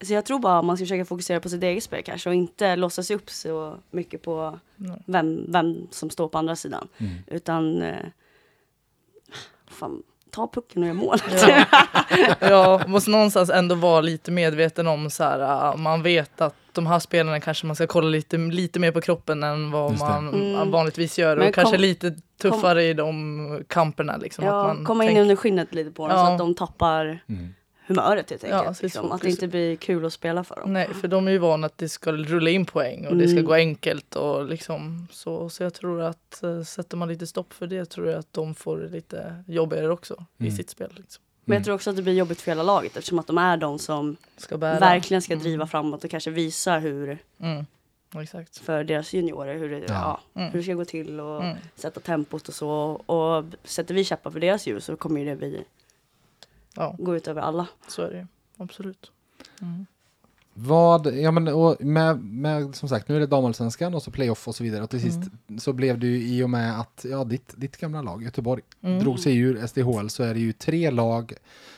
så 0.04 0.13
jag 0.13 0.26
tror 0.26 0.39
bara 0.39 0.62
man 0.62 0.78
ska 0.78 0.84
försöka 0.86 1.06
fokusera 1.06 1.39
på 1.39 1.50
sitt 1.50 1.63
eget 1.63 1.84
spel 1.84 2.04
kanske 2.04 2.30
och 2.30 2.36
inte 2.36 2.76
låsa 2.76 3.04
sig 3.04 3.15
upp 3.15 3.30
så 3.30 3.78
mycket 3.91 4.22
på 4.22 4.60
vem, 5.06 5.46
vem 5.52 5.88
som 5.91 6.10
står 6.10 6.28
på 6.28 6.38
andra 6.38 6.56
sidan. 6.56 6.88
Mm. 6.98 7.13
Utan 7.28 7.82
eh, 7.82 8.06
fan, 9.67 10.04
ta 10.32 10.48
pucken 10.48 10.82
och 10.82 10.88
gör 10.88 10.94
mål. 10.96 11.17
Ja. 11.48 11.65
Jag 12.50 12.89
måste 12.89 13.10
någonstans 13.12 13.50
ändå 13.50 13.76
vara 13.76 14.02
lite 14.02 14.32
medveten 14.32 14.88
om 14.88 15.10
så 15.10 15.24
här, 15.24 15.72
äh, 15.72 15.78
man 15.78 16.04
vet 16.04 16.41
att 16.41 16.56
de 16.72 16.88
här 16.88 17.00
spelarna 17.00 17.39
kanske 17.39 17.65
man 17.67 17.76
ska 17.76 17.88
kolla 17.88 18.08
lite, 18.10 18.38
lite 18.38 18.80
mer 18.80 18.91
på 18.91 19.02
kroppen 19.02 19.44
än 19.44 19.72
vad 19.72 20.00
man 20.00 20.28
Mm. 20.34 20.72
vanligtvis 20.72 21.20
gör 21.20 21.38
Men 21.38 21.48
och 21.48 21.54
kanske 21.54 21.76
kom- 21.76 21.82
lite 21.82 22.13
tuffare 22.41 22.84
i 22.84 22.94
de 22.94 23.63
kamperna. 23.67 24.17
Liksom, 24.17 24.44
att 24.44 24.48
ja, 24.54 24.63
man 24.63 24.86
komma 24.86 25.04
in 25.04 25.08
tänker- 25.08 25.22
under 25.22 25.36
skinnet 25.36 25.74
lite 25.74 25.91
på 25.91 26.08
dem 26.08 26.17
så 26.17 26.24
Ja. 26.24 26.32
att 26.32 26.38
de 26.38 26.56
tappar 26.56 27.20
Mm. 27.30 27.54
Humöret 27.88 28.30
helt 28.30 28.44
Ja, 28.44 28.58
enkelt. 28.60 28.78
så 28.78 28.84
liksom. 28.84 29.02
fokus. 29.04 29.15
Att 29.15 29.22
det 29.22 29.30
inte 29.30 29.48
blir 29.48 29.76
kul 29.76 30.06
att 30.06 30.13
spela 30.13 30.44
för 30.44 30.56
dem. 30.56 30.74
Nej, 30.74 30.88
för 31.02 31.08
de 31.08 31.28
är 31.28 31.32
ju 31.32 31.38
vana 31.38 31.67
att 31.67 31.78
det 31.78 31.89
ska 31.89 32.12
rulla 32.12 32.50
in 32.50 32.65
poäng 32.65 33.08
och 33.08 33.15
det 33.17 33.28
ska 33.28 33.32
Mm. 33.38 33.46
gå 33.46 33.54
enkelt 33.54 34.15
och 34.15 34.46
liksom 34.46 35.08
så. 35.12 35.50
Så 35.50 35.63
jag 35.63 35.74
tror 35.74 36.02
att 36.02 36.41
uh, 36.44 36.63
sätter 36.63 36.98
man 36.98 37.08
lite 37.08 37.28
stopp 37.28 37.54
för 37.54 37.67
det 37.67 37.86
tror 37.86 38.08
jag 38.08 38.20
att 38.20 38.34
de 38.34 38.56
får 38.56 38.78
det 38.78 38.88
lite 38.89 39.44
jobbigare 39.48 39.89
också 39.91 40.26
Mm. 40.39 40.52
i 40.54 40.56
sitt 40.56 40.70
spel. 40.70 40.89
Liksom. 40.96 41.24
Men 41.46 41.54
Mm. 41.54 41.60
jag 41.60 41.65
tror 41.65 41.76
också 41.76 41.89
att 41.89 41.96
det 41.96 42.02
blir 42.02 42.13
jobbigt 42.13 42.41
för 42.41 42.52
hela 42.52 42.63
laget 42.63 42.98
eftersom 42.98 43.20
att 43.20 43.28
de 43.28 43.38
är 43.38 43.58
de 43.58 43.80
som 43.80 44.15
Ska 44.38 44.58
verkligen 44.58 45.22
ska 45.22 45.34
Mm. 45.34 45.44
driva 45.44 45.67
framåt 45.67 46.04
och 46.04 46.10
kanske 46.10 46.30
visa 46.32 46.80
hur 46.80 47.17
Mm. 47.39 47.65
Exakt. 48.22 48.58
för 48.58 48.84
deras 48.84 49.13
juniorer 49.13 49.56
hur 49.58 49.70
det, 49.70 49.78
Ja. 49.88 50.20
ja. 50.34 50.41
Mm. 50.41 50.52
hur 50.52 50.60
det 50.60 50.63
ska 50.63 50.74
gå 50.74 50.86
till 50.86 51.20
och 51.20 51.44
Mm. 51.44 51.58
sätta 51.76 52.00
tempot 52.00 52.48
och 52.48 52.54
så. 52.54 52.72
Och 53.06 53.46
sätter 53.63 53.94
vi 53.94 54.04
käppar 54.04 54.32
för 54.32 54.39
deras 54.39 54.67
djur 54.67 54.80
så 54.80 54.96
kommer 54.96 55.20
ju 55.20 55.26
det 55.26 55.36
bli, 55.36 55.63
Ja, 56.75 56.95
gå 56.99 57.15
ut 57.15 57.27
över 57.27 57.41
alla. 57.41 57.67
så 57.88 58.01
är 58.01 58.10
det 58.12 58.17
ju. 58.17 58.27
Absolut. 58.57 59.12
Mm. 59.62 59.86
Vad, 60.53 61.07
ja 61.15 61.31
men 61.31 61.47
och 61.47 61.75
med, 61.86 62.23
med, 62.23 62.75
som 62.75 62.89
sagt, 62.89 63.07
nu 63.10 63.15
är 63.15 63.19
det 63.19 63.27
damallsvenskan 63.27 63.93
och 63.93 64.03
så 64.03 64.12
playoff 64.12 64.47
och 64.47 64.55
så 64.55 64.63
vidare. 64.63 64.84
Och 64.84 64.89
till 64.89 65.01
sist 65.01 65.19
så 65.60 65.73
blev 65.73 65.99
det 65.99 66.07
ju 66.07 66.27
i 66.27 66.43
och 66.43 66.49
med 66.49 66.79
att, 66.79 67.05
ja, 67.10 67.23
ditt, 67.23 67.53
ditt 67.57 67.77
gamla 67.77 68.01
lag, 68.01 68.23
Göteborg, 68.23 68.62
Mm. 68.84 68.99
drog 68.99 69.19
sig 69.19 69.38
ur 69.38 69.67
SDHL 69.67 70.10
så 70.10 70.23
är 70.23 70.34
det 70.34 70.39
ju 70.39 70.53
tre 70.53 70.91
lag 70.91 71.34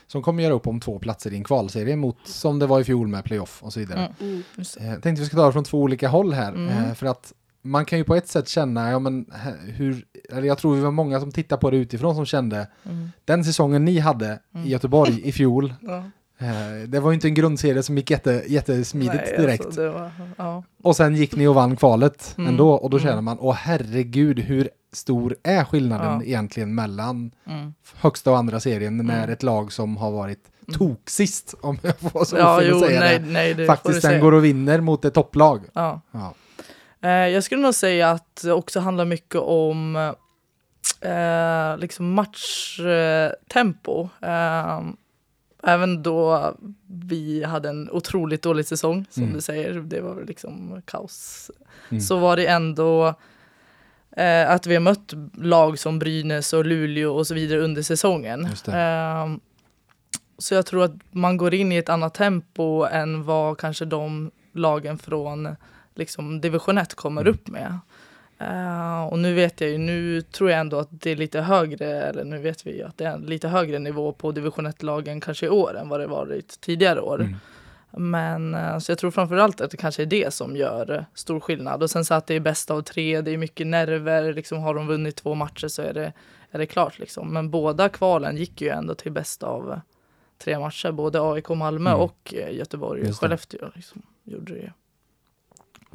som 0.07 0.21
kommer 0.21 0.43
göra 0.43 0.53
upp 0.53 0.67
om 0.67 0.79
två 0.79 0.99
platser 0.99 1.33
i 1.33 1.35
en 1.35 1.43
kvalserie 1.43 1.95
mot, 1.95 2.17
som 2.25 2.59
det 2.59 2.65
var 2.67 2.79
i 2.79 2.83
fjol 2.83 3.07
med 3.07 3.23
playoff 3.25 3.63
och 3.63 3.73
så 3.73 3.79
vidare. 3.79 4.13
Mm. 4.19 4.31
Mm. 4.31 4.43
Eh, 4.79 4.87
Jag 4.93 5.03
tänkte 5.03 5.21
vi 5.21 5.25
ska 5.27 5.37
ta 5.37 5.45
det 5.45 5.53
från 5.53 5.63
två 5.63 5.81
olika 5.81 6.07
håll 6.07 6.33
här. 6.33 6.49
Mm. 6.53 6.69
Eh, 6.69 6.93
för 6.93 7.05
att 7.05 7.33
man 7.65 7.85
kan 7.85 7.97
ju 7.99 8.03
på 8.03 8.15
ett 8.15 8.27
sätt 8.27 8.47
känna, 8.49 8.91
ja 8.91 8.99
men 8.99 9.25
hur, 9.65 10.05
eller 10.29 10.43
jag 10.47 10.57
tror 10.57 10.75
vi 10.75 10.81
var 10.81 10.91
många 10.91 11.19
som 11.19 11.31
tittar 11.31 11.57
på 11.57 11.69
det 11.69 11.77
utifrån 11.77 12.15
som 12.15 12.25
kände, 12.25 12.67
Mm. 12.85 13.11
den 13.25 13.43
säsongen 13.43 13.85
ni 13.85 13.99
hade 13.99 14.39
Mm. 14.55 14.67
i 14.67 14.69
Göteborg 14.69 15.21
i 15.27 15.31
fjol, 15.31 15.73
Ja. 15.81 15.97
eh, 16.37 16.87
det 16.87 16.99
var 16.99 17.11
ju 17.11 17.15
inte 17.15 17.27
en 17.27 17.33
grundserie 17.33 17.83
som 17.83 17.97
gick 17.97 18.11
jätte, 18.11 18.43
jättesmidigt 18.47 19.23
Nej, 19.25 19.37
direkt. 19.37 19.65
Alltså, 19.65 19.91
var, 19.91 20.11
ja. 20.37 20.63
Och 20.83 20.95
sen 20.95 21.15
gick 21.15 21.35
ni 21.35 21.47
och 21.47 21.55
vann 21.55 21.75
kvalet 21.75 22.35
Mm. 22.37 22.49
ändå 22.49 22.71
och 22.73 22.89
då 22.89 22.97
Mm. 22.97 23.09
känner 23.09 23.21
man, 23.21 23.37
åh 23.39 23.53
herregud, 23.55 24.39
hur 24.39 24.69
stor 24.93 25.35
är 25.43 25.63
skillnaden 25.63 26.13
Ja. 26.19 26.23
egentligen 26.23 26.75
mellan 26.75 27.31
Mm. 27.47 27.73
högsta 27.95 28.31
och 28.31 28.37
andra 28.37 28.59
serien 28.59 28.97
när 28.97 29.17
Mm. 29.23 29.29
ett 29.29 29.43
lag 29.43 29.71
som 29.73 29.97
har 29.97 30.11
varit 30.11 30.39
Mm. 30.67 30.79
toksist, 30.79 31.55
om 31.61 31.77
jag 31.81 31.97
får 31.99 32.25
så 32.25 32.37
Ja, 32.37 32.61
jo, 32.63 32.79
säga 32.79 32.99
nej, 32.99 33.19
det, 33.19 33.25
nej, 33.25 33.53
det 33.53 33.65
faktiskt 33.65 34.01
sen 34.01 34.19
går 34.21 34.31
och 34.31 34.45
vinner 34.45 34.81
mot 34.81 35.05
ett 35.05 35.13
topplag. 35.13 35.61
Ja. 35.73 36.01
Ja. 36.11 36.33
Eh, 37.03 37.09
jag 37.27 37.43
skulle 37.43 37.61
nog 37.61 37.75
säga 37.75 38.09
att 38.11 38.41
det 38.43 38.53
också 38.53 38.79
handlar 38.79 39.05
mycket 39.05 39.41
om 39.41 39.95
eh, 41.01 41.77
liksom 41.77 42.13
matchtempo. 42.13 44.09
Eh, 44.21 44.81
även 45.63 46.03
då 46.03 46.53
vi 46.87 47.43
hade 47.43 47.69
en 47.69 47.89
otroligt 47.91 48.41
dålig 48.41 48.65
säsong, 48.65 49.05
som 49.09 49.23
Mm. 49.23 49.35
du 49.35 49.41
säger, 49.41 49.73
det 49.73 50.01
var 50.01 50.23
liksom 50.27 50.81
kaos. 50.85 51.51
Mm. 51.89 52.01
Så 52.01 52.17
var 52.17 52.35
det 52.35 52.45
ändå 52.47 53.13
eh, 54.17 54.51
att 54.51 54.67
vi 54.67 54.73
har 54.75 54.81
mött 54.81 55.13
lag 55.37 55.79
som 55.79 55.99
Brynäs 55.99 56.53
och 56.53 56.65
Luleå 56.65 57.13
och 57.15 57.27
så 57.27 57.33
vidare 57.33 57.59
under 57.61 57.81
säsongen. 57.81 58.45
Eh, 58.67 59.27
så 60.37 60.53
jag 60.55 60.65
tror 60.65 60.83
att 60.83 60.93
man 61.11 61.37
går 61.37 61.53
in 61.53 61.71
i 61.71 61.77
ett 61.77 61.89
annat 61.89 62.13
tempo 62.13 62.85
än 62.85 63.23
vad 63.23 63.57
kanske 63.57 63.85
de 63.85 64.31
lagen 64.53 64.97
från 64.97 65.55
liksom, 65.95 66.41
division 66.41 66.77
1 66.77 66.95
kommer 66.95 67.21
Mm. 67.21 67.33
upp 67.33 67.47
med. 67.47 67.79
Eh, 68.39 69.03
och 69.03 69.19
nu 69.19 69.33
vet 69.33 69.61
jag 69.61 69.69
ju, 69.69 69.77
nu 69.77 70.21
tror 70.21 70.49
jag 70.51 70.59
ändå 70.59 70.79
att 70.79 70.87
det 70.91 71.09
är 71.11 71.15
lite 71.15 71.41
högre, 71.41 71.85
eller 72.03 72.23
nu 72.23 72.37
vet 72.39 72.67
vi 72.67 72.77
ju 72.77 72.83
att 72.83 72.97
det 72.97 73.05
är 73.05 73.11
en 73.13 73.21
lite 73.21 73.47
högre 73.47 73.79
nivå 73.79 74.11
på 74.13 74.31
division 74.31 74.67
1-lagen 74.67 75.21
kanske 75.21 75.45
i 75.45 75.49
år 75.49 75.77
än 75.77 75.89
vad 75.89 75.99
det 75.99 76.07
varit 76.07 76.61
tidigare 76.61 77.01
år. 77.01 77.21
Mm. 77.21 77.35
Men 77.97 78.53
eh, 78.55 78.77
så 78.79 78.91
jag 78.91 78.99
tror 78.99 79.11
framförallt 79.11 79.61
att 79.61 79.71
det 79.71 79.77
kanske 79.77 80.01
är 80.01 80.05
det 80.05 80.33
som 80.33 80.55
gör 80.55 81.05
stor 81.13 81.39
skillnad. 81.39 81.83
Och 81.83 81.89
sen 81.89 82.05
så 82.05 82.13
att 82.13 82.27
det 82.27 82.33
är 82.35 82.39
bäst 82.39 82.71
av 82.71 82.81
tre, 82.81 83.21
det 83.21 83.31
är 83.31 83.37
mycket 83.37 83.67
nerver, 83.67 84.33
liksom 84.33 84.59
har 84.59 84.73
de 84.75 84.87
vunnit 84.87 85.15
två 85.15 85.35
matcher 85.35 85.67
så 85.67 85.81
är 85.81 85.93
det, 85.93 86.13
är 86.51 86.59
det 86.59 86.65
klart 86.65 86.99
liksom. 86.99 87.33
Men 87.33 87.49
båda 87.49 87.89
kvalen 87.89 88.37
gick 88.37 88.61
ju 88.61 88.69
ändå 88.69 88.95
till 88.95 89.11
bäst 89.11 89.43
av 89.43 89.79
tre 90.43 90.59
matcher, 90.59 90.91
både 90.91 91.21
AIK 91.21 91.49
Malmö 91.49 91.89
Mm. 91.89 92.01
och 92.01 92.33
eh, 92.37 92.55
Göteborg 92.55 93.09
och. 93.09 93.15
Skellefteå 93.19 93.69
liksom, 93.75 94.01
gjorde 94.23 94.53
det. 94.53 94.73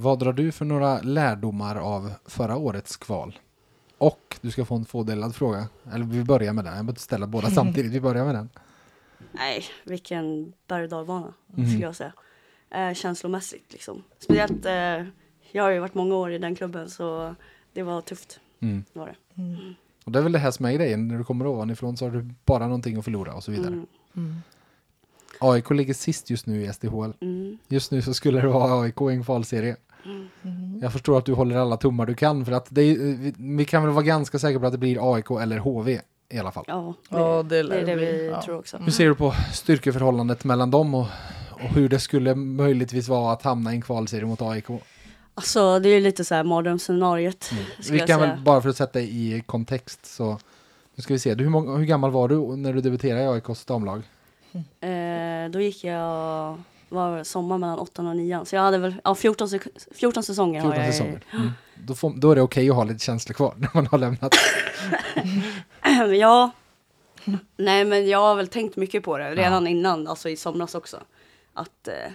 Vad 0.01 0.19
drar 0.19 0.33
du 0.33 0.53
för 0.53 0.65
några 0.65 1.01
lärdomar 1.01 1.77
av 1.77 2.13
förra 2.25 2.57
årets 2.57 2.97
kval? 2.97 3.39
Och 3.99 4.37
du 4.41 4.51
ska 4.51 4.65
få 4.65 4.75
en 4.77 4.85
tvådelad 4.85 5.35
fråga. 5.35 5.69
Eller 5.93 6.05
vi 6.05 6.25
börjar 6.25 6.53
med 6.53 6.65
den. 6.65 6.73
Jag 6.77 6.77
behöver 6.85 6.91
inte 6.93 7.01
ställa 7.03 7.27
båda 7.27 7.51
samtidigt. 7.61 7.93
Vi 7.93 8.01
börjar 8.01 8.25
med 8.25 8.35
den. 8.35 8.49
Nej, 9.33 9.65
vilken 9.85 10.53
berg 10.67 10.83
och 10.85 10.89
dalbana 10.91 11.33
Mhm. 11.47 11.67
skulle 11.69 11.83
jag 11.85 11.97
säga. 11.97 12.13
Eh, 12.71 12.95
känslomässigt 12.95 13.73
liksom. 13.73 14.03
Speciellt, 14.19 14.67
eh, 14.67 15.07
jag 15.53 15.63
har 15.63 15.71
ju 15.71 15.79
varit 15.79 15.95
många 15.95 16.15
år 16.15 16.33
i 16.33 16.39
den 16.39 16.55
klubben 16.55 16.91
så 16.91 17.35
det 17.73 17.83
var 17.83 18.01
tufft. 18.01 18.41
Mm. 18.61 18.85
Var 18.93 19.07
det. 19.07 19.43
Mm. 19.43 19.75
Och 20.05 20.13
det 20.13 20.19
är 20.19 20.23
väl 20.23 20.33
det 20.33 20.39
här 20.39 20.51
som 20.51 20.65
är 20.67 20.73
grejen. 20.73 21.09
När 21.09 21.19
du 21.19 21.25
kommer 21.25 21.47
ovanifrån 21.47 21.97
så 21.97 22.05
har 22.05 22.11
du 22.13 22.31
bara 22.45 22.65
någonting 22.67 22.97
att 22.97 23.05
förlora 23.05 23.35
och 23.35 23.45
så 23.45 23.51
vidare. 23.51 23.67
Mm, 23.73 23.87
Mm. 24.17 24.35
AIK 25.41 25.71
ligger 25.71 25.95
sist 25.95 26.31
just 26.31 26.47
nu 26.47 26.63
i 26.63 26.67
SDHL. 26.73 27.13
mm, 27.21 27.59
Just 27.69 27.91
nu 27.93 28.03
så 28.03 28.15
skulle 28.15 28.41
det 28.41 28.49
vara 28.49 28.81
AIK 28.83 29.01
i 29.01 29.05
en 29.15 29.25
kvalserie. 29.25 29.77
Mm. 30.05 30.29
Mm. 30.43 30.79
Jag 30.83 30.93
förstår 30.93 31.19
att 31.19 31.25
du 31.25 31.33
håller 31.33 31.57
alla 31.57 31.77
tummar 31.77 32.07
du 32.07 32.15
kan 32.15 32.45
för 32.45 32.53
att 32.53 32.67
det 32.69 32.83
är, 32.83 32.97
vi, 32.97 33.35
vi 33.39 33.65
kan 33.65 33.83
väl 33.83 33.93
vara 33.93 34.05
ganska 34.05 34.39
säkra 34.39 34.61
på 34.61 34.67
att 34.67 34.73
det 34.73 34.79
blir 34.79 35.15
AIK 35.15 35.31
eller 35.31 35.59
HV 35.59 36.01
i 36.29 36.39
alla 36.39 36.51
fall. 36.53 36.65
Ja, 36.69 36.95
det, 37.09 37.17
Ja, 37.17 37.43
det 37.43 37.63
det 37.63 37.77
är 37.77 37.87
det 37.87 37.97
vi 37.97 38.27
ja. 38.27 38.43
tror 38.43 38.59
också. 38.59 38.77
Hur 38.77 38.93
ser 38.93 39.07
du 39.09 39.15
på 39.15 39.35
styrkeförhållandet 39.53 40.45
mellan 40.45 40.71
dem 40.71 40.95
och, 40.95 41.07
och 41.51 41.61
hur 41.61 41.89
det 41.89 41.99
skulle 41.99 42.35
möjligtvis 42.35 43.09
vara 43.09 43.33
att 43.33 43.43
hamna 43.43 43.73
i 43.73 43.75
en 43.75 43.83
kvalserie 43.83 44.27
mot 44.27 44.43
AIK? 44.43 44.65
Alltså 45.35 45.79
det 45.79 45.89
är 45.89 45.95
ju 45.95 46.01
lite 46.01 46.25
så 46.25 46.35
här 46.35 46.45
mardrömsscenariot. 46.45 47.45
skulle 47.45 47.61
Mm. 47.61 47.73
Vi 47.91 47.99
kan 47.99 48.07
säga. 48.07 48.19
väl 48.19 48.45
bara 48.45 48.61
för 48.61 48.69
att 48.69 48.77
sätta 48.77 49.01
i 49.01 49.43
kontext 49.47 50.07
så 50.07 50.39
nu 50.95 51.03
ska 51.03 51.15
vi 51.15 51.19
se, 51.19 51.35
du, 51.35 51.45
hur, 51.45 51.51
många, 51.51 51.77
hur 51.77 51.85
gammal 51.85 52.11
var 52.11 52.29
du 52.29 52.57
när 52.57 52.73
du 52.73 52.81
debuterade 52.81 53.23
i 53.23 53.27
AIKs 53.27 53.65
damlag? 53.65 54.03
Eh, 54.81 55.51
då 55.51 55.61
gick 55.61 55.85
jag, 55.85 56.59
var 56.89 57.25
sommar 57.25 57.59
mellan 57.59 57.79
8 57.79 58.03
och 58.03 58.17
9 58.17 58.45
så 58.45 58.57
jag 58.57 58.63
hade 58.63 58.79
väl, 58.79 58.95
ja 59.05 59.15
14, 59.15 59.49
sek- 59.49 59.95
14 59.95 60.23
säsonger 60.23 60.61
14 60.61 60.79
har 60.79 60.85
jag. 60.85 60.95
säsonger. 60.95 61.25
Mm. 61.33 61.51
Då, 61.75 61.95
får, 61.95 62.13
då 62.17 62.31
är 62.31 62.37
det 62.37 62.43
okej 62.43 62.71
att 62.71 62.77
ha 62.77 62.85
lite 62.85 63.05
känslor 63.05 63.35
kvar 63.35 63.55
när 63.59 63.69
man 63.75 63.87
har 63.87 63.99
lämnat. 63.99 64.35
ja. 66.19 66.51
Nej 67.57 67.85
men 67.85 68.09
jag 68.09 68.19
har 68.19 68.35
väl 68.35 68.49
tänkt 68.49 68.77
mycket 68.77 69.03
på 69.03 69.19
det 69.19 69.35
redan 69.35 69.67
innan, 69.67 70.07
alltså 70.09 70.29
i 70.29 70.37
somras 70.37 70.75
också. 70.75 71.01
Att, 71.55 71.89
eh, 71.89 72.13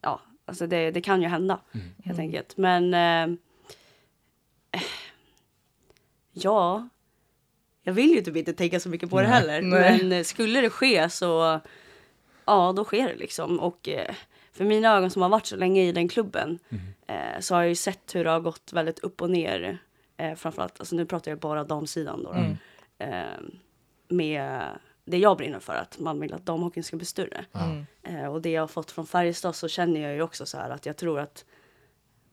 ja, 0.00 0.20
alltså 0.46 0.66
det, 0.66 0.90
det 0.90 1.00
kan 1.00 1.22
ju 1.22 1.28
hända 1.28 1.60
Mm. 1.74 1.86
helt 2.04 2.18
enkelt. 2.18 2.56
Men, 2.56 2.94
eh, 2.94 3.36
ja, 6.32 6.88
jag 7.82 7.92
vill 7.92 8.10
ju 8.10 8.20
typ 8.22 8.36
inte 8.36 8.52
tänka 8.52 8.80
så 8.80 8.88
mycket 8.88 9.10
på 9.10 9.20
det 9.20 9.28
Nej. 9.28 9.32
heller. 9.38 9.62
Nej. 9.62 9.98
Men 10.02 10.12
eh, 10.12 10.22
skulle 10.24 10.60
det 10.60 10.70
ske 10.70 11.10
så, 11.10 11.60
ja 12.46 12.72
då 12.76 12.84
sker 12.84 13.08
det 13.08 13.16
liksom. 13.16 13.60
Och 13.60 13.88
eh, 13.88 14.14
för 14.52 14.64
mina 14.64 14.96
ögon 14.96 15.10
som 15.10 15.22
har 15.22 15.28
varit 15.28 15.46
så 15.46 15.56
länge 15.56 15.82
i 15.82 15.92
den 15.92 16.08
klubben 16.08 16.58
Mm. 16.68 16.84
eh, 17.06 17.40
så 17.40 17.54
har 17.54 17.62
jag 17.62 17.68
ju 17.68 17.74
sett 17.74 18.14
hur 18.14 18.24
det 18.24 18.30
har 18.30 18.40
gått 18.40 18.72
väldigt 18.72 18.98
upp 18.98 19.22
och 19.22 19.30
ner. 19.30 19.78
Eh, 20.16 20.34
framförallt, 20.34 20.80
alltså 20.80 20.96
nu 20.96 21.06
pratar 21.06 21.30
jag 21.30 21.38
bara 21.38 21.64
damsidan 21.64 22.22
då. 22.22 22.32
då. 22.32 22.38
Mm. 22.38 22.56
Eh, 22.98 23.40
med 24.08 24.62
det 25.04 25.18
jag 25.18 25.36
brinner 25.36 25.58
för, 25.58 25.74
att 25.74 25.98
man 25.98 26.20
vill 26.20 26.34
att 26.34 26.46
damhockeyn 26.46 26.84
ska 26.84 26.96
bli 26.96 27.06
större. 27.06 27.44
Mm. 27.52 28.30
Och 28.30 28.42
det 28.42 28.50
jag 28.50 28.62
har 28.62 28.66
fått 28.68 28.90
från 28.90 29.06
Färjestad 29.06 29.56
så 29.56 29.68
känner 29.68 30.00
jag 30.00 30.14
ju 30.14 30.22
också 30.22 30.46
så 30.46 30.58
här 30.58 30.70
att 30.70 30.86
jag 30.86 30.96
tror 30.96 31.20
att 31.20 31.44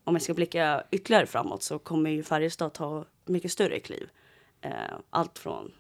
om 0.04 0.16
jag 0.16 0.22
ska 0.22 0.34
blicka 0.34 0.84
ytterligare 0.92 1.26
framåt 1.26 1.64
så 1.64 1.80
kommer 1.80 2.10
ju 2.10 2.24
Färjestad 2.24 2.74
ta 2.74 3.06
mycket 3.26 3.52
större 3.52 3.80
kliv. 3.80 4.10
Allt 5.10 5.40
från, 5.40 5.72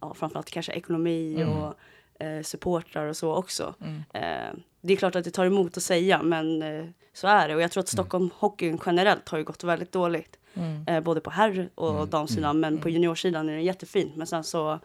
ja, 0.00 0.14
framförallt 0.14 0.50
kanske 0.50 0.72
ekonomi 0.72 1.44
och 1.44 1.74
eh, 2.18 2.42
supportrar 2.42 3.06
och 3.06 3.16
så 3.16 3.34
också. 3.34 3.74
Eh, 4.12 4.54
det 4.80 4.92
är 4.92 4.96
klart 4.96 5.16
att 5.16 5.24
det 5.24 5.30
tar 5.30 5.46
emot 5.46 5.76
att 5.76 5.82
säga, 5.82 6.22
men 6.22 6.62
eh, 6.62 6.84
så 7.12 7.26
är 7.26 7.48
det. 7.48 7.54
Och 7.54 7.60
jag 7.60 7.70
tror 7.70 7.80
att 7.80 7.88
Stockholm 7.88 8.30
hockeyn 8.34 8.80
generellt 8.86 9.28
har 9.28 9.38
ju 9.38 9.44
gått 9.44 9.64
väldigt 9.64 9.92
dåligt. 9.92 10.38
Eh, 10.86 11.00
både 11.00 11.20
på 11.20 11.30
herr 11.30 11.68
och 11.74 12.08
damsidan, 12.08 12.60
men 12.60 12.78
på 12.78 12.88
juniorsidan 12.88 13.48
är 13.48 13.54
det 13.54 13.62
jättefint. 13.62 14.16
Men 14.16 14.26
sen 14.26 14.44
så 14.44 14.78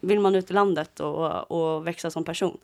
vill 0.00 0.20
man 0.20 0.34
ut 0.34 0.50
i 0.50 0.54
landet 0.54 1.00
och, 1.00 1.50
och 1.50 1.86
växa 1.86 2.10
som 2.10 2.24
person. 2.24 2.58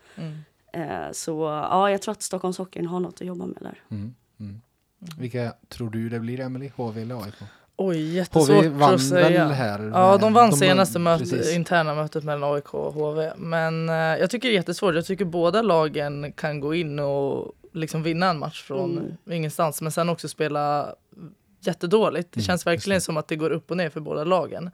Eh, 0.73 1.13
så 1.13 1.43
ja, 1.71 1.91
jag 1.91 2.03
tror 2.03 2.13
att 2.13 2.23
Stockholmshockeyn 2.23 2.87
har 2.87 3.01
något 3.01 3.21
att 3.21 3.27
jobba 3.27 3.47
med 3.47 3.59
där. 3.61 3.83
Mm. 3.89 4.15
Mm. 4.41 4.61
Vilka 5.19 5.55
tror 5.69 5.91
du 5.91 6.09
det 6.09 6.21
blir, 6.21 6.41
Emily? 6.41 6.71
HV 6.77 7.03
eller 7.03 7.25
AIK? 7.25 7.35
Oj, 7.77 7.97
HV 7.97 8.15
jättesvårt 8.17 8.65
vann 8.67 8.95
att 8.95 9.03
säga. 9.09 9.45
väl 9.45 9.55
här? 9.55 9.91
Ja, 9.95 10.17
de 10.17 10.33
vann 10.33 10.51
De 10.51 10.57
senaste 10.57 10.99
vann- 10.99 11.21
möt, 11.21 11.53
interna 11.55 11.95
mötet 11.95 12.25
mellan 12.25 12.55
AIK 12.55 12.75
och 12.75 12.93
HV. 12.95 13.33
Men 13.37 13.89
eh, 13.89 13.95
jag 13.95 14.31
tycker 14.31 14.49
det 14.49 14.53
är 14.55 14.57
jättesvårt. 14.57 14.95
Jag 14.95 15.07
tycker 15.07 15.25
båda 15.25 15.63
lagen 15.63 16.33
kan 16.33 16.61
gå 16.61 16.75
in 16.75 16.99
och 16.99 17.53
liksom 17.73 18.03
vinna 18.03 18.31
en 18.31 18.39
match 18.39 18.63
från 18.63 18.99
Mm. 18.99 19.13
ingenstans. 19.37 19.81
Men 19.83 19.93
sen 19.93 20.09
också 20.09 20.29
spela 20.29 20.95
jättedåligt. 21.61 22.33
Det 22.33 22.39
Mm, 22.39 22.45
känns 22.45 22.67
verkligen 22.67 23.01
som 23.01 23.17
att 23.17 23.29
det 23.29 23.37
går 23.37 23.51
upp 23.51 23.71
och 23.71 23.77
ner 23.77 23.91
för 23.91 24.01
båda 24.01 24.25
lagen. 24.25 24.71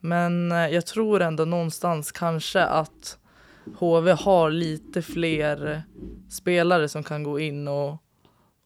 Men 0.00 0.52
eh, 0.52 0.68
jag 0.68 0.86
tror 0.86 1.22
ändå 1.22 1.44
någonstans 1.44 2.12
kanske 2.12 2.62
att 2.64 3.18
HV 3.78 4.12
har 4.12 4.50
lite 4.50 5.02
fler 5.02 5.82
spelare 6.30 6.88
som 6.88 7.02
kan 7.02 7.22
gå 7.22 7.38
in 7.40 7.68
och 7.68 7.96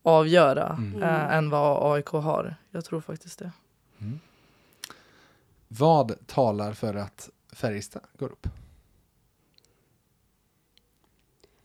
avgöra 0.04 0.76
Mm. 0.78 1.02
eh, 1.02 1.34
än 1.36 1.50
vad 1.50 1.92
AIK 1.96 2.06
har. 2.08 2.56
Jag 2.70 2.84
tror 2.84 3.00
faktiskt 3.00 3.38
det. 3.38 3.50
Vad 5.68 6.26
talar 6.26 6.72
för 6.72 6.94
att 6.94 7.30
Färjestad 7.52 8.02
går 8.18 8.32
upp? 8.32 8.46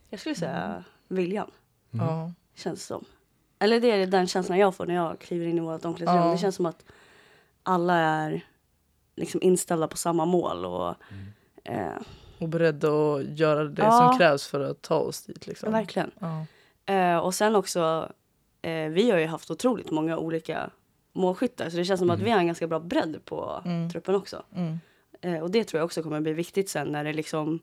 Jag 0.09 0.19
skulle 0.19 0.35
säga 0.35 0.83
viljan, 1.07 1.51
Mm. 1.93 2.05
Ja. 2.05 2.31
känns 2.55 2.79
det 2.79 2.85
som. 2.85 3.05
Eller 3.59 3.79
det 3.79 3.91
är 3.91 4.07
den 4.07 4.27
känslan 4.27 4.57
jag 4.57 4.75
får 4.75 4.85
när 4.85 4.95
jag 4.95 5.19
kliver 5.19 5.45
in 5.45 5.57
i 5.57 5.61
vårt 5.61 5.85
omklädningsrum. 5.85 6.25
Ja. 6.27 6.31
Det 6.31 6.37
känns 6.37 6.55
som 6.55 6.65
att 6.65 6.85
alla 7.63 7.95
är 7.97 8.45
liksom 9.15 9.41
inställda 9.41 9.87
på 9.87 9.97
samma 9.97 10.25
mål. 10.25 10.65
Och, 10.65 10.95
eh, 11.63 11.97
Och 12.39 12.49
beredd 12.49 12.83
att 12.85 13.23
göra 13.39 13.63
det 13.65 13.81
Ja. 13.81 13.91
som 14.09 14.17
krävs 14.17 14.47
för 14.47 14.59
att 14.59 14.81
ta 14.81 14.95
oss 14.95 15.23
dit. 15.23 15.47
Liksom. 15.47 15.71
Verkligen. 15.71 16.11
Ja. 16.19 16.45
Eh, 16.93 17.17
och 17.17 17.33
sen 17.35 17.55
också, 17.55 18.11
eh, 18.61 18.89
vi 18.89 19.11
har 19.11 19.17
ju 19.19 19.25
haft 19.27 19.51
otroligt 19.51 19.91
många 19.91 20.17
olika 20.17 20.69
målskyttar. 21.13 21.69
Så 21.69 21.77
det 21.77 21.85
känns 21.85 21.99
som 21.99 22.09
att 22.09 22.19
vi 22.19 22.29
har 22.31 22.39
en 22.39 22.45
ganska 22.47 22.67
bra 22.67 22.79
bredd 22.79 23.25
på 23.25 23.61
Mm. 23.65 23.89
truppen 23.89 24.15
också. 24.15 24.43
Mm. 24.55 24.79
Eh, 25.21 25.39
och 25.39 25.51
det 25.51 25.63
tror 25.63 25.79
jag 25.79 25.85
också 25.85 26.03
kommer 26.03 26.21
bli 26.21 26.33
viktigt 26.33 26.69
sen 26.69 26.87
när 26.87 27.03
det 27.03 27.13
liksom 27.13 27.59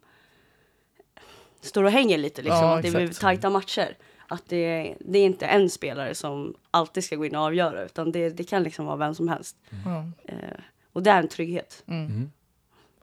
står 1.60 1.84
och 1.84 1.90
hänger 1.90 2.18
lite. 2.18 2.42
Liksom, 2.42 2.58
Ja, 2.58 2.76
att 2.76 2.82
det 2.82 2.90
blir 2.90 3.08
tajta 3.08 3.50
matcher. 3.50 3.96
Att 4.28 4.42
det, 4.48 4.94
det 5.00 5.18
är 5.18 5.24
inte 5.26 5.46
en 5.46 5.70
spelare 5.70 6.14
som 6.14 6.54
alltid 6.70 7.04
ska 7.04 7.16
gå 7.16 7.24
in 7.26 7.36
och 7.36 7.42
avgöra. 7.42 7.84
Utan 7.84 8.12
det, 8.12 8.30
det 8.30 8.44
kan 8.44 8.62
liksom 8.62 8.86
vara 8.86 8.96
vem 8.96 9.14
som 9.14 9.28
helst. 9.28 9.56
Ja. 9.84 10.04
Eh, 10.24 10.60
och 10.92 11.02
det 11.02 11.10
är 11.10 11.18
en 11.18 11.28
trygghet. 11.28 11.82
Mm. 11.86 12.06
Mm. 12.06 12.30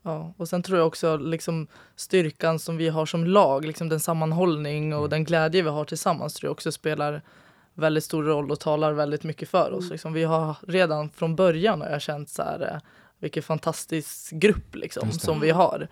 Ja. 0.02 0.34
Och 0.38 0.50
sen 0.50 0.64
tror 0.64 0.78
jag 0.78 0.88
också 0.88 1.18
liksom, 1.18 1.68
styrkan 1.96 2.60
som 2.60 2.78
vi 2.78 2.90
har 2.90 3.06
som 3.06 3.26
lag, 3.26 3.66
liksom 3.66 3.90
den 3.90 4.00
sammanhållning 4.00 4.96
och 4.96 5.10
den 5.10 5.24
glädje 5.24 5.62
vi 5.62 5.70
har 5.70 5.86
tillsammans 5.86 6.34
tror 6.34 6.48
jag 6.48 6.52
också 6.52 6.72
spelar 6.72 7.22
väldigt 7.78 8.04
stor 8.04 8.24
roll 8.24 8.52
och 8.52 8.60
talar 8.60 8.94
väldigt 8.94 9.24
mycket 9.24 9.50
för 9.50 9.72
oss. 9.72 9.90
Liksom, 9.90 10.14
vi 10.14 10.24
har 10.24 10.56
redan 10.68 11.10
från 11.10 11.36
början 11.36 11.82
har 11.82 11.90
jag 11.90 12.02
känt 12.02 12.30
så 12.30 12.44
här, 12.44 12.72
eh, 12.74 12.80
vilken 13.20 13.44
fantastisk 13.44 14.32
grupp 14.32 14.76
liksom, 14.76 15.12
som 15.12 15.40
vi 15.40 15.50
har. 15.52 15.88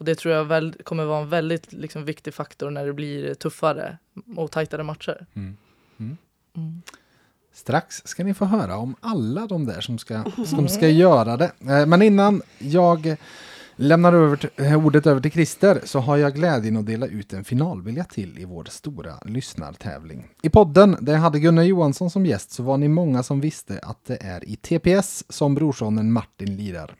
Och 0.00 0.04
det 0.04 0.14
tror 0.14 0.34
jag 0.34 0.44
väl, 0.44 0.74
kommer 0.84 1.04
vara 1.04 1.20
en 1.20 1.28
väldigt 1.28 1.72
liksom, 1.72 2.04
viktig 2.04 2.34
faktor 2.34 2.70
när 2.70 2.86
det 2.86 2.92
blir 2.92 3.34
tuffare 3.34 3.98
och 4.36 4.50
tajtare 4.50 4.82
matcher. 4.82 5.26
Mm. 5.34 5.56
Mm. 5.98 6.16
Mm. 6.56 6.82
Strax 7.52 8.02
ska 8.04 8.24
ni 8.24 8.34
få 8.34 8.44
höra 8.44 8.76
om 8.76 8.94
alla 9.00 9.46
de 9.46 9.66
där 9.66 9.80
som 9.80 9.98
ska, 9.98 10.24
som 10.46 10.68
ska 10.68 10.88
göra 11.04 11.36
det. 11.36 11.52
Eh, 11.60 11.86
Men 11.86 12.02
innan 12.02 12.42
jag 12.58 13.16
lämnar 13.80 14.12
över 14.12 14.36
till, 14.36 14.50
eh, 14.56 14.86
ordet 14.86 15.06
över 15.06 15.20
till 15.20 15.30
Christer 15.30 15.80
så 15.84 15.98
har 15.98 16.16
jag 16.16 16.34
glädjen 16.34 16.76
att 16.76 16.86
dela 16.86 17.06
ut 17.06 17.32
en 17.32 17.44
finalbiljett 17.44 18.08
till 18.08 18.38
i 18.38 18.44
vår 18.44 18.64
stora 18.64 19.14
lyssnartävling. 19.24 20.26
I 20.42 20.48
podden 20.48 20.96
där 21.00 21.12
jag 21.12 21.20
hade 21.20 21.40
Gunnar 21.40 21.62
Johansson 21.62 22.10
som 22.10 22.26
gäst 22.26 22.50
så 22.50 22.62
var 22.62 22.78
ni 22.78 22.88
många 22.88 23.22
som 23.22 23.40
visste 23.40 23.78
att 23.82 24.04
det 24.04 24.16
är 24.22 24.48
i 24.48 24.56
TPS 24.56 25.24
som 25.28 25.54
brorsonen 25.54 26.12
Martin 26.12 26.56
lirar. 26.56 26.94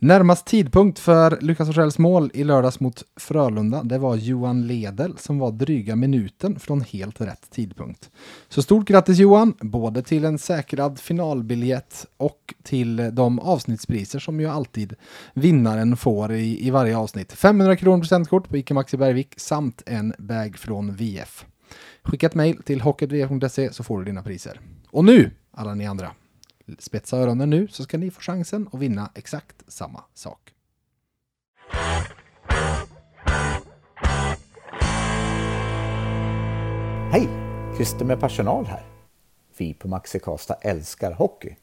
Närmast 0.00 0.46
tidpunkt 0.46 0.98
för 0.98 1.38
Lukas 1.40 1.68
Forssells 1.68 1.98
mål 1.98 2.30
i 2.34 2.44
lördags 2.44 2.80
mot 2.80 3.04
Frölunda, 3.16 3.82
det 3.82 3.98
var 3.98 4.16
Johan 4.16 4.66
Ledel 4.66 5.18
som 5.18 5.38
var 5.38 5.52
dryga 5.52 5.96
minuten 5.96 6.58
från 6.58 6.80
helt 6.80 7.20
rätt 7.20 7.50
tidpunkt. 7.50 8.10
Så 8.48 8.62
stort 8.62 8.88
grattis 8.88 9.18
Johan, 9.18 9.54
både 9.60 10.02
till 10.02 10.24
en 10.24 10.38
säkrad 10.38 10.98
finalbiljett 10.98 12.06
och 12.16 12.54
till 12.62 13.10
de 13.12 13.38
avsnittspriser 13.38 14.18
som 14.18 14.40
ju 14.40 14.46
alltid 14.46 14.94
vinnaren 15.34 15.96
får 15.96 16.32
i, 16.32 16.66
i 16.66 16.70
varje 16.70 16.96
avsnitt. 16.96 17.32
500 17.32 17.76
kronor 17.76 18.00
presentkort 18.00 18.48
på 18.48 18.56
ICA 18.56 18.74
Maxi 18.74 18.96
Bergvik 18.96 19.34
samt 19.36 19.82
en 19.86 20.14
bag 20.18 20.58
från 20.58 20.94
VF. 20.94 21.46
Skicka 22.02 22.26
ett 22.26 22.34
mejl 22.34 22.62
till 22.62 22.80
hockeyvf.se 22.80 23.72
så 23.72 23.84
får 23.84 23.98
du 23.98 24.04
dina 24.04 24.22
priser. 24.22 24.60
Och 24.90 25.04
nu, 25.04 25.30
alla 25.50 25.74
ni 25.74 25.86
andra, 25.86 26.10
spetsa 26.78 27.16
öronen 27.16 27.50
nu 27.50 27.68
så 27.68 27.82
ska 27.82 27.98
ni 27.98 28.10
få 28.10 28.20
chansen 28.20 28.68
att 28.72 28.80
vinna 28.80 29.10
exakt 29.14 29.72
samma 29.72 30.04
sak. 30.14 30.54
Hej! 37.12 37.28
Christer 37.76 38.04
med 38.04 38.20
personal 38.20 38.66
här. 38.66 38.82
Vi 39.56 39.74
på 39.74 39.88
Maxi 39.88 40.18
Karlstad 40.18 40.54
älskar 40.54 41.12
hockey. 41.12 41.56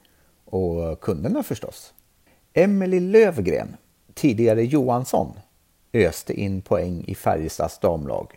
Och 0.46 1.02
kunderna 1.02 1.44
förstås. 1.44 1.94
Emelie 2.54 3.00
Lövgren, 3.00 3.76
tidigare 4.13 4.65
Johansson, 4.65 5.34
öste 5.94 6.34
in 6.34 6.62
poäng 6.62 7.04
i 7.08 7.15
Färjestads 7.15 7.80
damlag. 7.80 8.28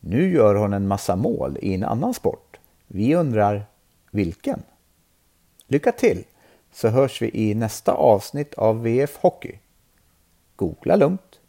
Nu 0.00 0.32
gör 0.32 0.54
hon 0.54 0.72
en 0.72 0.88
massa 0.88 1.16
mål 1.16 1.58
i 1.62 1.74
en 1.74 1.84
annan 1.84 2.14
sport. 2.14 2.58
Vi 2.86 3.14
undrar 3.14 3.66
vilken? 4.10 4.62
Lycka 5.68 5.92
till! 5.92 6.24
Så 6.72 6.88
hörs 6.88 7.22
vi 7.22 7.30
i 7.34 7.54
nästa 7.54 7.92
avsnitt 7.92 8.54
av 8.54 8.82
VF 8.82 9.16
Hockey. 9.16 9.58
Googla 10.56 10.96
lugnt! 10.96 11.40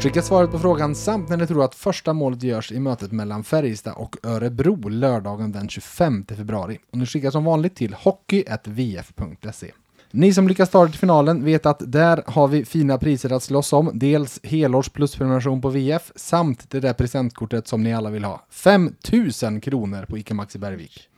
Skicka 0.00 0.22
svaret 0.22 0.50
på 0.50 0.58
frågan 0.58 0.94
samt 0.94 1.28
när 1.28 1.36
ni 1.36 1.46
tror 1.46 1.64
att 1.64 1.74
första 1.74 2.12
målet 2.12 2.42
görs 2.42 2.72
i 2.72 2.80
mötet 2.80 3.12
mellan 3.12 3.44
Färjestad 3.44 3.94
och 3.96 4.16
Örebro 4.22 4.88
lördagen 4.88 5.52
den 5.52 5.68
25 5.68 6.26
februari. 6.26 6.78
Och 6.90 6.98
ni 6.98 7.06
skickar 7.06 7.30
som 7.30 7.44
vanligt 7.44 7.76
till 7.76 7.94
hockey.vf.se. 7.94 9.72
Ni 10.10 10.34
som 10.34 10.48
lyckas 10.48 10.70
ta 10.70 10.84
er 10.84 10.88
till 10.88 10.98
finalen 10.98 11.44
vet 11.44 11.66
att 11.66 11.92
där 11.92 12.22
har 12.26 12.48
vi 12.48 12.64
fina 12.64 12.98
priser 12.98 13.32
att 13.32 13.42
slåss 13.42 13.72
om. 13.72 13.90
Dels 13.94 14.40
helårs 14.42 14.88
plusprenumeration 14.88 15.60
på 15.60 15.68
VF 15.68 16.12
samt 16.16 16.70
det 16.70 16.80
där 16.80 16.92
presentkortet 16.92 17.68
som 17.68 17.82
ni 17.82 17.94
alla 17.94 18.10
vill 18.10 18.24
ha. 18.24 18.46
5000 18.50 19.60
kronor 19.60 20.06
på 20.08 20.18
ICA 20.18 20.34
Maxi 20.34 20.58
Bergvik. 20.58 21.08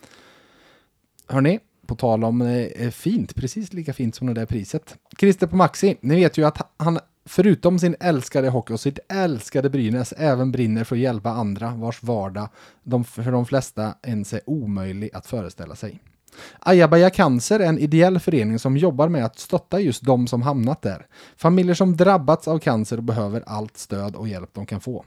Hörni, 1.27 1.59
på 1.87 1.95
tal 1.95 2.25
om 2.25 2.43
eh, 2.43 2.57
eh, 2.57 2.91
fint, 2.91 3.35
precis 3.35 3.73
lika 3.73 3.93
fint 3.93 4.15
som 4.15 4.27
det 4.27 4.35
där 4.35 4.47
priset. 4.47 4.97
Christer 5.19 5.47
på 5.47 5.57
Maxi, 5.57 5.97
ni 6.01 6.15
vet 6.15 6.39
ju 6.39 6.45
att 6.45 6.73
han 6.77 6.99
förutom 7.25 7.79
sin 7.79 7.97
älskade 8.01 8.49
hockey 8.49 8.75
och 8.75 8.81
sitt 8.81 8.99
älskade 9.09 9.71
Brynäs 9.71 10.13
även 10.17 10.53
brinner 10.53 10.85
för 10.85 10.97
att 10.97 11.03
hjälpa 11.03 11.31
andra 11.31 11.71
vars 11.71 12.03
vardag 12.03 12.49
de, 12.83 13.05
för 13.05 13.33
de 13.33 13.47
flesta 13.47 13.95
ens 14.03 14.33
är 14.33 14.41
omöjlig 14.47 15.11
att 15.13 15.27
föreställa 15.27 15.77
sig. 15.77 16.01
Ayabaya 16.61 17.11
Cancer 17.11 17.61
är 17.61 17.69
en 17.69 17.79
ideell 17.79 18.19
förening 18.19 18.59
som 18.59 18.77
jobbar 18.77 19.09
med 19.09 19.25
att 19.25 19.39
stötta 19.39 19.81
just 19.81 20.03
de 20.03 20.27
som 20.27 20.43
hamnat 20.43 20.83
där. 20.83 21.07
Familjer 21.37 21.75
som 21.75 21.97
drabbats 21.97 22.49
av 22.49 22.59
cancer 22.59 22.97
och 22.97 23.03
behöver 23.03 23.43
allt 23.47 23.77
stöd 23.77 24.17
och 24.17 24.29
hjälp 24.29 24.51
de 24.53 24.67
kan 24.67 24.81
få. 24.81 25.05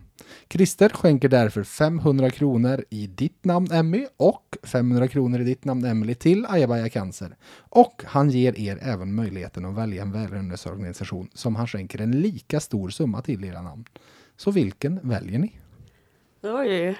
Christer 0.50 0.90
skänker 0.90 1.30
därför 1.30 1.64
500 1.64 2.30
kronor 2.30 2.86
i 2.90 3.08
ditt 3.08 3.46
namn 3.46 3.72
Emmy 3.72 4.06
och 4.18 4.58
500 4.64 5.08
kronor 5.08 5.42
i 5.42 5.44
ditt 5.44 5.66
namn 5.66 5.86
Emily 5.86 6.16
till 6.16 6.46
Ayabaya 6.50 6.90
Cancer. 6.90 7.36
Och 7.58 8.04
han 8.06 8.30
ger 8.30 8.60
er 8.60 8.80
även 8.82 9.16
möjligheten 9.16 9.66
att 9.66 9.76
välja 9.76 10.02
en 10.02 10.12
välgörenhetsorganisation 10.12 11.30
som 11.34 11.56
han 11.56 11.68
skänker 11.68 12.02
en 12.02 12.22
lika 12.22 12.60
stor 12.60 12.90
summa 12.90 13.22
till 13.22 13.46
i 13.46 13.48
era 13.48 13.62
namn. 13.62 13.86
Så 14.38 14.52
vilken 14.52 15.00
väljer 15.04 15.40
ni? 15.40 15.56
Det 16.42 16.52
var 16.52 16.64
ju, 16.64 16.96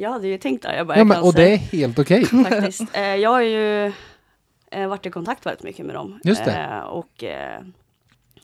jag 0.00 0.10
hade 0.10 0.28
ju 0.28 0.38
tänkt 0.38 0.62
där, 0.62 0.76
jag 0.76 0.86
bara, 0.86 0.94
Ja, 0.94 0.98
jag 1.00 1.06
men, 1.06 1.22
och 1.22 1.34
det 1.34 1.52
är 1.52 1.56
helt 1.56 1.98
okej. 1.98 2.24
faktiskt. 2.48 2.96
Eh, 2.96 3.16
jag 3.16 3.36
är 3.38 3.46
ju 3.46 3.92
eh, 4.70 4.88
varit 4.88 5.06
i 5.06 5.10
kontakt 5.10 5.46
väldigt 5.46 5.62
mycket 5.64 5.86
med 5.86 5.94
dem. 5.94 6.20
Just 6.24 6.44
det. 6.44 6.52
Eh, 6.52 6.78
och 6.80 7.24
eh, 7.24 7.60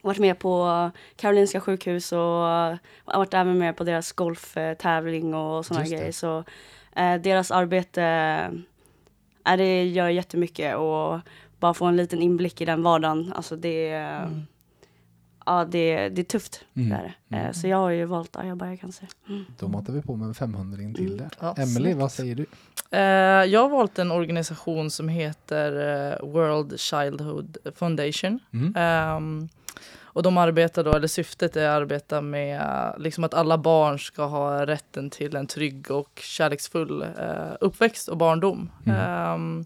varit 0.02 0.18
med 0.18 0.38
på 0.38 0.90
Karolinska 1.16 1.60
sjukhus 1.60 2.12
och 2.12 2.18
har 2.18 2.78
varit 3.04 3.34
även 3.34 3.58
med 3.58 3.76
på 3.76 3.84
deras 3.84 4.12
golftävling 4.12 5.34
och 5.34 5.66
sådana 5.66 5.84
det. 5.84 5.90
grejer. 5.90 6.12
Så 6.12 6.44
eh, 6.96 7.14
deras 7.14 7.50
arbete, 7.50 8.02
eh, 9.46 9.56
det 9.56 9.84
gör 9.84 10.08
jättemycket 10.08 10.76
och 10.76 11.20
bara 11.60 11.74
få 11.74 11.84
en 11.84 11.96
liten 11.96 12.22
inblick 12.22 12.60
i 12.60 12.64
den 12.64 12.82
vardagen. 12.82 13.32
Alltså 13.36 13.56
det, 13.56 13.88
Mm. 13.88 14.46
Ja, 15.46 15.64
det, 15.64 16.08
det 16.08 16.22
är 16.22 16.24
tufft. 16.24 16.64
Mm. 16.74 16.88
Det 16.88 16.94
är 16.96 17.16
det. 17.28 17.46
Eh, 17.46 17.52
så 17.52 17.68
jag 17.68 17.76
har 17.76 17.90
ju 17.90 18.04
valt 18.04 18.36
Ajabaja 18.36 18.76
cancer. 18.76 19.08
Mm. 19.28 19.44
Då 19.58 19.68
matar 19.68 19.92
vi 19.92 20.02
på 20.02 20.16
med 20.16 20.28
en 20.28 20.34
500 20.34 20.76
till 20.76 21.06
Mm. 21.06 21.16
där. 21.18 21.28
Ja, 21.40 21.54
Emily, 21.58 21.94
vad 21.94 22.12
säger 22.12 22.34
du? 22.34 22.46
Eh, 22.90 23.00
jag 23.52 23.60
har 23.60 23.68
valt 23.68 23.98
en 23.98 24.12
organisation 24.12 24.90
som 24.90 25.08
heter 25.08 25.72
eh, 26.22 26.28
World 26.28 26.80
Childhood 26.80 27.56
Foundation. 27.74 28.38
Mm. 28.52 28.72
Ehm, 28.76 29.48
och 30.02 30.22
de 30.22 30.38
arbetar 30.38 30.84
då, 30.84 30.92
eller 30.92 31.08
syftet 31.08 31.56
är 31.56 31.68
att 31.68 31.76
arbeta 31.82 32.20
med 32.20 32.62
liksom 32.98 33.24
att 33.24 33.34
alla 33.34 33.58
barn 33.58 33.98
ska 33.98 34.24
ha 34.24 34.66
rätten 34.66 35.10
till 35.10 35.36
en 35.36 35.46
trygg 35.46 35.90
och 35.90 36.20
kärleksfull 36.22 37.02
eh, 37.02 37.08
uppväxt 37.60 38.08
och 38.08 38.16
barndom. 38.16 38.70
Mm. 38.86 39.00
Ehm, 39.00 39.64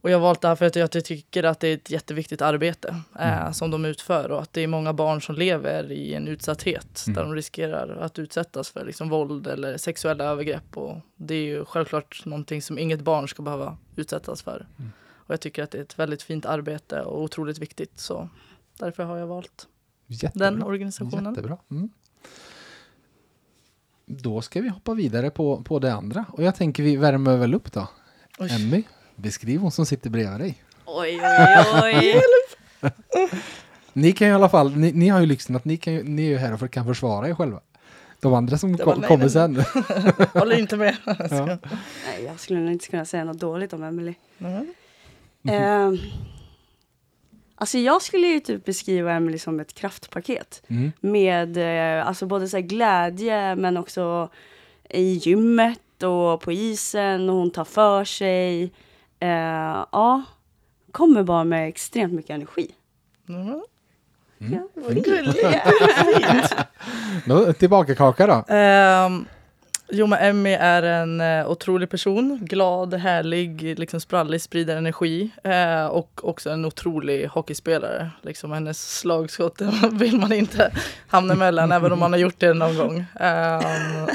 och 0.00 0.10
jag 0.10 0.16
har 0.18 0.22
valt 0.22 0.40
det 0.40 0.48
här 0.48 0.54
för 0.56 0.66
att 0.66 0.76
jag 0.76 1.04
tycker 1.04 1.44
att 1.44 1.60
det 1.60 1.68
är 1.68 1.74
ett 1.74 1.90
jätteviktigt 1.90 2.42
arbete 2.42 2.96
eh, 3.18 3.40
Mm. 3.40 3.52
som 3.54 3.70
de 3.70 3.84
utför 3.84 4.30
och 4.30 4.42
att 4.42 4.52
det 4.52 4.60
är 4.60 4.66
många 4.66 4.92
barn 4.92 5.22
som 5.22 5.34
lever 5.34 5.92
i 5.92 6.14
en 6.14 6.28
utsatthet 6.28 7.04
Mm. 7.06 7.14
där 7.14 7.22
de 7.22 7.34
riskerar 7.34 7.96
att 7.96 8.18
utsättas 8.18 8.70
för 8.70 8.84
liksom, 8.84 9.08
våld 9.08 9.46
eller 9.46 9.76
sexuella 9.76 10.24
övergrepp. 10.24 10.76
Och 10.76 10.96
det 11.16 11.34
är 11.34 11.44
ju 11.44 11.64
självklart 11.64 12.22
någonting 12.24 12.62
som 12.62 12.78
inget 12.78 13.00
barn 13.00 13.28
ska 13.28 13.42
behöva 13.42 13.76
utsättas 13.96 14.42
för. 14.42 14.66
Mm. 14.78 14.92
Och 15.14 15.32
jag 15.32 15.40
tycker 15.40 15.62
att 15.62 15.70
det 15.70 15.78
är 15.78 15.82
ett 15.82 15.98
väldigt 15.98 16.22
fint 16.22 16.46
arbete 16.46 17.00
och 17.00 17.22
otroligt 17.22 17.58
viktigt. 17.58 17.98
Så 17.98 18.28
därför 18.78 19.02
har 19.04 19.16
jag 19.16 19.26
valt 19.26 19.66
Jättebra. 20.06 20.50
den 20.50 20.62
organisationen. 20.62 21.34
Jättebra. 21.34 21.58
Mm. 21.70 21.90
Då 24.06 24.42
ska 24.42 24.60
vi 24.60 24.68
hoppa 24.68 24.94
vidare 24.94 25.30
på, 25.30 25.62
på 25.62 25.78
det 25.78 25.92
andra. 25.94 26.24
Och 26.32 26.42
jag 26.42 26.54
tänker 26.56 26.82
vi 26.82 26.96
värmer 26.96 27.36
väl 27.36 27.54
upp 27.54 27.72
då. 27.72 27.88
Oj. 28.38 28.48
Emmy, 28.52 28.82
beskriv 29.16 29.60
hon 29.60 29.70
som 29.70 29.86
sitter 29.86 30.10
bredvid 30.10 30.40
dig. 30.40 30.62
Oj, 30.84 31.20
oj, 31.82 31.82
oj. 31.82 32.22
Ni 33.92 34.12
kan 34.12 34.26
ju 34.26 34.32
i 34.32 34.34
alla 34.34 34.48
fall, 34.48 34.76
ni, 34.76 34.92
ni 34.92 35.08
har 35.08 35.20
ju 35.20 35.26
lyxen 35.26 35.56
att 35.56 35.64
ni, 35.64 35.76
kan 35.76 35.92
ju, 35.92 36.02
ni 36.02 36.22
är 36.22 36.28
ju 36.28 36.36
här 36.36 36.64
och 36.64 36.70
kan 36.70 36.86
försvara 36.86 37.28
er 37.28 37.34
själva. 37.34 37.60
De 38.20 38.34
andra 38.34 38.58
som 38.58 38.78
kom, 38.78 39.00
nej, 39.00 39.08
kommer 39.08 39.28
sen. 39.28 39.56
Håller 40.32 40.58
inte 40.58 40.76
med. 40.76 40.96
Ja. 41.30 41.46
Nej, 41.46 42.24
jag 42.26 42.40
skulle 42.40 42.60
nog 42.60 42.72
inte 42.72 42.88
kunna 42.88 43.04
säga 43.04 43.24
något 43.24 43.38
dåligt 43.38 43.72
om 43.72 43.82
Emily. 43.82 44.14
Mm. 44.38 44.66
Eh, 45.48 46.00
alltså 47.54 47.78
jag 47.78 48.02
skulle 48.02 48.26
ju 48.26 48.40
typ 48.40 48.64
beskriva 48.64 49.12
Emily 49.12 49.38
som 49.38 49.60
ett 49.60 49.74
kraftpaket. 49.74 50.62
Mm. 50.68 50.92
Med 51.00 51.56
eh, 51.56 52.06
alltså 52.06 52.26
både 52.26 52.48
så 52.48 52.56
här 52.56 52.64
glädje 52.64 53.56
men 53.56 53.76
också 53.76 54.28
i 54.90 55.12
gymmet 55.12 56.02
och 56.02 56.40
på 56.40 56.52
isen 56.52 57.30
och 57.30 57.36
hon 57.36 57.50
tar 57.50 57.64
för 57.64 58.04
sig. 58.04 58.72
Eh, 59.20 59.84
ja, 59.92 60.22
kommer 60.92 61.22
bara 61.22 61.44
med 61.44 61.68
extremt 61.68 62.12
mycket 62.12 62.30
energi. 62.30 62.70
Mm. 63.28 63.60
Ja, 64.38 64.68
Vad 64.74 65.04
gulligt. 65.04 65.44
Då, 67.24 67.52
tillbaka 67.58 67.94
kaka 67.94 68.26
då. 68.26 68.54
Ehm, 68.54 69.24
jo, 69.88 70.06
men 70.06 70.18
Emmy 70.18 70.52
är 70.52 70.82
en 70.82 71.20
eh, 71.20 71.50
otrolig 71.50 71.90
person. 71.90 72.38
Glad, 72.42 72.94
härlig, 72.94 73.78
liksom 73.78 74.00
sprallig, 74.00 74.42
sprider 74.42 74.76
energi. 74.76 75.30
Eh, 75.44 75.86
och 75.86 76.20
också 76.22 76.50
en 76.50 76.64
otrolig 76.64 77.26
hockeyspelare. 77.26 78.10
Liksom, 78.22 78.52
hennes 78.52 78.98
slagskott 78.98 79.60
vill 79.92 80.20
man 80.20 80.32
inte 80.32 80.72
hamna 81.08 81.34
emellan, 81.34 81.72
även 81.72 81.92
om 81.92 81.98
man 81.98 82.12
har 82.12 82.18
gjort 82.20 82.38
det 82.40 82.54
någon 82.54 82.76
gång. 82.76 83.04
Ehm, 83.20 84.06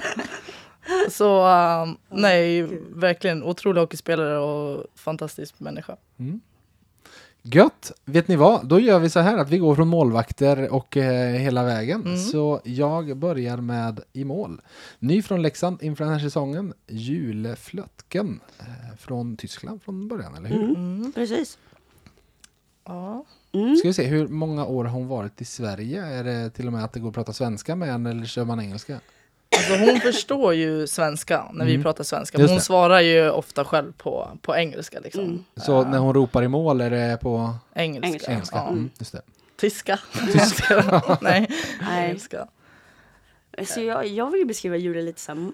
så 1.10 1.46
ehm, 1.46 1.96
nej, 2.10 2.64
verkligen 2.90 3.44
otrolig 3.44 3.82
hockeyspelare 3.82 4.40
och 4.40 4.86
fantastisk 4.96 5.60
människa. 5.60 5.96
Gött! 7.44 7.92
Vet 8.06 8.28
ni 8.28 8.36
vad? 8.36 8.68
Då 8.68 8.80
gör 8.80 9.00
vi 9.00 9.10
så 9.10 9.20
här 9.20 9.38
att 9.38 9.50
vi 9.50 9.58
går 9.58 9.76
från 9.76 9.88
målvakter 9.88 10.74
och 10.74 10.98
eh, 10.98 11.32
hela 11.36 11.64
vägen. 11.64 12.02
Mm. 12.06 12.18
Så 12.18 12.62
jag 12.64 13.18
börjar 13.18 13.58
med 13.58 14.00
i 14.14 14.24
mål. 14.26 14.62
Ny 15.00 15.22
från 15.22 15.42
Leksand 15.42 15.84
inför 15.84 16.04
den 16.04 16.14
här 16.14 16.20
säsongen. 16.20 16.74
Jule 16.88 17.56
Flötken 17.56 18.40
eh, 18.60 18.66
från 18.98 19.38
Tyskland 19.38 19.84
från 19.84 20.08
början, 20.08 20.36
eller 20.36 20.50
hur? 20.50 20.64
Mm, 20.64 20.76
Mm. 20.76 21.12
precis. 21.12 21.58
Ja. 22.86 23.26
Mm. 23.52 23.76
Ska 23.76 23.88
vi 23.88 23.94
se, 23.94 24.04
hur 24.06 24.28
många 24.28 24.66
år 24.66 24.86
har 24.86 24.92
hon 24.92 25.08
varit 25.08 25.42
i 25.42 25.46
Sverige? 25.46 26.06
Är 26.06 26.24
det 26.24 26.50
till 26.50 26.68
och 26.68 26.74
med 26.74 26.84
att 26.84 26.94
det 26.94 27.00
går 27.00 27.10
att 27.10 27.16
prata 27.16 27.34
svenska 27.34 27.76
med 27.76 27.88
henne 27.92 28.10
eller 28.12 28.26
kör 28.26 28.46
man 28.46 28.60
engelska? 28.60 29.00
Alltså 29.58 29.76
hon 29.86 30.00
förstår 30.00 30.54
ju 30.54 30.88
svenska 30.88 31.46
när 31.54 31.66
vi 31.66 31.72
Mm. 31.72 31.84
pratar 31.84 32.04
svenska. 32.04 32.38
Just 32.38 32.42
Men 32.42 32.50
hon 32.50 32.58
det. 32.58 32.64
svarar 32.64 33.00
ju 33.02 33.30
ofta 33.30 33.66
själv 33.66 33.94
på, 33.98 34.30
på 34.42 34.56
engelska. 34.56 35.00
Liksom. 35.00 35.24
Mm. 35.24 35.44
Så 35.56 35.82
Eh, 35.82 35.90
när 35.90 35.98
hon 35.98 36.14
ropar 36.14 36.44
i 36.44 36.48
mål 36.48 36.82
är 36.82 36.90
det 36.90 37.18
på 37.22 37.54
engelska. 37.74 38.08
Engelska. 38.08 38.32
engelska? 38.32 38.56
Ja. 38.58 38.68
Mm, 38.68 38.90
just 39.00 39.12
det. 39.12 39.22
Tyska. 39.58 40.00
Nej, 41.22 41.50
Nej. 41.82 42.06
engelska. 42.06 42.48
Så 43.68 43.82
jag, 43.82 44.08
jag 44.08 44.32
vill 44.32 44.40
ju 44.40 44.46
beskriva 44.46 44.78
Julia 44.78 45.02
lite 45.04 45.22
som 45.22 45.54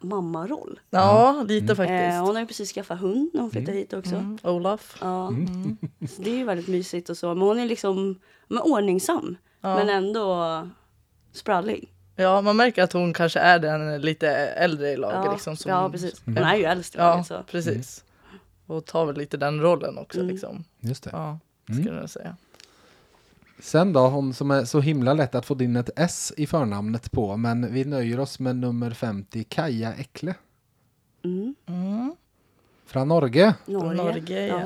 mammaroll. 0.00 0.80
Ja, 0.90 1.44
lite 1.48 1.72
Eh, 1.72 1.76
faktiskt. 1.76 2.20
hon 2.20 2.34
har 2.34 2.40
ju 2.40 2.46
precis 2.46 2.72
skaffat 2.72 3.00
hund 3.00 3.30
när 3.34 3.40
hon 3.40 3.50
flyttade 3.50 3.76
hit 3.78 3.92
också. 3.92 4.14
Mm. 4.14 4.38
Olaf. 4.42 4.96
Ja, 5.00 5.28
Mm. 5.28 5.76
så 6.16 6.22
det 6.22 6.30
är 6.30 6.34
ju 6.36 6.44
väldigt 6.44 6.68
mysigt 6.68 7.10
och 7.10 7.16
så. 7.16 7.28
Men 7.34 7.48
hon 7.48 7.58
är 7.58 7.66
liksom 7.66 8.18
men 8.48 8.58
ordningsam. 8.62 9.36
Ja. 9.60 9.76
Men 9.76 9.88
ändå 9.88 10.68
sprallig. 11.32 11.88
Ja, 12.22 12.40
man 12.40 12.56
märker 12.56 12.82
att 12.82 12.92
hon 12.92 13.12
kanske 13.12 13.40
är 13.40 13.58
den 13.58 14.00
lite 14.00 14.28
äldre 14.36 14.90
i 14.90 14.96
laget. 14.96 15.24
Ja, 15.24 15.32
Liksom, 15.32 15.56
som, 15.56 15.70
ja 15.70 15.90
precis. 15.90 16.22
Hon 16.24 16.36
Mm. 16.38 16.48
är 16.48 16.56
ju 16.56 16.64
äldst 16.64 16.94
i 16.94 16.98
Ja, 16.98 17.04
laget. 17.04 17.26
Så. 17.26 17.42
precis. 17.50 18.04
Och 18.66 18.84
tar 18.86 19.06
väl 19.06 19.16
lite 19.16 19.36
den 19.36 19.60
rollen 19.60 19.98
också. 19.98 20.18
Mm. 20.20 20.30
Liksom. 20.30 20.64
Just 20.80 21.04
det. 21.04 21.10
Ja, 21.12 21.38
Mm. 21.68 21.82
skulle 21.84 22.00
jag 22.00 22.10
säga. 22.10 22.36
Sen 23.60 23.92
då, 23.92 24.00
hon 24.08 24.34
som 24.34 24.50
är 24.50 24.64
så 24.64 24.80
himla 24.80 25.14
lätt 25.14 25.34
att 25.34 25.46
få 25.46 25.62
in 25.62 25.76
ett 25.76 25.90
S 25.96 26.32
i 26.36 26.46
förnamnet 26.46 27.12
på, 27.12 27.36
men 27.36 27.72
vi 27.74 27.84
nöjer 27.84 28.20
oss 28.20 28.38
med 28.38 28.56
nummer 28.56 28.90
50, 28.90 29.44
Kaja 29.44 29.94
Ekle. 29.94 30.34
Mm. 31.24 31.54
Mm. 31.66 32.14
Från 32.86 33.08
Norge. 33.08 33.54
Norge. 33.66 34.02
Norge, 34.02 34.46
ja. 34.46 34.60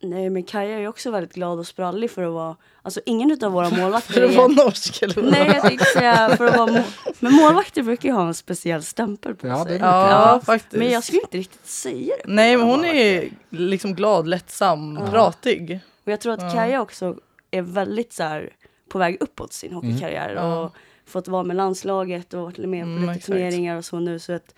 Nej 0.00 0.30
men 0.30 0.42
Kaja 0.42 0.74
är 0.76 0.80
ju 0.80 0.88
också 0.88 1.10
väldigt 1.10 1.32
glad 1.34 1.58
och 1.58 1.66
sprallig 1.66 2.10
för 2.10 2.22
att 2.22 2.32
vara, 2.32 2.56
alltså 2.82 3.00
ingen 3.06 3.44
av 3.44 3.52
våra 3.52 3.70
målvakter 3.78 4.12
För 4.14 4.22
att 4.24 4.34
vara 4.34 4.48
norsk 4.48 5.02
eller 5.02 5.14
vad? 5.14 5.24
Nej 5.32 5.46
jag 5.46 5.62
tänkte 5.62 5.84
säga 5.84 6.36
för 6.36 6.46
att 6.46 6.56
vara 6.56 6.72
må... 6.72 6.82
Men 7.20 7.32
målvakter 7.32 7.82
brukar 7.82 8.08
ju 8.08 8.14
ha 8.14 8.26
en 8.26 8.34
speciell 8.34 8.82
stämpel 8.82 9.34
på 9.34 9.46
Ja, 9.46 9.58
det 9.58 9.64
sig. 9.64 9.76
är 9.78 9.80
Ja, 9.80 10.40
faktiskt. 10.46 10.72
Men 10.72 10.90
jag 10.90 11.04
skulle 11.04 11.20
inte 11.22 11.38
riktigt 11.38 11.66
säga 11.66 12.14
det. 12.24 12.32
Nej, 12.32 12.56
men 12.56 12.66
hon 12.66 12.76
målvakter. 12.76 12.98
är 13.00 13.28
liksom 13.50 13.94
glad, 13.94 14.28
lättsam, 14.28 14.98
Ja. 15.00 15.10
pratig. 15.10 15.80
Och 16.04 16.12
jag 16.12 16.20
tror 16.20 16.32
att 16.32 16.42
Ja. 16.42 16.50
Kaja 16.50 16.80
också 16.80 17.16
är 17.50 17.62
väldigt 17.62 18.12
så 18.12 18.22
här, 18.22 18.50
på 18.88 18.98
väg 18.98 19.16
uppåt 19.20 19.52
sin 19.52 19.72
hockeykarriär. 19.72 20.30
Mm. 20.32 20.44
Ja. 20.44 20.60
Och 20.64 20.74
fått 21.06 21.28
vara 21.28 21.42
med 21.44 21.56
landslaget 21.56 22.34
och 22.34 22.40
varit 22.42 22.56
med 22.58 22.84
på 22.84 22.88
Mm, 22.90 23.00
lite 23.00 23.10
exakt. 23.12 23.26
turneringar 23.26 23.76
och 23.76 23.84
så 23.84 23.98
nu. 24.00 24.18
Så 24.18 24.32
att 24.32 24.54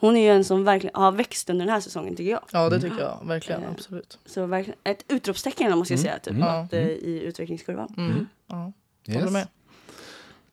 hon 0.00 0.16
är 0.16 0.20
ju 0.22 0.28
en 0.30 0.44
som 0.44 0.64
verkligen 0.64 0.96
har 0.96 1.12
växt 1.12 1.50
under 1.50 1.64
den 1.64 1.72
här 1.74 1.80
säsongen 1.80 2.16
tycker 2.16 2.30
jag. 2.30 2.40
Ja, 2.52 2.68
det 2.70 2.80
tycker 2.80 3.00
jag 3.00 3.18
verkligen. 3.26 3.62
Eh, 3.62 3.70
Absolut. 3.70 4.18
Så 4.26 4.46
verkligen 4.46 4.78
ett 4.84 5.04
utropstecken 5.08 5.78
måste 5.78 5.92
jag 5.94 6.00
säga 6.00 6.18
typ, 6.18 6.34
Mm. 6.34 6.48
att, 6.48 6.72
eh, 6.72 6.80
i 6.88 7.22
utvecklingskurvan. 7.24 7.94
Mm. 7.96 8.26
Ja, 8.46 8.72
håller 9.06 9.20
Yes. 9.20 9.30
med. 9.32 9.48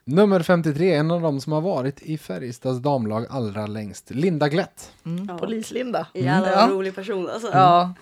Nummer 0.06 0.42
53, 0.44 0.94
en 0.94 1.12
av 1.12 1.22
dem 1.22 1.42
som 1.42 1.54
har 1.54 1.62
varit 1.62 2.02
i 2.02 2.18
Färjestads 2.18 2.80
damlag 2.80 3.26
allra 3.30 3.68
längst. 3.68 4.10
Linda 4.10 4.50
Glätt. 4.50 4.92
Mm. 5.06 5.26
Ja. 5.30 5.38
Polis-Linda. 5.38 6.08
Jävla 6.14 6.52
Ja. 6.52 6.68
rolig 6.72 6.96
person 6.96 7.30
alltså. 7.30 7.48
Ja. 7.54 7.94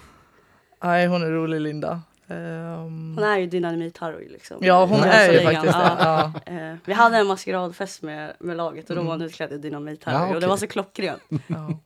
Nej, 0.83 1.07
hon 1.07 1.23
är 1.23 1.31
rolig, 1.31 1.61
Linda. 1.61 2.01
Ehm, 2.31 3.13
Hon 3.17 3.23
är 3.23 3.37
ju 3.37 3.45
dynamit-Harry 3.47 4.29
liksom. 4.29 4.57
Ja, 4.61 4.85
hon 4.85 4.99
är 4.99 5.31
ju 5.31 5.39
faktiskt 5.41 5.73
det. 5.73 5.95
Ja. 5.99 6.33
Ja. 6.45 6.51
Eh, 6.53 6.75
Vi 6.85 6.93
hade 6.93 7.17
en 7.17 7.27
maskeradfest 7.27 8.01
med, 8.01 8.33
med 8.39 8.57
laget 8.57 8.89
och 8.89 8.95
då 8.95 9.01
Mm. 9.01 9.07
var 9.09 9.17
hon 9.17 9.21
utklädd 9.25 9.51
i 9.53 9.57
dynamit-Harry 9.57 10.13
Ja, 10.29 10.35
och 10.35 10.41
det 10.41 10.47
var 10.47 10.57
så 10.57 10.67
klockrent. 10.67 11.21
Ja. 11.47 11.79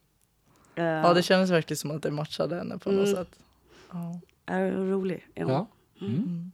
Eh, 0.76 0.84
ja, 0.86 1.14
det 1.14 1.24
kändes 1.24 1.50
verkligen 1.50 1.78
som 1.78 1.92
att 1.92 2.02
det 2.04 2.12
matchade 2.12 2.56
henne 2.56 2.78
på 2.78 2.92
något 2.92 3.08
Mm. 3.08 3.16
sätt. 3.16 3.40
Ja. 3.92 4.20
är 4.46 4.72
rolig. 4.72 5.28
är 5.36 5.44
hon. 5.44 5.54
Ja. 5.54 5.68
Mm. 6.02 6.52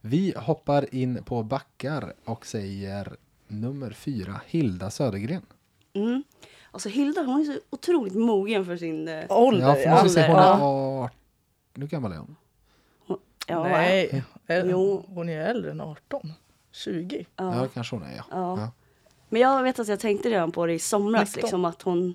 Vi 0.00 0.34
hoppar 0.36 0.94
in 0.94 1.22
på 1.24 1.42
backar 1.42 2.12
och 2.24 2.46
säger 2.46 3.16
nummer 3.48 3.90
4, 3.90 4.40
Hilda 4.46 4.90
Södergren. 4.90 5.42
Mm. 5.92 6.22
Alltså 6.70 6.88
Hilda 6.88 7.22
hon 7.22 7.40
är 7.40 7.44
så 7.44 7.58
otroligt 7.70 8.14
mogen 8.14 8.64
för 8.64 8.76
sin... 8.76 9.08
eh, 9.08 9.24
Ålder, 9.28 9.66
Ja, 9.68 9.74
får 9.74 9.90
man 9.90 10.10
se, 10.10 10.26
hon 10.26 10.36
är 10.36 10.42
Ja. 10.42 11.04
18. 11.04 11.16
Hur 11.74 11.86
gammal 11.86 12.12
är 12.12 12.16
hon? 12.16 12.36
Ja, 13.46 13.62
Nej, 13.62 14.24
är- 14.46 14.64
Jo. 14.70 15.04
hon 15.08 15.28
är 15.28 15.40
äldre 15.40 15.70
än 15.70 15.80
18. 15.80 16.32
20. 16.72 17.26
Ja, 17.36 17.56
Ja. 17.62 17.66
kanske 17.74 17.96
hon 17.96 18.02
är 18.04 18.16
ja. 18.16 18.24
Ja. 18.30 18.60
ja. 18.60 18.70
Men 19.28 19.40
jag 19.40 19.62
vet 19.62 19.78
att 19.78 19.88
jag 19.88 20.00
tänkte 20.00 20.28
redan 20.30 20.52
på 20.52 20.66
det 20.66 20.72
i 20.72 20.78
somras, 20.78 21.28
19. 21.28 21.40
liksom 21.42 21.64
att 21.64 21.82
hon, 21.82 22.14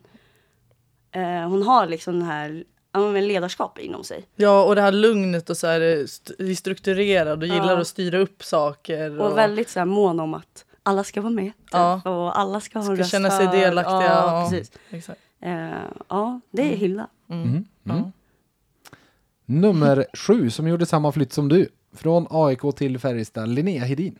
eh, 1.11 1.21
hon 1.49 1.63
har 1.63 1.87
liksom 1.87 2.13
den 2.19 2.27
här 2.27 2.63
men 2.93 3.27
ledarskap 3.27 3.79
inom 3.79 4.03
sig. 4.03 4.25
Ja, 4.35 4.63
och 4.63 4.75
det 4.75 4.81
här 4.81 4.91
lugnet 4.91 5.49
och 5.49 5.57
så 5.57 5.67
här 5.67 5.81
st- 6.03 6.55
strukturerad 6.55 7.39
och 7.43 7.47
gillar 7.47 7.71
Ja. 7.73 7.81
att 7.81 7.87
styra 7.87 8.17
upp 8.17 8.43
saker. 8.43 9.19
Och 9.21 9.37
väldigt 9.37 9.69
så 9.69 9.79
här 9.79 9.85
mån 9.85 10.19
om 10.19 10.33
att 10.33 10.65
alla 10.83 11.03
ska 11.03 11.21
vara 11.21 11.33
med. 11.33 11.45
typ. 11.57 11.69
Ja. 11.71 12.01
Och 12.05 12.39
alla 12.39 12.59
ska 12.61 12.79
ha 12.79 12.85
Ska 12.85 12.95
röst 12.95 13.11
känna 13.11 13.29
sig 13.29 13.47
delaktiga, 13.47 14.01
Ja, 14.03 14.41
ja. 14.41 14.49
precis. 14.51 14.71
Exakt. 14.89 15.21
Eh, 15.41 15.69
ja, 16.07 16.39
det 16.51 16.73
är 16.73 16.77
hylla. 16.77 17.07
Mm. 17.29 17.43
Mm. 17.43 17.65
Mm. 17.89 18.11
Nummer 19.49 20.05
sju 20.13 20.49
som 20.49 20.67
gjorde 20.67 20.85
samma 20.85 21.11
flytt 21.11 21.33
som 21.33 21.49
du. 21.49 21.69
Från 21.93 22.27
AIK 22.29 22.61
till 22.75 22.99
Färjestad, 22.99 23.49
Linnea 23.49 23.83
Hedin. 23.85 24.15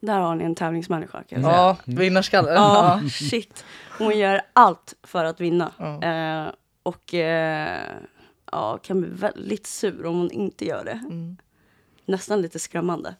Där 0.00 0.20
har 0.20 0.34
ni 0.34 0.44
en 0.44 0.54
tävlingsmänniska 0.54 1.22
kan 1.28 1.42
jag 1.42 1.50
säga. 1.52 1.56
Ja, 1.56 1.76
vinnarskalle. 1.84 2.52
Ja, 2.52 3.00
shit. 3.12 3.64
Hon 3.98 4.18
gör 4.18 4.40
allt 4.52 4.94
för 5.02 5.24
att 5.24 5.40
vinna. 5.40 5.72
Ja. 5.78 6.02
Eh, 6.02 6.52
och 6.82 7.14
eh, 7.14 7.78
ja, 8.52 8.78
kan 8.82 9.00
bli 9.00 9.10
väldigt 9.10 9.66
sur 9.66 10.06
om 10.06 10.16
hon 10.18 10.30
inte 10.30 10.64
gör 10.66 10.84
det. 10.84 11.00
Mm. 11.10 11.36
Nästan 12.06 12.42
lite 12.42 12.58
skrämmande. 12.58 13.14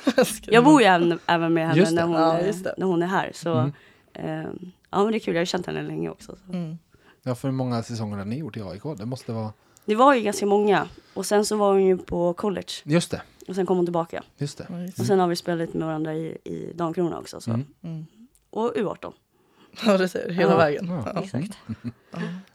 Jag 0.42 0.64
bor 0.64 0.80
ju 0.80 0.86
även, 0.86 1.18
även 1.26 1.54
med 1.54 1.68
henne 1.68 1.90
när 1.90 2.02
hon, 2.02 2.12
Ja, 2.12 2.32
det. 2.62 2.74
när 2.78 2.86
hon 2.86 3.02
är 3.02 3.06
här. 3.06 3.30
Så 3.34 3.54
Mm. 3.54 3.72
eh, 4.12 4.50
ja, 4.90 5.02
men 5.02 5.12
det 5.12 5.16
är 5.16 5.20
kul. 5.20 5.34
Jag 5.34 5.40
har 5.40 5.46
känt 5.46 5.66
henne 5.66 5.82
länge 5.82 6.10
också. 6.10 6.36
Så. 6.46 6.52
Mm. 6.52 6.78
Ja, 7.22 7.34
för 7.34 7.48
hur 7.48 7.52
många 7.54 7.82
säsonger 7.82 8.16
har 8.16 8.24
ni 8.24 8.38
gjort 8.38 8.56
i 8.56 8.62
AIK? 8.62 8.82
Det 8.98 9.06
måste 9.06 9.32
vara... 9.32 9.52
Det 9.86 9.94
var 9.94 10.14
ju 10.14 10.20
ganska 10.22 10.46
många. 10.46 10.88
Och 11.14 11.26
sen 11.26 11.44
så 11.44 11.56
var 11.56 11.72
hon 11.72 11.84
ju 11.84 11.98
på 11.98 12.32
college. 12.32 12.66
Just 12.84 13.10
det, 13.10 13.22
Och 13.48 13.54
sen 13.54 13.66
kom 13.66 13.76
hon 13.76 13.86
tillbaka. 13.86 14.22
just 14.38 14.58
det. 14.58 14.66
Just 14.86 15.00
Och 15.00 15.06
sen 15.06 15.18
har 15.20 15.28
vi 15.28 15.36
spelat 15.36 15.58
lite 15.58 15.78
med 15.78 15.86
varandra 15.86 16.14
i, 16.14 16.38
i 16.44 16.72
Damkrona 16.74 17.18
också. 17.18 17.40
Så. 17.40 17.50
Mm. 17.50 17.64
Mm. 17.82 18.06
Och 18.50 18.72
U18. 18.76 19.12
Ja, 19.86 19.96
det 19.98 20.08
ser 20.08 20.30
hela 20.30 20.50
Ja. 20.52 20.56
vägen. 20.56 20.86
Ja. 20.88 21.12
Ja. 21.14 21.22
Exakt. 21.22 21.58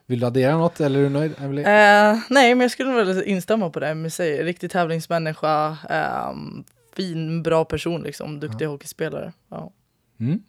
Vill 0.05 0.19
du 0.19 0.25
addera 0.25 0.57
något 0.57 0.81
eller 0.81 0.99
är 0.99 1.03
du 1.03 1.09
nöjd, 1.09 1.33
Emily? 1.37 1.61
Eh, 1.61 2.19
nej, 2.29 2.55
men 2.55 2.59
jag 2.59 2.71
skulle 2.71 2.91
väl 3.03 3.23
instämma 3.23 3.69
på 3.69 3.79
det 3.79 4.09
säger. 4.09 4.43
Riktig 4.43 4.71
tävlingsmänniska, 4.71 5.77
ehm, 5.89 6.63
fin, 6.95 7.43
bra 7.43 7.65
person 7.65 8.01
liksom, 8.03 8.39
duktig 8.39 8.65
hockeyspelare. 8.65 9.33
Ja. 9.49 9.71
Mm. 10.19 10.43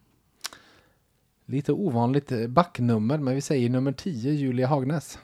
Lite 1.47 1.73
ovanligt 1.73 2.33
eh, 2.33 2.47
backnummer, 2.47 3.19
men 3.19 3.35
vi 3.35 3.41
säger 3.41 3.71
nummer 3.71 3.93
10, 3.93 4.33
Julia 4.33 4.67
Hagnäs. 4.67 5.19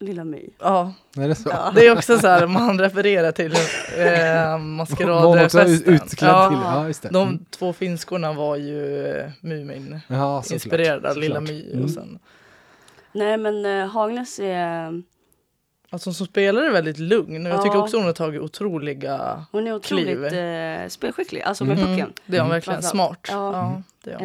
Lilla 0.00 0.24
My. 0.24 0.50
ja, 0.58 0.92
Är 1.16 1.28
det 1.28 1.34
så? 1.34 1.48
Ja. 1.52 1.72
det 1.74 1.86
är 1.86 1.96
också 1.98 2.18
så 2.18 2.26
här, 2.26 2.46
man 2.46 2.80
refererar 2.80 3.32
till 3.32 3.52
eh, 3.96 4.58
maskeradfesten. 4.58 5.94
utklädd 5.94 6.30
Ja, 6.30 6.48
till? 6.48 6.58
Ja, 6.64 6.86
just 6.86 7.02
det. 7.02 7.08
De 7.08 7.28
Mm. 7.28 7.44
två 7.50 7.72
finskorna 7.72 8.32
var 8.32 8.56
ju 8.56 9.06
eh, 9.06 9.30
Mumin 9.40 10.00
Ja, 10.08 10.42
såklart. 10.42 10.50
inspirerade 10.52 11.10
av 11.10 11.16
Lilla. 11.16 11.40
My. 11.40 11.70
Mm. 11.72 11.84
Och 11.84 11.90
sen, 11.90 12.18
Nej 13.12 13.36
men 13.38 13.66
uh, 13.66 13.86
Hagnes 13.86 14.38
är, 14.38 15.02
alltså, 15.90 16.12
som 16.12 16.26
spelare 16.26 16.66
är 16.66 16.70
väldigt 16.70 16.98
lugn 16.98 17.46
och 17.46 17.52
jag 17.52 17.62
tycker 17.62 17.78
också 17.78 17.96
hon 17.96 18.06
har 18.06 18.12
tagit 18.12 18.40
otroliga 18.40 19.44
hon 19.52 19.66
är 19.66 19.74
otroligt 19.74 20.28
Kliv. 20.28 20.38
eh, 20.38 20.88
spelskicklig, 20.88 21.42
alltså 21.42 21.64
med 21.64 21.78
Mm, 21.78 21.90
pucken. 21.90 22.12
Det 22.26 22.36
är 22.36 22.40
hon 22.40 22.46
Mm. 22.50 22.56
verkligen. 22.56 22.82
Smart. 22.82 23.26
Ja. 23.30 23.52
Ja, 23.52 23.82
det 24.04 24.10
är 24.10 24.18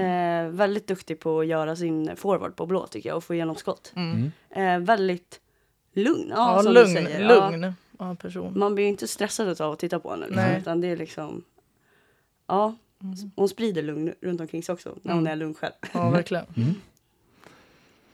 hon. 0.43 0.51
Eh, 0.51 0.57
väldigt 0.57 0.87
duktig 0.87 1.19
på 1.19 1.39
att 1.39 1.47
göra 1.47 1.75
sin 1.75 2.15
forward 2.15 2.55
på 2.55 2.65
blå 2.65 2.87
tycker 2.87 3.09
jag 3.09 3.15
och 3.17 3.23
få 3.23 3.33
igenom 3.33 3.55
skott. 3.55 3.93
Mm. 3.95 4.31
Mm. 4.55 4.81
Eh, 4.81 4.85
väldigt 4.87 5.39
lugn. 5.93 6.27
Ja, 6.29 6.55
Ja, 6.57 6.63
som 6.63 6.73
lugn. 6.73 6.87
du 6.95 7.01
säger. 7.03 7.27
Lugn. 7.27 7.73
Ja, 7.99 8.15
person. 8.15 8.59
man 8.59 8.75
blir 8.75 8.85
ju 8.85 8.89
inte 8.89 9.07
stressad 9.07 9.61
av 9.61 9.71
att 9.71 9.79
titta 9.79 9.99
på 9.99 10.11
henne. 10.11 10.25
Liksom, 10.25 10.43
Nej. 10.43 10.57
utan 10.61 10.81
det 10.81 10.87
är 10.87 10.97
liksom, 10.97 11.43
ja, 12.47 12.75
Mm. 13.03 13.15
hon 13.35 13.49
sprider 13.49 13.81
lugn 13.81 14.13
runt 14.21 14.41
omkring 14.41 14.63
sig 14.63 14.73
också 14.73 14.95
när 15.01 15.13
hon 15.13 15.21
Mm. 15.21 15.31
är 15.31 15.35
lugn 15.35 15.53
själv. 15.53 15.73
Ja, 15.93 16.09
verkligen. 16.09 16.45
Mm. 16.57 16.73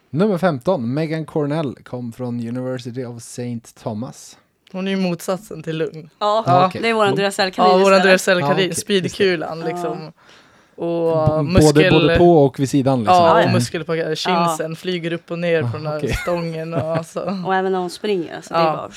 Nummer 0.09 0.37
15, 0.37 0.93
Megan 0.93 1.25
Cornell, 1.25 1.75
kom 1.75 2.11
från 2.11 2.47
University 2.47 3.05
of 3.05 3.17
St. 3.17 3.59
Thomas. 3.83 4.37
Hon 4.71 4.87
är 4.87 4.91
ju 4.91 4.97
motsatsen 4.97 5.63
till 5.63 5.77
lugn. 5.77 6.09
Ja, 6.19 6.43
Ja, 6.47 6.67
okej. 6.67 6.81
det 6.81 6.89
är 6.89 6.93
våran 6.93 7.15
Duracell 7.15 7.51
kanin 7.51 7.71
Ja, 7.71 7.77
vår. 7.77 7.91
Andreas 7.93 8.27
Ja, 8.27 8.33
Karin, 8.39 8.53
okej, 8.53 8.75
speedkulan 8.75 9.59
liksom. 9.59 10.11
Och 10.79 11.45
muskel... 11.45 11.73
både, 11.73 11.89
både 12.01 12.17
på 12.17 12.45
och 12.45 12.59
vid 12.59 12.69
sidan 12.69 12.99
liksom. 12.99 13.15
Ja, 13.15 13.33
och 13.33 13.41
ja. 13.41 13.51
muskel 13.51 13.83
på 13.83 14.15
kinsen, 14.15 14.75
flyger 14.75 15.13
upp 15.13 15.31
och 15.31 15.39
ner 15.39 15.61
på 15.63 15.77
den 15.77 15.87
här 15.87 15.97
okej. 15.97 16.13
stången. 16.13 16.73
Och 16.73 16.79
alltså, 16.97 17.37
Och 17.45 17.55
även 17.55 17.71
när 17.71 17.79
hon 17.79 17.89
springer, 17.89 18.35
alltså, 18.35 18.53
det 18.53 18.59
Ja. 18.59 18.71
är 18.71 18.75
bara 18.77 18.89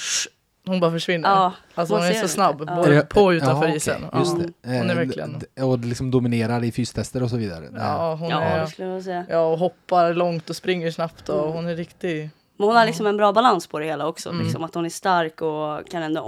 hon 0.66 0.80
bara 0.80 0.90
försvinner. 0.90 1.28
Ja, 1.28 1.52
alltså 1.74 1.94
hon 1.94 2.04
är 2.04 2.12
så 2.12 2.22
det 2.22 2.28
snabb. 2.28 2.64
Ja. 2.66 2.76
både 2.76 2.94
det- 2.94 3.02
på 3.08 3.20
och 3.22 3.30
utanför 3.30 3.64
okej, 3.66 3.76
isen. 3.76 4.00
Just 4.18 4.36
Ja. 4.38 4.44
det. 4.62 4.78
Hon 4.78 4.90
är 4.90 4.90
Eh, 4.90 4.96
verkligen- 4.96 5.42
Och 5.60 5.78
liksom 5.78 6.10
dominerar 6.10 6.64
i 6.64 6.72
fystester 6.72 7.22
och 7.22 7.30
så 7.30 7.36
vidare. 7.36 7.64
Ja, 7.76 8.14
hon 8.14 8.28
ja 8.30 8.38
det 8.38 8.44
är... 8.44 8.66
skulle 8.66 8.88
jag 8.88 9.02
säga. 9.02 9.26
Ja, 9.30 9.46
och 9.46 9.58
hoppar 9.58 10.14
långt 10.14 10.50
och 10.50 10.56
springer 10.56 10.90
snabbt 10.90 11.28
och 11.28 11.42
Mm. 11.42 11.52
hon 11.52 11.66
är 11.66 11.76
riktig... 11.76 12.30
Men 12.56 12.66
hon 12.68 12.76
har 12.76 12.86
liksom 12.86 13.06
en 13.06 13.16
bra 13.16 13.32
balans 13.32 13.66
på 13.66 13.78
det 13.78 13.84
hela 13.84 14.06
också. 14.06 14.28
Mm. 14.30 14.42
Liksom, 14.44 14.64
att 14.64 14.74
hon 14.74 14.84
är 14.84 14.88
stark 14.90 15.42
och 15.42 15.88
kan 15.90 16.02
ändå 16.02 16.20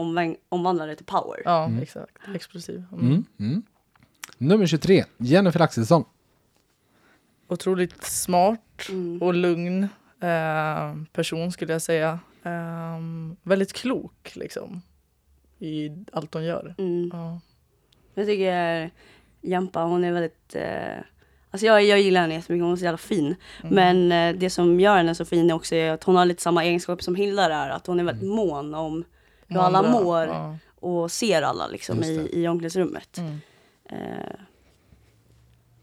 omvandla 0.49 0.87
det 0.87 0.97
till 0.97 1.07
power. 1.07 1.43
Ja, 1.45 1.65
Mm. 1.65 1.83
exakt. 1.83 2.13
Explosiv. 2.35 2.85
Mm. 2.93 3.63
Mm. 4.41 4.47
Mm. 4.47 4.49
Nummer 4.59 4.67
23, 4.67 5.05
Jennifer 5.19 5.61
Axelsson. 5.61 6.05
Otroligt 7.49 8.05
smart 8.05 8.61
Mm. 8.89 9.23
och 9.23 9.35
lugn 9.35 9.83
eh, 10.21 10.95
person 11.13 11.53
skulle 11.53 11.73
jag 11.73 11.83
säga. 11.83 12.19
Ehm, 12.43 13.37
väldigt 13.43 13.73
klok 13.73 14.33
liksom 14.37 14.83
i 15.59 15.91
allt 16.13 16.35
hon 16.35 16.45
gör. 16.45 16.75
Mm. 16.79 17.11
Ja. 17.13 17.41
Jag 18.15 18.27
tycker 18.27 18.91
Jampa, 19.41 19.83
hon 19.83 20.05
är 20.05 20.13
väldigt... 20.13 20.55
Eh, 20.55 20.99
alltså 21.51 21.67
jag, 21.67 21.85
jag 21.85 22.01
gillar 22.01 22.21
henne 22.21 22.35
jättemycket, 22.35 22.65
hon 22.65 22.73
är 22.73 22.77
så 22.77 22.85
jävla 22.85 22.99
fin. 22.99 23.35
Mm. 23.63 23.75
Men 23.75 24.13
eh, 24.35 24.41
det 24.41 24.51
som 24.51 24.81
gör 24.81 24.97
henne 24.97 25.15
så 25.15 25.25
fin 25.25 25.51
är 25.51 25.55
också 25.55 25.77
att 25.77 26.05
hon 26.05 26.17
har 26.17 26.25
lite 26.25 26.43
samma 26.43 26.65
egenskaper 26.65 27.03
som 27.05 27.15
Hilda 27.15 27.49
där. 27.49 27.69
Att 27.71 27.87
hon 27.87 28.01
är 28.01 28.05
väldigt 28.05 28.23
Mm. 28.25 28.37
mån 28.37 28.75
om 28.75 29.05
hur 29.49 29.59
alla 29.61 29.83
mår 29.91 30.27
Ja. 30.27 30.57
och 30.81 31.11
ser 31.11 31.43
alla 31.43 31.67
liksom 31.67 32.03
i, 32.03 32.29
i 32.33 32.49
omklädningsrummet. 32.49 33.19
Mm. 33.19 33.41
Eh, 33.95 34.37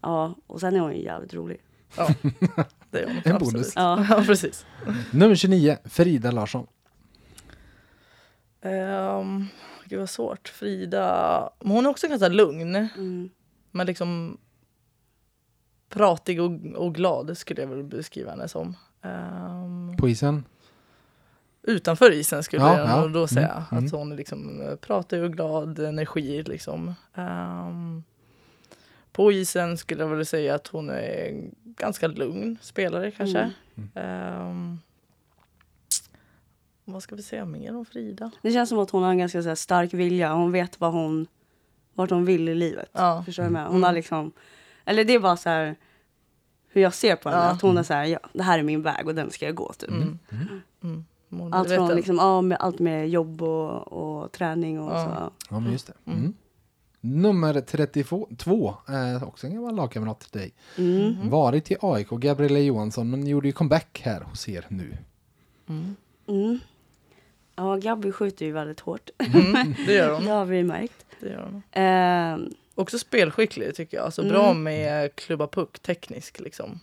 ja, 0.00 0.34
och 0.46 0.60
sen 0.60 0.76
är 0.76 0.80
hon 0.80 0.92
ju 0.92 1.02
jävligt 1.02 1.34
rolig. 1.34 1.60
ja, 1.96 2.08
det 2.90 3.02
är 3.02 3.06
hon. 3.06 3.16
En 3.24 3.36
absolut. 3.36 3.52
bonus. 3.52 3.72
Ja. 3.76 4.06
Ja, 4.10 4.22
precis. 4.26 4.66
Nummer 5.12 5.34
29, 5.34 5.76
Frida 5.84 6.30
Larsson. 6.30 6.66
Um, 8.62 9.46
gud 9.84 9.98
vad 9.98 10.10
svårt. 10.10 10.48
Frida, 10.48 11.50
men 11.60 11.70
hon 11.72 11.86
är 11.86 11.90
också 11.90 12.08
ganska 12.08 12.28
lugn. 12.28 12.76
Mm. 12.76 13.30
Men 13.70 13.86
liksom 13.86 14.38
pratig 15.88 16.42
och, 16.42 16.50
och 16.76 16.94
glad 16.94 17.38
skulle 17.38 17.60
jag 17.62 17.68
väl 17.68 17.84
beskriva 17.84 18.30
henne 18.30 18.48
som. 18.48 18.76
Ehm, 19.02 19.96
På 19.96 20.08
isen. 20.08 20.44
Utanför 21.62 22.10
isen 22.12 22.42
skulle 22.42 22.62
Ja, 22.62 22.78
jag 22.78 22.88
ja. 22.88 23.06
då 23.08 23.26
säga. 23.26 23.64
Mm, 23.72 23.84
Att 23.84 23.92
hon 23.92 24.12
är 24.12 24.16
liksom 24.16 24.60
eh, 24.60 24.74
pratig 24.76 25.22
och 25.22 25.32
glad, 25.32 25.78
energi 25.78 26.42
liksom. 26.42 26.94
Ehm, 27.14 28.02
på 29.12 29.32
isen 29.32 29.78
skulle 29.78 30.02
jag 30.02 30.08
väl 30.08 30.26
säga 30.26 30.54
att 30.54 30.66
hon 30.66 30.90
är 30.90 31.28
en 31.28 31.54
ganska 31.64 32.06
lugn 32.08 32.56
spelare 32.60 33.10
kanske. 33.10 33.50
Mm. 33.74 33.90
Ehm, 33.94 34.78
vad 36.84 37.02
ska 37.02 37.14
vi 37.16 37.22
säga 37.22 37.44
mer 37.44 37.76
om 37.76 37.84
Frida? 37.84 38.30
Det 38.42 38.50
känns 38.52 38.68
som 38.68 38.78
att 38.78 38.90
hon 38.90 39.02
har 39.02 39.10
en 39.10 39.18
ganska 39.18 39.42
så 39.42 39.48
här, 39.48 39.54
stark 39.54 39.94
vilja. 39.94 40.32
Hon 40.32 40.52
vet 40.52 40.80
vad 40.80 40.92
hon, 40.92 41.26
vart 41.94 42.10
hon 42.10 42.24
vill 42.24 42.48
i 42.48 42.54
livet. 42.54 42.88
Ja. 42.92 43.22
Förstår 43.26 43.42
du 43.42 43.50
med? 43.50 43.62
Hon 43.66 43.70
Mm. 43.76 43.82
har 43.82 43.92
liksom, 43.92 44.32
eller 44.84 45.04
det 45.04 45.12
är 45.14 45.18
bara 45.20 45.36
så 45.36 45.48
här 45.48 45.76
hur 46.68 46.82
jag 46.82 46.94
ser 46.94 47.16
på 47.16 47.28
henne. 47.28 47.42
Ja. 47.42 47.48
Att 47.50 47.62
hon 47.62 47.78
är 47.78 47.82
så 47.82 47.94
här, 47.94 48.04
ja, 48.04 48.18
det 48.32 48.42
här 48.42 48.58
är 48.58 48.62
min 48.62 48.82
väg 48.82 49.06
och 49.08 49.14
den 49.14 49.30
ska 49.30 49.46
jag 49.46 49.54
gå 49.54 49.72
typ. 49.72 49.90
Mm. 49.90 51.04
Mm. 51.32 51.42
Allt 51.44 51.52
Målmedveten. 51.52 51.86
från 51.86 51.96
liksom, 51.96 52.16
ja, 52.16 52.40
med, 52.40 52.58
allt 52.60 52.78
med 52.78 53.08
jobb 53.08 53.42
och, 53.42 53.92
och 53.92 54.32
träning 54.32 54.80
och 54.80 54.92
Ja. 54.92 55.04
så. 55.04 55.32
Ja, 55.54 55.60
men 55.60 55.72
just 55.72 55.86
det. 55.86 55.92
Mm. 56.06 56.18
Mm. 56.18 56.34
Nummer 57.00 57.60
32, 57.60 58.28
eh, 58.88 59.22
också 59.28 59.46
en 59.46 59.54
gammal 59.54 59.74
lagkamrat 59.74 60.20
till 60.20 60.40
dig. 60.40 60.52
Mm. 60.78 61.30
Varit 61.30 61.70
i 61.70 61.76
AIK, 61.80 62.08
Gabriella 62.10 62.58
Johansson, 62.58 63.10
men 63.10 63.26
gjorde 63.26 63.48
ju 63.48 63.52
comeback 63.52 64.00
här 64.04 64.20
hos 64.20 64.48
er 64.48 64.66
nu. 64.68 64.96
Mm. 65.68 65.96
Mm. 66.28 66.58
Ja, 67.56 67.76
Gabby 67.76 68.12
skjuter 68.12 68.46
ju 68.46 68.52
väldigt 68.52 68.80
hårt. 68.80 69.10
Mm, 69.18 69.74
det 69.86 69.92
gör 69.94 70.08
Det 70.08 70.14
hon. 70.14 70.26
har 70.26 70.44
vi 70.44 70.62
märkt. 70.64 71.06
Det 71.20 71.28
gör 71.28 71.42
hon. 71.52 71.62
Ehm, 71.72 72.50
Också 72.74 72.98
spelskicklig 72.98 73.74
tycker 73.74 73.96
jag. 73.96 74.04
Alltså 74.04 74.22
Mm. 74.22 74.32
bra 74.32 74.54
med 74.54 75.14
klubba 75.16 75.46
puck, 75.46 75.78
teknisk 75.78 76.40
liksom. 76.40 76.80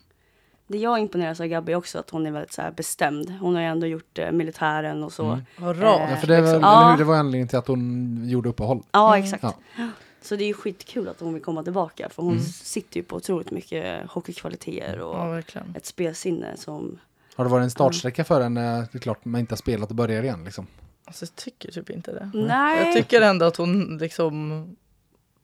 Det 0.70 0.78
jag 0.78 1.00
imponeras 1.00 1.40
av 1.40 1.46
Gabby 1.48 1.74
också 1.74 2.00
att 2.00 2.10
hon 2.10 2.26
är 2.26 2.32
väldigt 2.32 2.54
så 2.54 2.62
här 2.62 2.72
bestämd. 2.72 3.30
Hon 3.42 3.56
har 3.56 3.62
ju 3.62 3.68
ändå 3.68 3.88
gjort 3.88 4.20
eh, 4.20 4.32
militären 4.32 5.04
och 5.04 5.14
så. 5.14 5.26
Mm. 5.26 5.40
Ja, 5.62 5.72
Eh. 5.74 5.80
Ja, 5.82 6.18
för 6.18 6.28
det, 6.28 6.42
var, 6.42 6.42
liksom. 6.42 6.62
Ja. 6.62 6.96
det 6.98 7.04
var 7.04 7.16
anledningen 7.16 7.48
till 7.48 7.58
att 7.58 7.68
hon 7.68 8.22
gjorde 8.30 8.50
uppehåll. 8.50 8.84
Ja, 8.92 9.16
Mm. 9.16 9.24
exakt. 9.26 9.44
Ja. 9.78 9.88
Så 10.22 10.36
det 10.36 10.44
är 10.44 10.48
ju 10.48 10.54
skitkul 10.54 11.08
att 11.10 11.20
hon 11.20 11.34
vill 11.34 11.44
komma 11.44 11.64
tillbaka. 11.64 12.10
För 12.10 12.24
hon 12.24 12.32
Mm. 12.34 12.44
sitter 12.46 12.98
ju 12.98 13.04
på 13.04 13.16
otroligt 13.16 13.52
mycket 13.52 14.10
hockeykvaliteter 14.12 15.00
och 15.00 15.16
Ja, 15.16 15.40
ett 15.76 15.86
spelsinne 15.86 16.58
som... 16.58 17.00
Har 17.36 17.46
det 17.46 17.52
varit 17.52 17.64
en 17.64 17.72
startsträcka 17.72 18.24
för 18.24 18.42
henne? 18.42 18.88
Det 18.92 18.98
är 18.98 19.00
klart 19.00 19.26
man 19.26 19.40
inte 19.42 19.52
har 19.52 19.58
spelat 19.58 19.90
och 19.90 19.96
börjar 19.96 20.24
igen 20.24 20.44
liksom. 20.44 20.68
Alltså, 21.06 21.26
jag 21.26 21.36
tycker 21.36 21.72
typ 21.72 21.90
inte 21.90 22.12
det. 22.12 22.32
Nej. 22.34 22.86
Jag 22.86 22.96
tycker 22.96 23.22
ändå 23.22 23.46
att 23.46 23.58
hon 23.58 23.98
liksom 23.98 24.66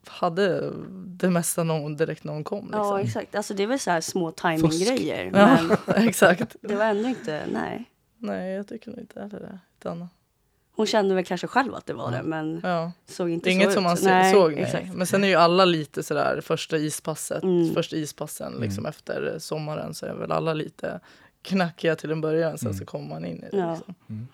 hade 0.10 0.72
det 1.08 1.30
mesta 1.30 1.64
någon, 1.64 1.96
direkt 1.96 2.24
när 2.24 2.34
hon 2.34 2.44
kom. 2.44 2.66
Liksom. 2.66 2.82
Ja, 2.82 3.00
exakt. 3.02 3.36
Alltså 3.36 3.54
det 3.54 3.64
är 3.64 3.68
väl 3.68 3.80
så 3.80 3.92
här 3.92 4.02
små 4.02 4.32
timing-grejer. 4.32 5.32
Ja, 5.34 5.78
exakt. 5.96 6.56
det 6.62 6.76
var 6.76 6.86
ändå 6.86 7.10
inte... 7.10 7.44
Nej. 7.54 7.86
Nej, 8.18 8.52
jag 8.56 8.68
tycker 8.68 8.90
nog 8.92 9.00
inte 9.00 9.20
heller 9.22 9.40
det. 9.40 9.60
Utan, 9.80 10.08
Hon 10.78 10.86
kände 10.88 11.16
väl 11.16 11.26
kanske 11.26 11.48
själv 11.48 11.76
att 11.76 11.86
det 11.86 11.94
var 11.94 12.12
det, 12.12 12.24
men 12.24 12.60
ja. 12.64 12.92
såg 13.06 13.30
inte 13.30 13.50
Det 13.50 13.52
är 13.52 13.54
inget 13.54 13.68
så 13.68 13.74
som 13.74 13.84
ut. 13.84 13.88
man 13.88 13.98
Nej, 14.04 14.34
såg. 14.34 14.52
Nej. 14.54 14.62
Exakt. 14.64 14.94
Men 14.94 15.08
sen 15.08 15.24
är 15.24 15.28
ju 15.28 15.36
alla 15.36 15.66
lite 15.66 16.04
sådär 16.04 16.42
första 16.42 16.78
ispasset, 16.78 17.44
Mm. 17.44 17.74
första 17.74 17.96
ispassen 17.96 18.54
liksom 18.62 18.82
Mm. 18.86 18.90
efter 18.90 19.36
sommaren 19.40 19.94
så 19.94 20.06
är 20.06 20.14
väl 20.14 20.32
alla 20.32 20.54
lite 20.54 21.00
knackiga 21.42 21.96
till 21.96 22.12
en 22.12 22.22
början 22.22 22.58
sen 22.58 22.68
Mm. 22.68 22.80
så 22.80 22.86
kommer 22.86 23.08
man 23.10 23.26
in 23.26 23.38
i 23.44 23.50
det. 23.52 23.58
Ja. 23.58 23.72
Liksom. 23.72 24.28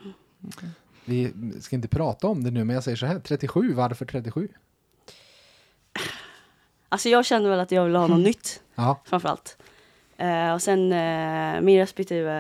Vi 1.05 1.34
ska 1.61 1.76
inte 1.76 1.88
prata 1.88 2.28
om 2.28 2.43
det 2.43 2.51
nu, 2.51 2.63
men 2.63 2.74
jag 2.74 2.84
säger 2.84 2.97
så 2.97 3.05
här. 3.05 3.19
37, 3.19 3.74
varför 3.74 4.05
37? 4.05 4.47
Alltså 6.92 7.10
jag 7.10 7.26
kände 7.26 7.50
väl 7.50 7.60
att 7.60 7.72
jag 7.72 7.86
ville 7.86 7.98
ha 7.98 8.08
något 8.08 8.20
nytt 8.20 8.62
Ja, 8.76 9.02
framförallt. 9.06 9.58
Eh, 10.18 10.54
och 10.54 10.62
sen 10.62 10.92
eh, 10.92 11.62
min 11.62 11.78
respektive 11.80 12.34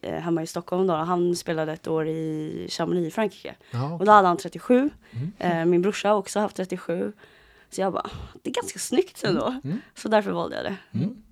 eh, 0.00 0.12
hemma 0.14 0.42
i 0.42 0.46
Stockholm 0.46 0.86
då, 0.86 0.94
han 0.94 1.36
spelade 1.36 1.72
ett 1.72 1.88
år 1.88 2.08
i 2.08 2.66
Chamonix 2.70 3.08
i 3.08 3.10
Frankrike. 3.10 3.54
ja. 3.70 3.92
Och 3.92 4.04
då 4.04 4.12
hade 4.12 4.28
han 4.28 4.36
37. 4.36 4.90
Mm. 5.10 5.32
Eh, 5.38 5.64
min 5.64 5.82
brorsa 5.82 6.08
har 6.08 6.16
också 6.16 6.40
haft 6.40 6.56
37. 6.56 7.12
Så 7.70 7.80
jag 7.80 7.92
bara, 7.92 8.10
det 8.42 8.50
är 8.50 8.54
ganska 8.54 8.78
snyggt 8.78 9.24
ändå. 9.24 9.60
Mm. 9.64 9.80
Så 9.94 10.08
därför 10.08 10.30
valde 10.30 10.56
jag 10.56 10.64
det. 10.64 10.76
Mm. 10.98 11.22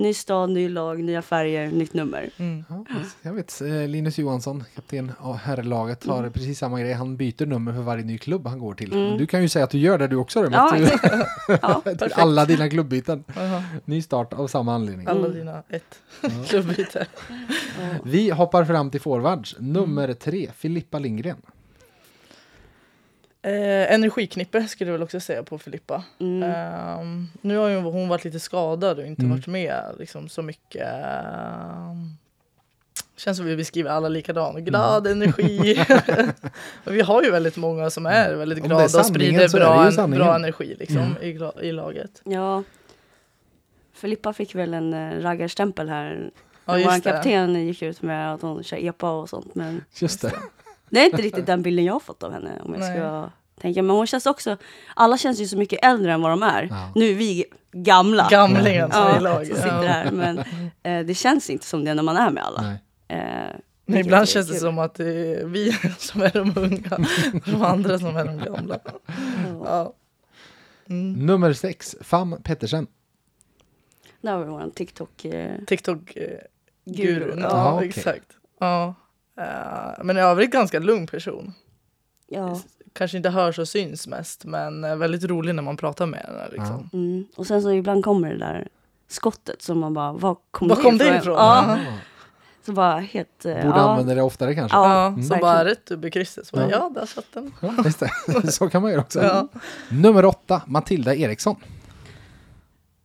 Ny 0.00 0.14
stad, 0.14 0.50
ny 0.50 0.68
lag, 0.68 1.02
nya 1.04 1.22
färger, 1.22 1.70
nytt 1.70 1.94
nummer. 1.94 2.30
Mm. 2.36 2.64
Ja, 2.68 2.84
jag 3.22 3.32
vet, 3.32 3.60
eh, 3.60 3.88
Linus 3.88 4.18
Johansson, 4.18 4.64
kapten 4.74 5.12
av 5.18 5.36
herrlaget, 5.36 6.06
har 6.06 6.18
Mm. 6.18 6.32
precis 6.32 6.58
samma 6.58 6.80
grej. 6.80 6.92
Han 6.92 7.16
byter 7.16 7.46
nummer 7.46 7.72
för 7.72 7.80
varje 7.80 8.04
ny 8.04 8.18
klubb 8.18 8.46
han 8.46 8.58
går 8.58 8.74
till. 8.74 8.92
Mm. 8.92 9.18
Du 9.18 9.26
kan 9.26 9.42
ju 9.42 9.48
säga 9.48 9.64
att 9.64 9.70
du 9.70 9.78
gör 9.78 9.98
det 9.98 10.06
du 10.06 10.16
också. 10.16 10.48
Ja, 10.52 10.76
du. 10.76 10.88
ja, 11.62 11.82
alla 12.14 12.44
dina 12.44 12.68
klubbyten. 12.70 13.24
Ny 13.84 14.02
start 14.02 14.32
av 14.32 14.46
samma 14.46 14.74
anledning. 14.74 15.06
Alla 15.06 15.26
Mm. 15.26 15.38
dina 15.38 15.62
ett 15.68 15.98
Ja. 16.22 16.28
klubbyte. 16.48 17.06
Vi 18.04 18.30
hoppar 18.30 18.64
fram 18.64 18.90
till 18.90 19.00
forwards. 19.00 19.56
Nummer 19.58 20.12
tre, 20.14 20.50
Filippa 20.56 20.98
Lindgren. 20.98 21.36
Eh, 23.42 23.92
energiknippe 23.94 24.68
skulle 24.68 24.88
jag 24.90 24.92
väl 24.92 25.02
också 25.02 25.20
säga 25.20 25.42
på 25.42 25.58
Filippa. 25.58 26.04
Mm. 26.20 26.50
Ehm, 26.52 27.26
nu 27.40 27.56
har 27.56 27.68
ju 27.68 27.76
hon 27.76 28.08
varit 28.08 28.24
lite 28.24 28.40
skadad 28.40 28.98
och 28.98 29.06
inte 29.06 29.22
Mm. 29.22 29.36
varit 29.36 29.46
med 29.46 29.94
liksom, 29.98 30.28
så 30.28 30.42
mycket. 30.42 30.86
Um, 30.92 32.16
känns 33.16 33.36
som 33.36 33.46
vi 33.46 33.56
beskriver 33.56 33.90
alla 33.90 34.08
likadant. 34.08 34.58
Glad 34.58 35.06
Mm. 35.06 35.22
energi. 35.22 35.84
vi 36.84 37.00
har 37.00 37.22
ju 37.22 37.30
väldigt 37.30 37.56
många 37.56 37.90
som 37.90 38.06
är 38.06 38.34
väldigt 38.34 38.58
det 38.58 38.66
är 38.66 38.68
glada 38.68 38.84
och 38.98 39.06
sprider 39.06 39.48
bra, 39.58 39.86
en, 40.04 40.10
bra 40.10 40.34
energi 40.36 40.76
liksom, 40.78 40.98
Mm. 40.98 41.16
i, 41.62 41.66
i 41.68 41.72
laget. 41.72 42.22
Ja. 42.24 42.62
Filippa 43.94 44.32
fick 44.32 44.54
väl 44.54 44.74
en 44.74 44.94
eh, 44.94 45.20
raggarstämpel 45.22 45.88
här. 45.88 46.30
Ja, 46.64 46.72
Vår 46.72 47.00
kapten 47.02 47.66
gick 47.66 47.82
ut 47.82 48.02
med 48.02 48.34
att 48.34 48.42
hon 48.42 48.64
kör 48.64 48.76
epa 48.84 49.10
och 49.10 49.28
sånt. 49.28 49.54
Men 49.54 49.84
Just 49.98 50.22
det. 50.22 50.32
Det 50.90 51.00
är 51.00 51.04
inte 51.04 51.22
riktigt 51.22 51.46
den 51.46 51.62
bilden 51.62 51.84
jag 51.84 51.92
har 51.92 52.00
fått 52.00 52.22
av 52.22 52.32
henne. 52.32 52.60
Om 52.64 52.72
jag 52.72 52.80
Nej. 52.80 52.96
ska 52.98 53.30
tänka. 53.60 53.82
Men 53.82 53.96
hon 53.96 54.06
känns 54.06 54.26
också, 54.26 54.56
alla 54.94 55.18
känns 55.18 55.40
ju 55.40 55.46
så 55.46 55.56
mycket 55.56 55.84
äldre 55.84 56.12
än 56.12 56.22
vad 56.22 56.30
de 56.32 56.42
är. 56.42 56.68
Ja. 56.70 56.92
Nu 56.94 57.10
är 57.10 57.14
vi 57.14 57.44
gamla. 57.72 58.22
I 58.30 58.34
ja, 58.34 59.18
laget. 59.20 59.48
som 59.48 59.56
sitter 59.56 59.86
här. 59.88 60.10
Men 60.10 60.38
eh, 60.82 61.06
det 61.06 61.14
känns 61.14 61.50
inte 61.50 61.66
som 61.66 61.84
det 61.84 61.94
när 61.94 62.02
man 62.02 62.16
är 62.16 62.30
med 62.30 62.44
alla. 62.44 62.62
Nej. 62.62 62.82
Eh, 63.08 63.56
Men 63.86 63.98
ibland 63.98 64.28
känns 64.28 64.46
det 64.46 64.52
kul. 64.52 64.60
som 64.60 64.78
att 64.78 64.94
det 64.94 65.04
är 65.34 65.44
vi 65.44 65.72
som 65.98 66.22
är 66.22 66.30
de 66.32 66.52
unga 66.56 66.96
och 67.34 67.50
de 67.52 67.62
andra 67.62 67.98
som 67.98 68.16
är 68.16 68.24
de 68.24 68.38
gamla. 68.38 68.78
Ja. 68.84 69.64
Ja. 69.64 69.94
Mm. 70.88 71.12
Nummer 71.26 71.52
sex, 71.52 71.96
Fam 72.00 72.42
Pettersen. 72.42 72.86
Där 74.20 74.36
var 74.36 74.44
vår 74.44 74.70
TikTok. 74.74 75.24
Eh, 75.24 75.58
TikTok-gurun. 75.66 76.38
Guru. 76.84 77.34
Ja, 77.40 77.48
Ja, 77.50 77.74
okej. 77.76 77.88
exakt. 77.88 78.26
Ja. 78.60 78.94
Eh, 79.38 80.04
men 80.04 80.16
i 80.16 80.20
övrigt 80.20 80.50
ganska 80.52 80.78
lugn 80.78 81.06
person. 81.06 81.52
ja. 82.26 82.60
Kanske 82.92 83.16
inte 83.16 83.30
hörs 83.30 83.58
och 83.58 83.68
syns 83.68 84.06
mest 84.06 84.44
men 84.44 84.84
eh, 84.84 84.96
väldigt 84.96 85.24
rolig 85.24 85.54
när 85.54 85.62
man 85.62 85.76
pratar 85.76 86.06
med 86.06 86.20
henne. 86.20 86.48
Liksom. 86.52 86.90
Mm. 86.92 87.24
Och 87.36 87.46
sen 87.46 87.62
så 87.62 87.72
ibland 87.72 88.04
kommer 88.04 88.30
det 88.30 88.38
där 88.38 88.68
skottet 89.08 89.62
som 89.62 89.78
man 89.78 89.94
bara, 89.94 90.12
var 90.12 90.36
kom 90.50 90.68
Var 90.68 90.76
det 90.76 90.82
kom 90.82 90.98
det 90.98 91.16
ifrån? 91.16 91.34
Ja, 91.34 91.76
Ja. 91.78 91.92
så 92.66 92.72
bara 92.72 92.98
helt... 92.98 93.44
eh, 93.44 93.54
Borde 93.54 93.66
ja. 93.66 93.74
använda 93.90 94.14
det 94.14 94.22
oftare 94.22 94.54
kanske. 94.54 94.76
Ja. 94.78 95.06
Mm. 95.06 95.22
så 95.22 95.36
bara 95.36 95.64
rätt 95.64 95.90
upp 95.90 96.04
i 96.04 96.10
krysset. 96.10 96.46
Så 96.46 96.56
bara, 96.56 96.70
Ja. 96.70 96.76
ja, 96.94 97.00
där 97.00 97.06
satt 97.06 97.32
den. 97.32 97.52
Ja, 97.60 97.74
just 97.84 98.00
det. 98.00 98.10
Så 98.52 98.68
kan 98.70 98.82
man 98.82 98.90
göra 98.90 99.00
också. 99.00 99.22
Ja. 99.22 99.48
Nummer 99.90 100.24
åtta, 100.24 100.62
Matilda 100.66 101.14
Eriksson. 101.14 101.56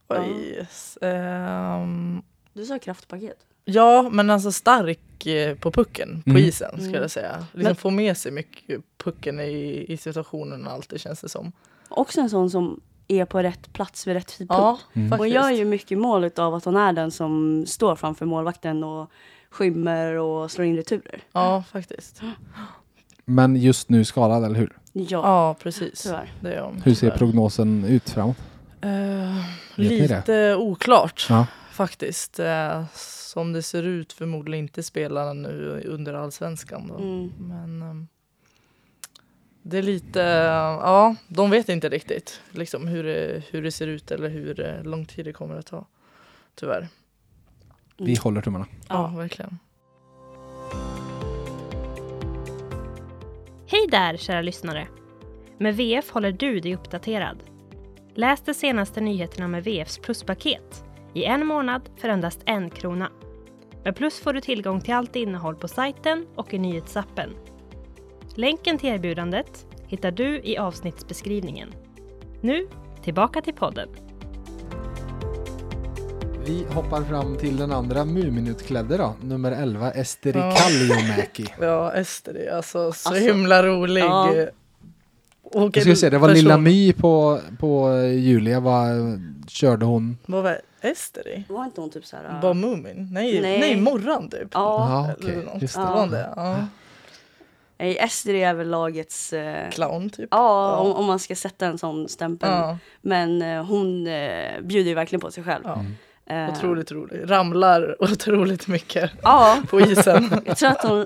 Oj, 0.10 0.56
yes. 0.60 0.98
Ehm, 1.02 2.22
Du 2.54 2.66
sa 2.66 2.80
kraftpaket. 2.80 3.38
Ja, 3.66 4.10
men 4.12 4.30
alltså 4.30 4.52
stark 4.52 5.26
eh, 5.26 5.56
på 5.56 5.72
pucken, 5.72 6.22
på 6.24 6.30
Mm. 6.30 6.44
isen 6.44 6.70
skulle 6.72 6.88
Mm. 6.90 7.02
jag 7.02 7.12
säga. 7.12 7.38
Liksom 7.40 7.64
Men- 7.64 7.76
få 7.76 7.90
med 7.90 8.18
sig 8.18 8.32
mycket 8.32 8.82
pucken 9.04 9.40
i, 9.40 9.86
i 9.90 9.98
situationen 9.98 10.68
och 10.68 10.74
allt 10.74 10.90
det 10.90 11.00
känns 11.00 11.22
det 11.22 11.30
som. 11.30 11.52
Också 11.90 12.22
en 12.22 12.30
sån 12.30 12.50
som 12.50 12.82
är 13.08 13.26
på 13.26 13.40
rätt 13.44 13.74
plats 13.74 14.08
vid 14.08 14.14
rätt 14.16 14.28
tidpunkt. 14.28 14.54
Ja, 14.62 14.80
Mm. 14.94 15.12
Hon 15.12 15.18
faktiskt. 15.20 15.36
gör 15.36 15.50
ju 15.50 15.66
mycket 15.66 15.98
mål 15.98 16.30
av 16.38 16.56
att 16.56 16.66
hon 16.66 16.76
är 16.78 16.94
den 16.94 17.12
som 17.12 17.64
står 17.68 17.96
framför 17.96 18.26
målvakten 18.26 18.84
och 18.84 19.12
skymmer 19.50 20.14
och 20.16 20.52
slår 20.52 20.66
in 20.68 20.76
returer. 20.76 21.22
Ja, 21.32 21.64
faktiskt. 21.72 22.22
Men 23.26 23.56
just 23.56 23.90
nu 23.90 24.06
skadad, 24.06 24.46
eller 24.46 24.56
hur? 24.60 24.78
Ja, 24.94 25.04
Ja, 25.10 25.56
precis. 25.60 26.04
tyvärr. 26.04 26.32
Det 26.42 26.54
är 26.54 26.62
hon. 26.62 26.82
Hur 26.86 26.94
ser 26.94 27.00
tyvärr. 27.00 27.18
prognosen 27.18 27.86
ut 27.86 28.10
framåt? 28.10 28.38
Eh, 28.82 28.90
Vet 29.78 29.90
ni 29.92 30.08
det? 30.08 30.16
lite 30.18 30.56
oklart 30.56 31.26
Ja. 31.30 31.48
faktiskt. 31.72 32.40
Eh, 32.40 32.84
som 33.34 33.54
det 33.54 33.62
ser 33.62 33.84
ut 33.84 34.14
förmodligen 34.14 34.66
inte 34.66 34.84
spelar 34.84 35.34
nu 35.34 35.84
under 35.86 36.14
allsvenskan. 36.14 36.88
Då. 36.88 36.96
Mm. 36.96 37.32
Men 37.38 37.82
ehm, 37.82 38.08
det 39.62 39.78
är 39.78 39.82
lite, 39.82 40.20
ja, 40.20 41.16
de 41.28 41.50
vet 41.50 41.70
inte 41.70 41.90
riktigt 41.90 42.42
liksom, 42.52 42.88
hur, 42.88 43.04
det, 43.04 43.44
hur 43.50 43.64
det 43.64 43.72
ser 43.72 43.88
ut 43.88 44.12
eller 44.12 44.30
hur 44.30 44.60
eh, 44.60 44.84
lång 44.84 45.06
tid 45.06 45.26
det 45.26 45.34
kommer 45.34 45.56
att 45.56 45.66
ta. 45.66 45.86
Tyvärr. 46.56 46.88
Vi 47.98 48.16
håller 48.16 48.42
tummarna. 48.42 48.66
Ja, 48.90 49.08
verkligen. 49.08 49.60
Hej 53.68 53.88
där 53.92 54.18
kära 54.18 54.42
lyssnare! 54.42 54.88
Med 55.58 55.76
VF 55.76 56.10
håller 56.10 56.32
du 56.32 56.60
dig 56.60 56.76
uppdaterad. 56.76 57.44
Läs 58.16 58.42
de 58.42 58.54
senaste 58.54 59.02
nyheterna 59.02 59.48
med 59.48 59.64
VFs 59.64 59.98
pluspaket 59.98 60.86
i 61.14 61.24
en 61.24 61.46
månad 61.46 61.90
för 61.98 62.10
endast 62.10 62.40
en 62.46 62.70
krona. 62.70 63.12
Med 63.84 63.96
Plus 63.96 64.20
får 64.20 64.34
du 64.34 64.42
tillgång 64.42 64.82
till 64.82 64.94
allt 64.94 65.16
innehåll 65.16 65.56
på 65.56 65.68
sajten 65.68 66.26
och 66.36 66.54
i 66.54 66.58
nyhetsappen. 66.60 67.30
Länken 68.36 68.78
till 68.78 68.90
erbjudandet 68.90 69.66
hittar 69.88 70.12
du 70.12 70.42
i 70.44 70.58
avsnittsbeskrivningen. 70.58 71.70
Nu, 72.42 72.68
tillbaka 73.04 73.42
till 73.42 73.54
podden. 73.54 73.90
Vi 76.46 76.66
hoppar 76.74 77.02
fram 77.04 77.38
till 77.38 77.58
den 77.58 77.72
andra 77.72 78.06
Muminutklädde 78.06 78.98
då. 78.98 79.16
Nummer 79.22 79.52
11, 79.52 79.92
Esteri 79.92 80.40
Ja. 80.40 80.56
Kalliomäki. 80.58 81.46
Ja, 81.62 81.92
Ester 81.94 82.34
är 82.36 82.56
alltså 82.56 82.92
så 82.92 83.10
Alltså, 83.10 83.14
himla 83.14 83.64
rolig. 83.64 84.02
ja. 84.02 84.34
Och 85.44 85.78
Jag 85.78 85.84
ska 85.84 85.96
se, 85.96 86.10
det 86.10 86.18
var 86.18 86.28
person. 86.28 86.44
Lilla 86.44 86.58
My 86.58 86.94
på, 86.94 87.40
på 87.60 87.98
Julia. 88.04 88.60
Vad 88.60 88.88
körde 89.48 89.86
hon? 89.86 90.18
Vad 90.26 90.44
var 90.44 90.58
Ester 90.86 91.28
i? 91.28 91.44
Var 91.50 91.66
inte 91.66 91.82
hon 91.82 91.90
typ 91.90 92.06
så 92.06 92.18
här... 92.18 92.42
Var 92.42 92.54
Mumin? 92.54 93.10
Nej, 93.12 93.42
nej. 93.42 93.60
Nej. 93.60 93.76
Morran 93.82 94.30
typ. 94.30 94.48
Ja. 94.54 94.90
Ja, 95.08 95.14
okej. 95.20 95.34
Eller 95.34 95.44
något. 95.44 95.62
Just 95.62 95.76
det. 95.76 96.30
Ja. 96.36 96.66
Nej, 97.78 97.98
Ester 97.98 98.34
är 98.34 98.54
väl 98.54 98.70
lagets... 98.70 99.34
Eh, 99.34 99.70
Clown 99.70 100.10
typ. 100.10 100.28
ja, 100.32 100.76
om, 100.78 100.92
om 100.94 101.06
man 101.06 101.20
ska 101.20 101.36
sätta 101.36 101.66
en 101.66 101.78
sån 101.78 102.10
stämpel. 102.10 102.50
Ja, 102.50 102.78
Men 103.02 103.42
eh, 103.42 103.66
hon 103.66 104.08
eh, 104.08 104.62
bjuder 104.62 104.90
ju 104.90 104.94
verkligen 104.96 105.22
på 105.22 105.32
sig 105.32 105.44
själv. 105.44 105.64
ja. 105.66 105.84
Eh, 106.26 106.50
Otroligt 106.50 106.92
rolig. 106.92 107.22
Ramlar 107.32 107.96
otroligt 108.04 108.68
mycket 108.68 109.12
Ja, 109.24 109.58
på 109.70 109.82
isen. 109.82 110.42
jag 110.46 110.58
tror 110.58 110.70
att 110.70 110.82
hon, 110.84 110.98
hon, 110.98 111.06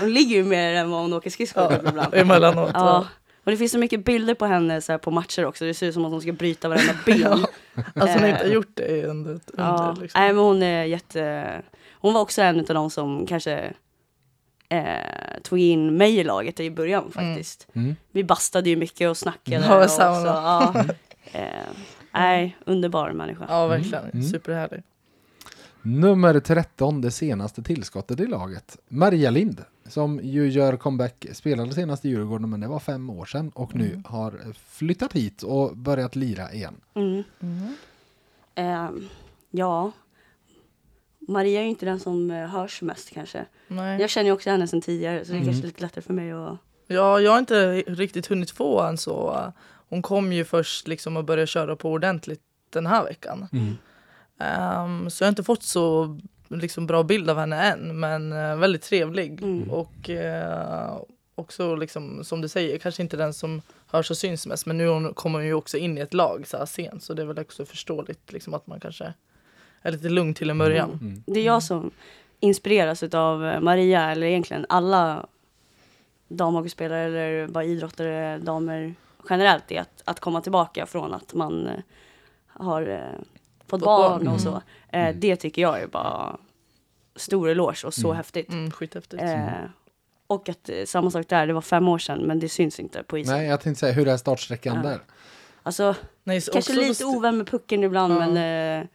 hon 0.00 0.12
ligger 0.12 0.36
ju 0.36 0.44
mer 0.44 0.72
än 0.74 0.90
vad 0.90 1.00
hon 1.00 1.12
åker 1.12 1.30
skridskor 1.30 1.62
ja, 1.62 1.70
typ 1.78 1.88
ibland. 1.88 2.14
emellanåt. 2.14 2.70
Ja. 2.74 3.06
Och 3.48 3.52
det 3.52 3.56
finns 3.58 3.72
så 3.72 3.78
mycket 3.78 4.04
bilder 4.04 4.34
på 4.34 4.46
henne 4.46 4.80
så 4.80 4.92
här, 4.92 4.98
på 4.98 5.10
matcher 5.10 5.44
också. 5.44 5.64
Det 5.64 5.74
ser 5.74 5.86
ut 5.86 5.94
som 5.94 6.04
att 6.04 6.10
hon 6.10 6.20
ska 6.20 6.32
bryta 6.32 6.68
varenda 6.68 6.94
ben. 7.06 7.26
Alltså 7.94 8.18
hon 8.18 8.22
har 8.22 8.28
inte 8.28 8.44
Eh, 8.44 8.52
gjort 8.52 8.70
det 8.74 9.06
under, 9.06 9.30
under 9.30 9.42
ja. 9.56 9.96
liksom. 10.00 10.20
Nej, 10.20 10.32
men 10.32 10.42
hon 10.44 10.62
är 10.62 10.84
jätte... 10.84 11.62
Hon 11.92 12.14
var 12.14 12.20
också 12.20 12.42
en 12.42 12.58
av 12.58 12.64
de 12.64 12.90
som 12.90 13.26
kanske 13.26 13.72
eh, 14.68 15.40
tog 15.42 15.58
in 15.58 15.96
mig 15.96 16.18
i 16.18 16.24
laget 16.24 16.60
i 16.60 16.70
början 16.70 17.12
faktiskt. 17.12 17.68
Mm. 17.72 17.96
Vi 18.12 18.24
bastade 18.24 18.70
ju 18.70 18.76
mycket 18.76 19.10
och 19.10 19.16
snackade. 19.16 19.66
Ja, 19.66 19.84
och 19.84 19.90
så, 19.90 20.02
ja. 20.02 20.84
eh, 21.32 21.42
nej, 22.12 22.56
underbar 22.66 23.12
människa. 23.12 23.46
Ja, 23.48 23.66
verkligen. 23.66 24.04
Mm. 24.04 24.22
Superhärlig. 24.22 24.82
Nummer 25.82 26.40
13, 26.40 27.00
det 27.00 27.10
senaste 27.10 27.62
tillskottet 27.62 28.20
i 28.20 28.26
laget. 28.26 28.76
Maria 28.88 29.30
Lind, 29.30 29.64
som 29.88 30.20
ju 30.22 30.48
gör 30.48 30.76
comeback, 30.76 31.26
spelade 31.32 31.74
senast 31.74 32.04
i 32.04 32.08
Djurgården, 32.08 32.50
men 32.50 32.60
det 32.60 32.68
var 32.68 32.78
fem 32.78 33.10
år 33.10 33.24
sedan 33.24 33.50
och 33.54 33.74
nu 33.74 33.86
Mm. 33.90 34.04
har 34.06 34.40
flyttat 34.68 35.12
hit 35.12 35.42
och 35.42 35.76
börjat 35.76 36.16
lira 36.16 36.52
igen. 36.52 36.74
Mm. 36.94 37.22
Mm. 37.40 37.74
Eh, 38.54 38.90
ja, 39.50 39.92
Maria 41.28 41.60
är 41.60 41.64
ju 41.64 41.70
inte 41.70 41.86
den 41.86 42.00
som 42.00 42.30
eh, 42.30 42.46
hörs 42.48 42.82
mest 42.82 43.10
kanske. 43.10 43.44
Nej. 43.68 44.00
Jag 44.00 44.10
känner 44.10 44.26
ju 44.26 44.32
också 44.32 44.50
henne 44.50 44.68
sedan 44.68 44.80
tidigare 44.80 45.24
så 45.24 45.30
det 45.32 45.36
är 45.38 45.40
Mm. 45.40 45.48
kanske 45.52 45.66
lite 45.66 45.82
lättare 45.82 46.02
för 46.02 46.12
mig 46.12 46.32
att... 46.32 46.56
Ja, 46.86 47.20
jag 47.20 47.30
har 47.32 47.38
inte 47.38 47.72
riktigt 47.82 48.26
hunnit 48.26 48.50
få 48.50 48.80
en 48.80 48.98
så. 48.98 49.52
Hon 49.88 50.02
kom 50.02 50.32
ju 50.32 50.44
först 50.44 50.88
liksom 50.88 51.16
att 51.16 51.24
börja 51.24 51.46
köra 51.46 51.76
på 51.76 51.90
ordentligt 51.90 52.40
den 52.70 52.86
här 52.86 53.04
veckan. 53.04 53.46
Mm. 53.52 53.76
Ehm, 54.38 55.10
så 55.10 55.22
jag 55.22 55.26
har 55.26 55.30
inte 55.32 55.42
fått 55.44 55.62
så 55.62 56.18
liksom, 56.48 56.86
bra 56.86 57.02
bild 57.02 57.30
av 57.30 57.38
henne 57.38 57.62
än, 57.62 58.00
men 58.00 58.32
eh, 58.32 58.56
väldigt 58.56 58.82
trevlig. 58.82 59.42
Mm. 59.42 59.70
Och 59.70 60.10
eh, 60.10 60.96
också 61.34 61.74
liksom, 61.74 62.24
som 62.24 62.40
du 62.40 62.48
säger, 62.48 62.78
kanske 62.78 63.02
inte 63.02 63.16
den 63.16 63.34
som 63.34 63.62
hörs 63.86 64.10
och 64.10 64.16
syns 64.16 64.46
mest, 64.46 64.66
men 64.66 64.78
nu 64.78 65.12
kommer 65.14 65.38
hon 65.38 65.46
ju 65.46 65.54
också 65.54 65.78
in 65.78 65.98
i 65.98 66.00
ett 66.00 66.14
lag 66.14 66.46
så 66.46 66.56
här 66.56 66.66
sent, 66.66 67.02
så 67.02 67.14
det 67.14 67.22
är 67.22 67.26
väl 67.26 67.38
också 67.38 67.64
förståeligt 67.64 68.32
liksom, 68.32 68.54
att 68.54 68.66
man 68.66 68.80
kanske 68.80 69.12
är 69.82 69.92
lite 69.92 70.08
lugn 70.08 70.34
till 70.34 70.50
en 70.50 70.58
början. 70.58 70.98
Mm. 71.02 71.22
Det 71.26 71.40
är 71.40 71.44
jag 71.44 71.62
som 71.62 71.90
inspireras 72.40 73.02
av 73.02 73.40
Maria, 73.60 74.10
eller 74.10 74.26
egentligen 74.26 74.66
alla 74.68 75.26
damhockeyspelare 76.28 77.04
eller 77.04 77.46
bara 77.46 77.64
idrottare, 77.64 78.38
damer 78.38 78.94
generellt, 79.30 79.72
är 79.72 79.80
att, 79.80 80.02
att 80.04 80.20
komma 80.20 80.40
tillbaka 80.40 80.86
från 80.86 81.14
att 81.14 81.34
man 81.34 81.66
eh, 81.66 81.80
har 82.46 82.88
eh, 82.88 83.20
fått 83.68 83.80
barn 83.80 84.24
barn. 84.24 84.28
och 84.34 84.40
så. 84.40 84.62
Eh, 84.92 85.14
det 85.14 85.36
tycker 85.36 85.62
jag 85.62 85.80
är 85.82 85.86
bara 85.86 86.36
stor 87.16 87.48
eloge 87.50 87.86
och 87.86 87.94
så 87.94 88.12
häftigt. 88.12 88.48
Mm, 88.52 88.70
skithäftigt. 88.70 89.22
Eh, 89.22 89.48
och 90.26 90.48
att 90.48 90.68
eh, 90.68 90.84
samma 90.86 91.10
sak 91.10 91.28
där, 91.28 91.46
det 91.46 91.52
var 91.52 91.60
fem 91.60 91.88
år 91.88 91.98
sedan 91.98 92.18
men 92.22 92.38
det 92.40 92.48
syns 92.48 92.80
inte 92.80 93.02
på 93.02 93.18
isen. 93.18 93.36
Nej, 93.36 93.46
jag 93.46 93.60
tänkte 93.60 93.80
säga, 93.80 93.92
hur 93.92 94.08
är 94.08 94.16
startsträckan 94.16 94.76
Ja. 94.76 94.82
där? 94.90 94.98
Alltså, 95.62 95.94
Nej, 96.24 96.40
kanske 96.52 96.72
lite 96.72 97.04
ovän 97.04 97.36
med 97.38 97.46
pucken 97.46 97.84
ibland 97.84 98.12
Ja. 98.12 98.18
men 98.28 98.80
eh, 98.80 98.86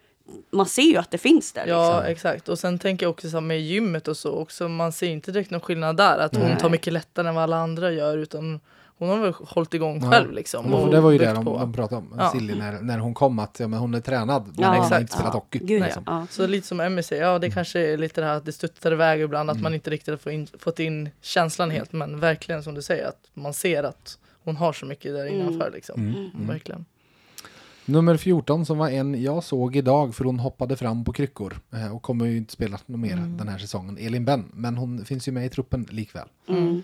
man 0.52 0.66
ser 0.66 0.82
ju 0.82 0.98
att 0.98 1.12
det 1.12 1.18
finns 1.18 1.54
där. 1.54 1.68
Ja, 1.68 1.94
liksom. 1.98 2.12
exakt. 2.12 2.50
Och 2.50 2.60
sen 2.60 2.80
tänker 2.80 3.06
jag 3.06 3.12
också 3.12 3.30
så 3.30 3.42
med 3.42 3.62
gymmet 3.62 4.08
och 4.08 4.18
så 4.18 4.32
också. 4.36 4.68
Man 4.68 4.92
ser 4.92 5.08
inte 5.08 5.32
direkt 5.32 5.52
någon 5.52 5.62
skillnad 5.62 5.98
där. 5.98 6.18
Att 6.20 6.36
hon 6.36 6.46
Nej. 6.46 6.60
tar 6.60 6.70
mycket 6.70 6.94
lättare 6.94 7.28
än 7.28 7.36
vad 7.36 7.44
alla 7.44 7.58
andra 7.58 7.92
gör. 7.92 8.18
Utan 8.18 8.60
hon 9.10 9.18
har 9.18 9.26
väl 9.26 9.34
hållit 9.40 9.74
igång 9.74 10.00
Ja. 10.04 10.12
själv 10.12 10.32
liksom. 10.32 10.74
Och 10.74 10.92
det 10.92 11.02
var 11.02 11.12
ju 11.12 11.18
det 11.18 11.34
de, 11.34 11.46
de 11.46 11.74
pratade 11.74 11.96
om, 12.02 12.14
Ja. 12.18 12.30
Silly, 12.32 12.56
när, 12.56 12.82
när 12.82 12.98
hon 13.00 13.14
kom 13.14 13.40
att 13.40 13.60
ja, 13.60 13.68
men 13.68 13.80
hon 13.80 13.94
är 13.94 14.00
tränad, 14.00 14.44
men 14.46 14.54
Ja, 14.58 14.68
hon 14.68 14.76
har 14.78 14.84
exakt. 14.84 15.02
inte 15.02 15.14
spelat 15.14 15.34
Ja, 15.34 15.40
hockey. 15.40 15.60
Gud, 15.60 15.82
liksom. 15.82 16.04
ja. 16.06 16.28
Så 16.30 16.48
lite 16.48 16.68
som 16.68 16.80
Emmy 16.80 17.04
säger, 17.04 17.24
ja 17.24 17.40
det 17.40 17.50
kanske 17.52 17.80
är 17.80 17.98
lite 17.98 18.22
det 18.22 18.28
här 18.28 18.36
att 18.38 18.46
det 18.46 18.52
studsar 18.52 18.92
iväg 18.92 19.22
ibland. 19.22 19.50
Att 19.50 19.62
man 19.62 19.74
inte 19.74 19.90
riktigt 19.90 20.10
har 20.12 20.18
fått 20.18 20.34
in, 20.34 20.48
fått 20.60 20.80
in 20.80 21.10
känslan 21.22 21.72
helt. 21.72 21.92
Men 21.94 22.20
verkligen 22.20 22.64
som 22.64 22.74
du 22.74 22.82
säger, 22.82 23.08
att 23.08 23.20
man 23.34 23.54
ser 23.54 23.84
att 23.84 24.18
hon 24.44 24.56
har 24.56 24.74
så 24.74 24.86
mycket 24.86 25.14
där 25.14 25.26
innanför 25.26 25.72
liksom. 25.74 26.02
Mm. 26.02 26.16
Mm. 26.36 26.48
Verkligen. 26.48 26.86
Nummer 27.86 28.18
14 28.18 28.66
som 28.66 28.78
var 28.78 28.90
en 28.90 29.22
jag 29.24 29.44
såg 29.44 29.76
idag 29.76 30.16
för 30.16 30.24
hon 30.26 30.40
hoppade 30.40 30.76
fram 30.76 31.04
på 31.06 31.14
kryckor 31.14 31.54
eh, 31.74 31.96
och 31.96 32.02
kommer 32.02 32.26
ju 32.26 32.38
inte 32.38 32.54
spela 32.54 32.78
något 32.86 33.00
mer 33.00 33.14
Mm. 33.14 33.38
den 33.38 33.48
här 33.48 33.58
säsongen. 33.58 33.98
Elin 33.98 34.26
Benn, 34.26 34.46
men 34.54 34.78
hon 34.78 35.06
finns 35.06 35.28
ju 35.28 35.32
med 35.32 35.46
i 35.46 35.50
truppen 35.50 35.88
likväl. 35.90 36.28
Mm. 36.50 36.84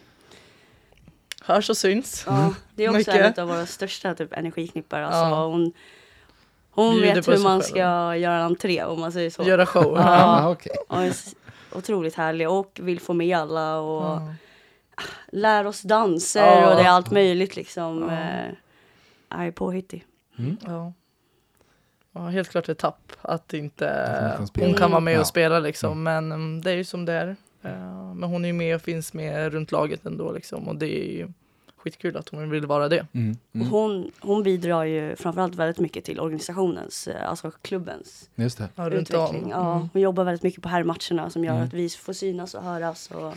Hörs 1.50 1.70
och 1.70 1.78
syns. 1.78 2.24
Ja, 2.28 2.54
det 2.76 2.84
är 2.86 2.90
också 2.90 2.98
Mycket. 2.98 3.38
en 3.38 3.44
av 3.44 3.50
våra 3.50 3.66
största 3.66 4.14
typ, 4.16 4.34
energiknippar. 4.38 5.02
Alltså, 5.02 5.20
Ja. 5.20 5.46
hon 5.46 5.74
hon 6.72 6.94
Bjuder 6.96 7.16
vet 7.16 7.28
hur 7.28 7.38
man 7.44 7.60
själv. 7.62 7.62
ska 7.72 8.16
göra 8.16 8.44
entré 8.44 8.84
om 8.84 9.00
man 9.00 9.12
säger 9.12 9.30
så. 9.30 9.44
Göra 9.44 9.66
show. 9.66 9.94
Ja. 9.98 10.50
Okej. 10.52 10.76
Och 10.88 11.78
otroligt 11.78 12.16
härlig 12.16 12.50
och 12.50 12.80
vill 12.84 13.00
få 13.00 13.14
med 13.14 13.38
alla 13.38 13.80
och 13.80 14.04
Ja. 14.04 14.34
lär 15.32 15.68
oss 15.68 15.82
danser 15.82 16.46
Ja. 16.46 16.70
och 16.70 16.76
det 16.76 16.82
är 16.84 16.90
allt 16.90 17.12
möjligt 17.12 17.56
liksom. 17.56 18.08
Ja. 18.10 18.14
Eh, 19.38 19.42
är 19.46 19.52
påhittig. 19.52 20.06
Ja. 20.66 20.94
ja, 22.12 22.20
helt 22.28 22.50
klart 22.50 22.70
ett 22.70 22.78
tapp 22.78 23.12
att 23.22 23.54
inte 23.54 23.90
Att 23.92 24.30
hon 24.30 24.38
kan 24.38 24.48
spela. 24.48 24.68
hon 24.68 24.76
kan 24.76 24.92
vara 24.92 25.02
med 25.02 25.14
Ja. 25.16 25.20
och 25.20 25.28
spela 25.28 25.60
liksom. 25.60 26.04
Men 26.04 26.32
mm, 26.32 26.62
det 26.62 26.72
är 26.72 26.76
ju 26.76 26.84
som 26.84 27.06
det 27.06 27.14
är. 27.14 27.36
Eh, 27.64 28.14
Men 28.14 28.30
hon 28.30 28.46
är 28.46 28.50
ju 28.50 28.54
med 28.54 28.76
och 28.76 28.82
finns 28.82 29.14
med 29.14 29.54
runt 29.54 29.72
laget 29.72 30.06
ändå 30.06 30.32
liksom. 30.32 30.68
Och 30.68 30.76
det 30.76 31.00
är 31.00 31.12
ju 31.18 31.28
skitkul 31.80 32.18
att 32.18 32.30
hon 32.30 32.50
vill 32.50 32.66
vara 32.66 32.90
det. 32.90 33.08
Mm. 33.14 33.38
Och 33.50 33.56
Mm. 33.56 33.68
hon, 33.68 34.12
hon 34.20 34.44
bidrar 34.44 34.84
ju 34.84 35.16
framförallt 35.16 35.56
väldigt 35.56 35.80
mycket 35.80 36.04
till 36.06 36.20
organisationens, 36.20 37.08
eh, 37.08 37.30
alltså 37.30 37.52
klubbens 37.62 38.30
Just 38.36 38.58
det. 38.58 38.70
Utveckling. 38.92 39.50
Ja, 39.50 39.76
Mm. 39.76 39.90
hon 39.94 40.02
jobbar 40.02 40.24
väldigt 40.24 40.44
mycket 40.44 40.64
på 40.64 40.70
herrmatcherna 40.70 41.30
som 41.30 41.44
gör 41.46 41.54
Mm. 41.54 41.68
att 41.68 41.74
vi 41.74 41.90
får 41.90 42.14
synas 42.14 42.54
och 42.56 42.64
höras 42.64 43.12
och 43.12 43.34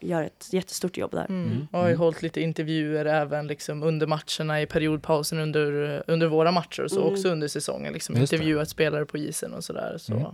gör 0.00 0.22
ett 0.22 0.48
jättestort 0.52 0.96
jobb 0.96 1.10
där. 1.10 1.26
Mm. 1.28 1.44
Mm. 1.50 1.66
Och 1.72 1.78
har 1.78 1.86
ju 1.86 1.92
Mm. 1.94 2.00
hållit 2.00 2.22
lite 2.22 2.40
intervjuer 2.40 3.04
även 3.04 3.46
liksom 3.46 3.82
under 3.82 4.06
matcherna 4.06 4.62
i 4.62 4.66
periodpausen 4.66 5.38
under, 5.38 6.02
under 6.06 6.26
våra 6.26 6.52
matcher 6.52 6.82
och 6.82 6.90
så 6.90 7.00
Mm. 7.00 7.12
också 7.12 7.28
under 7.28 7.48
säsongen. 7.48 7.92
Liksom 7.92 8.16
Just 8.16 8.30
det. 8.30 8.36
intervjuat 8.36 8.68
spelare 8.68 9.04
på 9.04 9.18
isen 9.18 9.54
och 9.54 9.64
sådär. 9.64 9.96
Så 9.98 10.12
Mm. 10.14 10.26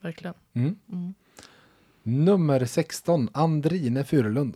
verkligen. 0.00 0.34
Mm. 0.54 0.76
Mm. 0.92 1.14
Nummer 2.02 2.64
16, 2.64 3.28
Andrine 3.32 4.04
Furulund. 4.04 4.54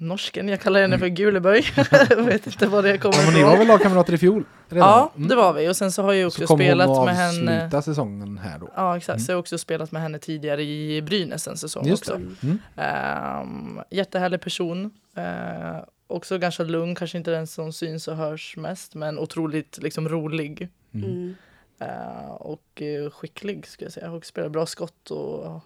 Norsken, 0.00 0.48
jag 0.48 0.60
kallar 0.60 0.80
henne 0.80 0.98
för 0.98 1.06
Guleböj. 1.08 1.64
jag 2.10 2.22
vet 2.22 2.46
inte 2.46 2.66
vad 2.66 2.84
det 2.84 2.98
kommer 2.98 3.16
Ja, 3.18 3.22
men 3.24 3.34
ni 3.34 3.42
var 3.42 3.48
ifrån. 3.48 3.58
väl 3.58 3.68
lagkamrater 3.68 4.12
i 4.12 4.18
fjol? 4.18 4.44
Redan? 4.68 4.88
Ja, 4.88 5.12
Mm. 5.16 5.28
det 5.28 5.34
var 5.36 5.52
vi. 5.52 5.68
Och 5.68 5.76
sen 5.76 5.92
så 5.92 6.02
har 6.02 6.12
jag 6.12 6.32
Så 6.32 6.42
också 6.44 6.56
spelat 6.56 7.04
med 7.06 7.16
henne. 7.16 7.56
avsluta 7.64 7.82
säsongen 7.82 8.38
här 8.38 8.58
då. 8.58 8.70
Ja, 8.76 8.96
exakt. 8.96 9.16
Mm. 9.16 9.24
Så 9.24 9.32
jag 9.32 9.36
har 9.36 9.40
också 9.40 9.58
spelat 9.58 9.92
med 9.92 10.02
henne 10.02 10.18
tidigare 10.18 10.62
i 10.62 11.02
Brynäs 11.02 11.48
en 11.48 11.56
säsong 11.56 11.86
Just 11.86 12.02
också. 12.08 12.14
Mm. 12.42 12.58
Ehm, 12.76 13.80
jättehärlig 13.90 14.40
person. 14.40 14.90
Ehm, 15.16 15.76
också 16.06 16.38
ganska 16.38 16.62
lugn, 16.62 16.94
kanske 16.94 17.18
inte 17.18 17.30
den 17.30 17.46
som 17.46 17.72
syns 17.72 18.08
och 18.08 18.16
hörs 18.16 18.56
mest, 18.56 18.94
men 18.94 19.18
otroligt 19.18 19.78
liksom 19.82 20.08
rolig. 20.08 20.68
Mm. 20.94 21.10
Mm. 21.10 21.34
Ehm, 21.80 22.30
och 22.30 22.82
eh, 22.82 23.10
skicklig 23.10 23.66
skulle 23.66 23.86
jag 23.86 23.92
säga. 23.92 24.10
Och 24.10 24.26
spelar 24.26 24.48
bra 24.48 24.66
skott 24.66 25.10
och 25.10 25.44
ja, 25.46 25.60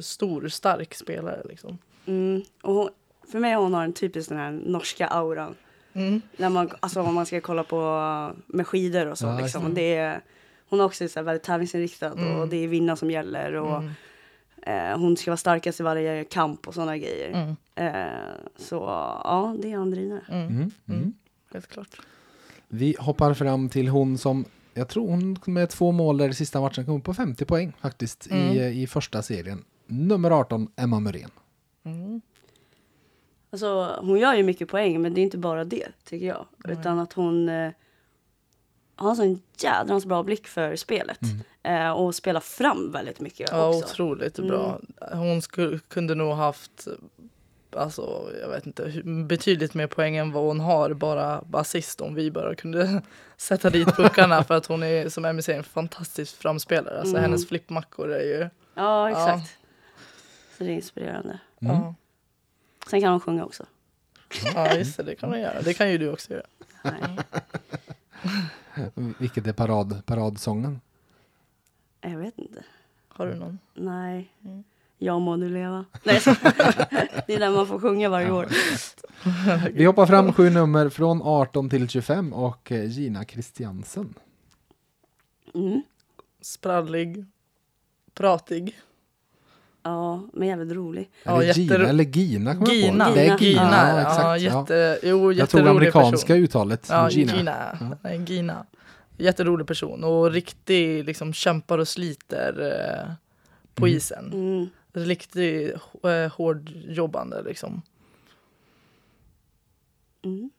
stor, 0.00 0.48
stark 0.48 0.94
spelare 0.94 1.42
liksom. 1.48 1.78
Mm. 2.06 2.42
Och 2.62 2.90
för 3.30 3.38
mig 3.38 3.54
hon 3.54 3.74
har 3.74 3.84
en 3.84 3.92
typisk 3.92 4.28
den 4.28 4.38
här 4.38 4.50
norska 4.52 5.06
auran. 5.06 5.54
Mm. 5.92 6.20
När 6.36 6.48
man, 6.48 6.70
alltså 6.80 7.02
om 7.02 7.14
man 7.14 7.26
ska 7.26 7.40
kolla 7.40 7.64
på 7.64 7.80
med 8.46 8.66
skidor 8.66 9.06
och 9.06 9.18
så. 9.18 9.26
Ja, 9.26 9.38
liksom. 9.40 9.74
det 9.74 9.94
är, 9.94 10.20
hon 10.68 10.80
är 10.80 10.84
också 10.84 11.08
så 11.08 11.18
här 11.18 11.24
väldigt 11.24 11.42
tävlingsinriktad 11.42 12.12
Mm. 12.12 12.36
och 12.40 12.48
det 12.48 12.56
är 12.64 12.68
vinna 12.68 12.96
som 12.96 13.10
gäller. 13.10 13.52
Och, 13.54 13.82
Mm. 13.82 14.92
eh, 14.92 14.98
hon 15.00 15.16
ska 15.16 15.30
vara 15.30 15.36
starkast 15.36 15.80
i 15.80 15.82
varje 15.82 16.24
kamp 16.24 16.68
och 16.68 16.74
sådana 16.74 16.96
grejer. 16.98 17.30
Mm. 17.30 17.56
Eh, 17.94 18.12
så 18.56 18.74
ja, 19.24 19.56
det 19.62 19.72
är 19.72 19.76
Andrine. 19.76 20.20
Mm. 20.28 20.46
Mm. 20.48 20.70
Mm. 20.88 21.14
Helt 21.52 21.66
klart. 21.66 22.00
Vi 22.68 22.96
hoppar 22.98 23.34
fram 23.34 23.68
till 23.68 23.88
hon 23.88 24.18
som, 24.18 24.44
jag 24.74 24.88
tror 24.88 25.08
hon 25.10 25.38
med 25.46 25.70
två 25.70 25.92
mål 25.92 26.18
där 26.18 26.28
i 26.28 26.34
sista 26.34 26.60
matchen 26.60 26.84
kom 26.86 26.96
upp 26.98 27.04
på 27.04 27.14
50 27.14 27.44
poäng 27.44 27.72
faktiskt 27.80 28.26
i, 28.26 28.30
Mm. 28.58 28.72
i 28.72 28.86
första 28.86 29.22
serien. 29.22 29.64
Nummer 29.86 30.30
18, 30.30 30.68
Emma 30.76 31.00
Muren. 31.00 31.30
Mm. 33.52 33.64
Alltså, 33.66 34.00
hon 34.06 34.18
gör 34.18 34.34
ju 34.34 34.42
mycket 34.42 34.68
poäng, 34.68 35.02
men 35.02 35.14
det 35.14 35.20
är 35.20 35.22
inte 35.22 35.38
bara 35.38 35.64
det, 35.64 35.88
tycker 36.04 36.26
jag. 36.26 36.46
Nej. 36.56 36.76
Utan 36.80 36.98
att 36.98 37.12
hon 37.12 37.48
eh, 37.48 37.70
har 38.96 39.10
en 39.10 39.16
sån 39.16 39.42
jädrans 39.58 40.06
bra 40.06 40.22
blick 40.22 40.46
för 40.46 40.76
spelet. 40.76 41.18
Eh, 41.62 41.90
och 41.90 42.14
spelar 42.14 42.40
fram 42.40 42.92
väldigt 42.92 43.20
mycket 43.20 43.48
Ja, 43.52 43.68
också. 43.68 43.78
otroligt 43.92 44.36
bra. 44.36 44.80
Hon 45.12 45.42
skulle, 45.42 45.78
kunde 45.78 46.14
nog 46.14 46.34
haft 46.34 46.88
alltså, 47.76 48.30
jag 48.40 48.48
vet 48.48 48.66
inte, 48.66 49.02
betydligt 49.28 49.74
mer 49.74 49.86
poäng 49.86 50.16
än 50.16 50.32
vad 50.32 50.44
hon 50.44 50.60
har 50.60 50.92
bara 50.94 51.44
assist 51.52 52.00
om 52.00 52.14
vi 52.14 52.30
bara 52.30 52.54
kunde 52.54 53.02
sätta 53.36 53.70
dit 53.70 53.96
puckarna 53.96 54.44
för 54.44 54.54
att 54.54 54.66
hon 54.66 54.82
är 54.82 55.08
som 55.08 55.24
Emmy 55.24 55.42
säger 55.42 55.58
en 55.58 55.64
fantastisk 55.64 56.36
framspelare. 56.36 56.98
Alltså 56.98 57.16
Mm. 57.16 57.22
hennes 57.22 57.48
flippmackor 57.48 58.12
är 58.12 58.24
ju... 58.24 58.48
Ja, 58.74 59.10
exakt. 59.10 59.58
Så 60.58 60.64
det 60.64 60.70
är 60.70 60.74
inspirerande. 60.74 61.38
Mm. 61.60 61.74
Ja, 61.76 61.94
Sen 62.90 63.00
kan 63.00 63.10
hon 63.10 63.20
sjunga 63.20 63.44
också. 63.44 63.66
ja 64.54 64.74
just 64.74 64.96
det, 64.96 65.02
det 65.02 65.14
kan 65.14 65.30
hon 65.30 65.40
göra. 65.40 65.62
Det 65.62 65.74
kan 65.74 65.90
ju 65.90 65.98
du 65.98 66.12
också 66.12 66.32
göra. 66.32 66.46
Nej, 66.82 67.18
Vilket 69.18 69.46
är 69.46 69.52
parad, 69.52 70.06
paradsången? 70.06 70.80
jag 72.00 72.18
vet 72.18 72.38
inte. 72.38 72.64
Har 73.08 73.26
du 73.26 73.34
någon? 73.34 73.58
Nej. 73.74 74.32
Mm. 74.44 74.64
Jag 74.98 75.20
må 75.20 75.36
du 75.36 75.48
leva. 75.48 75.84
Nej, 76.04 76.20
så- 76.20 76.30
det 77.26 77.34
är 77.34 77.38
den 77.38 77.52
man 77.52 77.66
får 77.66 77.78
sjunga 77.80 78.08
varje 78.08 78.30
år. 78.30 78.46
Vi 79.72 79.84
hoppar 79.84 80.06
fram 80.06 80.32
sju 80.32 80.50
nummer 80.50 80.88
från 80.88 81.22
18 81.22 81.70
till 81.70 81.88
25 81.88 82.32
och 82.32 82.72
eh, 82.72 82.84
Gina 82.90 83.24
Christiansen. 83.24 84.14
Mm. 85.54 85.82
Sprallig, 86.40 87.24
pratig. 88.14 88.80
Ja, 89.82 90.22
men 90.32 90.48
jävligt 90.48 90.72
rolig. 90.76 91.10
Ja, 91.22 91.42
Är 91.42 91.46
det 91.46 91.52
jättero- 91.52 91.78
Gina 91.78 91.88
eller 91.88 92.04
Gina? 92.04 92.54
på? 92.54 92.72
Gina. 92.72 93.10
Det 93.10 93.20
är 93.20 93.24
Gina. 93.24 93.36
Gina. 93.62 93.88
Ja, 93.92 94.00
exakt. 94.00 94.20
Ja, 94.22 94.36
ja. 94.38 94.60
jätte, 94.60 94.98
jo, 95.02 95.08
Jag 95.08 95.48
tror 95.50 95.62
jätterolig 95.62 95.70
amerikanska 95.70 96.26
person. 96.26 96.42
uttalet. 96.44 96.86
Ja, 96.90 97.10
Gina. 97.10 97.36
Gina. 97.36 97.78
Ja. 98.02 98.14
Gina. 98.14 98.66
Jätterolig 99.18 99.66
person 99.66 100.04
och 100.04 100.30
riktigt 100.32 101.06
liksom 101.06 101.32
kämpar 101.32 101.78
och 101.78 101.88
sliter 101.88 102.60
eh, 103.06 103.12
på 103.74 103.86
Mm. 103.86 103.96
isen. 103.96 104.32
Mm. 104.32 104.68
Riktigt 104.92 105.74
eh, 106.02 106.32
hårdjobbande 106.32 107.42
liksom. 107.42 107.82
Mm. 110.24 110.50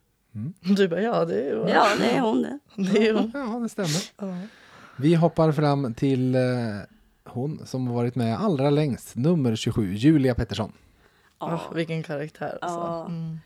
Du 0.78 0.88
bara, 0.88 1.02
ja 1.02 1.26
det 1.26 1.36
är 1.42 1.46
ju 1.56 1.70
Ja, 1.70 1.88
det 2.00 2.06
är 2.12 2.20
hon 2.20 2.42
det. 2.42 2.60
det. 2.76 2.98
Är 2.98 3.02
ju, 3.02 3.32
Ja, 3.34 3.60
det 3.64 3.70
stämmer. 3.70 4.02
ja. 4.18 4.38
Vi 4.98 5.16
hoppar 5.16 5.52
fram 5.52 5.94
till 5.94 6.36
eh, 6.36 6.42
hon 7.32 7.62
som 7.66 7.88
har 7.88 7.94
varit 7.96 8.16
med 8.16 8.40
allra 8.40 8.70
längst, 8.70 9.16
nummer 9.16 9.56
27, 9.56 9.94
Julia 9.94 10.36
Pettersson. 10.36 10.72
Ja. 11.40 11.54
Åh, 11.70 11.76
vilken 11.76 12.04
karaktär 12.04 12.58
alltså. 12.62 12.80
Ja. 12.80 13.06
Mm. 13.06 13.40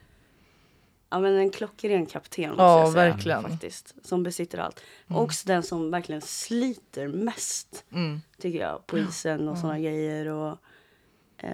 Ja 1.10 1.20
men 1.20 1.36
en 1.38 1.50
klockren 1.50 2.06
kapten 2.06 2.50
måste 2.50 2.64
Ja, 2.64 2.80
jag 2.80 2.92
säga. 2.94 3.10
verkligen. 3.12 3.44
Faktiskt. 3.44 3.96
Som 4.04 4.24
besitter 4.24 4.58
allt. 4.58 4.82
Mm. 5.10 5.22
Också 5.22 5.48
den 5.48 5.64
som 5.64 5.92
verkligen 5.92 6.22
sliter 6.22 7.08
mest. 7.08 7.86
Mm. 7.92 8.22
Tycker 8.40 8.60
jag. 8.60 8.88
På 8.88 8.98
isen 9.00 9.48
och 9.50 9.58
sådana 9.58 9.80
grejer. 9.80 10.28
Och, 10.28 10.58
eh, 11.38 11.50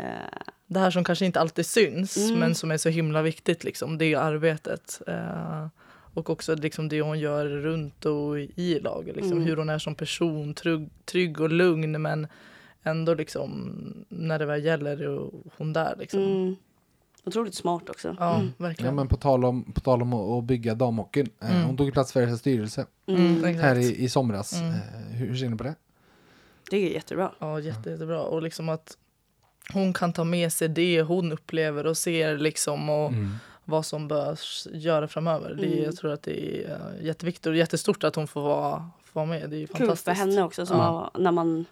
Det 0.67 0.79
här 0.79 0.91
som 0.91 1.03
kanske 1.03 1.25
inte 1.25 1.39
alltid 1.39 1.65
syns 1.65 2.17
Mm. 2.17 2.39
men 2.39 2.55
som 2.55 2.71
är 2.71 2.77
så 2.77 2.89
himla 2.89 3.21
viktigt 3.21 3.63
liksom, 3.63 3.97
det 3.97 4.05
är 4.13 4.17
arbetet. 4.17 5.01
Eh, 5.07 5.67
och 6.13 6.29
också 6.29 6.55
liksom 6.55 6.89
det 6.89 7.01
hon 7.01 7.19
gör 7.19 7.45
runt 7.45 8.05
och 8.05 8.39
i 8.39 8.79
laget. 8.83 9.15
Liksom, 9.15 9.31
Mm. 9.37 9.43
Hur 9.43 9.57
hon 9.57 9.69
är 9.69 9.79
som 9.79 9.95
person, 9.95 10.53
trygg, 10.53 10.89
trygg 11.05 11.41
och 11.41 11.49
lugn 11.49 12.01
men 12.01 12.27
ändå 12.83 13.13
liksom 13.13 13.71
när 14.09 14.39
det 14.39 14.45
väl 14.45 14.65
gäller 14.65 14.97
är 15.01 15.29
hon 15.57 15.73
där. 15.73 15.95
Liksom. 15.99 16.19
mm, 16.23 16.55
otroligt 17.23 17.55
smart 17.55 17.89
också. 17.89 18.15
Ja, 18.19 18.35
Mm. 18.35 18.51
verkligen. 18.57 18.85
Ja, 18.91 18.95
men 18.95 19.07
på 19.07 19.17
tal 19.17 19.45
om, 19.45 19.71
på 19.73 19.79
tal 19.81 20.01
om 20.01 20.13
att, 20.13 20.43
bygga 20.43 20.75
damhockeyn. 20.75 21.29
Eh, 21.41 21.51
Mm. 21.55 21.63
Hon 21.67 21.77
tog 21.77 21.93
plats 21.93 22.11
för 22.13 22.19
Färjestads 22.19 22.39
styrelse 22.41 22.85
Mm. 23.07 23.37
exakt. 23.45 23.59
här 23.61 23.75
i, 23.75 24.03
i 24.03 24.09
somras. 24.09 24.53
Mm. 24.53 24.69
Eh, 24.71 24.77
hur, 25.11 25.27
hur 25.27 25.35
ser 25.35 25.49
ni 25.49 25.57
på 25.57 25.63
det? 25.63 25.75
Det 26.69 26.77
är 26.77 26.93
jättebra. 26.93 27.31
Ja, 27.39 27.59
jätte, 27.59 27.89
jättebra. 27.89 28.21
Och 28.23 28.41
liksom 28.41 28.69
att 28.69 28.97
hon 29.73 29.93
kan 29.93 30.13
ta 30.13 30.23
med 30.23 30.53
sig 30.53 30.67
det 30.69 31.01
hon 31.01 31.31
upplever 31.31 31.85
och 31.87 31.97
ser 31.97 32.37
liksom 32.37 32.89
och 32.89 33.07
Mm. 33.09 33.31
Vad 33.71 33.85
som 33.85 34.07
bör 34.07 34.37
göra 34.71 35.07
framöver. 35.07 35.53
Det, 35.55 35.63
är- 35.65 35.71
Mm. 35.71 35.83
jag 35.83 35.95
tror 35.95 36.11
att 36.11 36.23
det 36.23 36.63
är 36.65 36.75
uh, 36.75 37.05
jätteviktigt 37.05 37.45
och 37.45 37.55
jättestort 37.55 38.03
att 38.03 38.15
hon 38.15 38.27
får 38.27 38.41
vara, 38.41 38.89
får 39.03 39.19
vara 39.19 39.25
med. 39.29 39.49
Det 39.49 39.55
är 39.55 39.59
ju 39.59 39.67
Kul 39.67 39.77
fantastiskt. 39.77 40.03
för 40.05 40.11
henne 40.11 40.43
också 40.43 40.65
som 40.65 40.77
Ja. 40.77 40.83
har, 40.83 41.21
när 41.21 41.31
man 41.31 41.65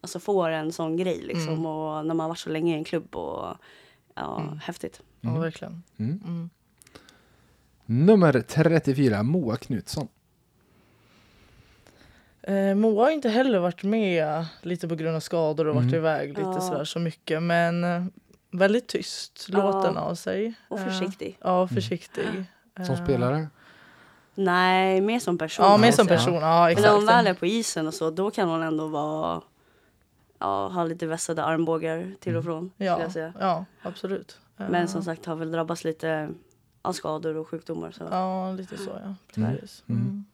alltså, 0.00 0.20
får 0.20 0.48
en 0.48 0.72
sån 0.72 0.96
grej 0.96 1.20
liksom. 1.22 1.48
Mm. 1.48 1.66
Och 1.66 2.06
när 2.06 2.14
man 2.14 2.20
har 2.20 2.28
varit 2.28 2.38
så 2.38 2.50
länge 2.50 2.74
i 2.74 2.78
en 2.78 2.84
klubb. 2.84 3.16
Och, 3.16 3.56
ja, 4.14 4.40
Mm. 4.40 4.58
Häftigt. 4.58 5.02
Ja, 5.20 5.28
Mm. 5.28 5.40
verkligen. 5.42 5.82
Mm. 5.96 6.20
Mm. 6.26 6.50
Nummer 7.86 8.40
34, 8.48 9.22
Moa 9.22 9.56
Knutsson. 9.56 10.08
Eh, 12.42 12.74
Moa 12.74 13.04
har 13.04 13.10
inte 13.10 13.28
heller 13.28 13.58
varit 13.58 13.82
med 13.82 14.44
lite 14.62 14.88
på 14.88 14.94
grund 14.94 15.16
av 15.16 15.20
skador 15.20 15.66
och 15.66 15.74
varit 15.74 15.92
iväg 15.94 16.28
lite 16.28 16.40
Ja. 16.40 16.60
sådär 16.60 16.84
så 16.84 16.98
mycket. 16.98 17.42
Men 17.42 17.84
eh, 17.84 18.04
väldigt 18.50 18.86
tyst, 18.86 19.48
låten 19.48 19.96
av 19.96 20.14
sig. 20.14 20.54
Och 20.68 20.78
eh, 20.78 20.84
försiktig. 20.84 21.38
Ja, 21.40 21.56
mm. 21.56 21.68
försiktig. 21.68 22.26
Mm. 22.26 22.86
Som 22.86 22.96
spelare? 22.96 23.48
Nej, 24.34 25.00
mer 25.00 25.18
som 25.18 25.38
person. 25.38 25.64
Ja, 25.64 25.76
mer 25.76 25.92
som 25.92 26.06
person. 26.06 26.34
Ja, 26.34 26.70
exakt. 26.70 26.82
Men 26.82 26.90
när 26.90 26.96
hon 26.96 27.06
väl 27.06 27.26
är 27.26 27.34
på 27.34 27.46
isen 27.46 27.86
och 27.86 27.94
så, 27.94 28.10
då 28.10 28.30
kan 28.30 28.48
hon 28.48 28.62
ändå 28.62 28.86
vara 28.86 29.42
ja, 30.38 30.68
ha 30.68 30.84
lite 30.84 31.06
vässade 31.06 31.44
armbågar 31.44 32.12
till 32.20 32.36
och 32.36 32.44
mm. 32.44 32.52
från. 32.52 32.72
Ja, 32.76 33.00
jag 33.00 33.12
säga. 33.12 33.32
ja 33.40 33.64
absolut. 33.82 34.38
Men 34.56 34.74
eh. 34.74 34.86
som 34.86 35.02
sagt 35.02 35.26
har 35.26 35.36
väl 35.36 35.52
drabbats 35.52 35.84
lite 35.84 36.30
av 36.82 36.92
skador 36.92 37.36
och 37.36 37.48
sjukdomar. 37.48 37.90
Så. 37.90 38.08
Ja, 38.10 38.52
lite 38.52 38.76
så 38.76 38.90
ja. 38.90 39.14
Mm. 39.36 39.48
Mm. 39.48 39.66
mm. 39.88 40.24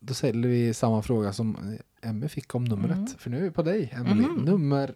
Då 0.00 0.14
ställer 0.14 0.48
vi 0.48 0.74
samma 0.74 1.02
fråga 1.02 1.32
som 1.32 1.78
Emmy 2.00 2.28
fick 2.28 2.54
om 2.54 2.64
numret. 2.64 2.96
Mm. 2.96 3.06
För 3.06 3.30
nu 3.30 3.38
är 3.38 3.42
vi 3.42 3.50
på 3.50 3.62
dig, 3.62 3.92
Emily. 3.96 4.26
Nummer 4.44 4.94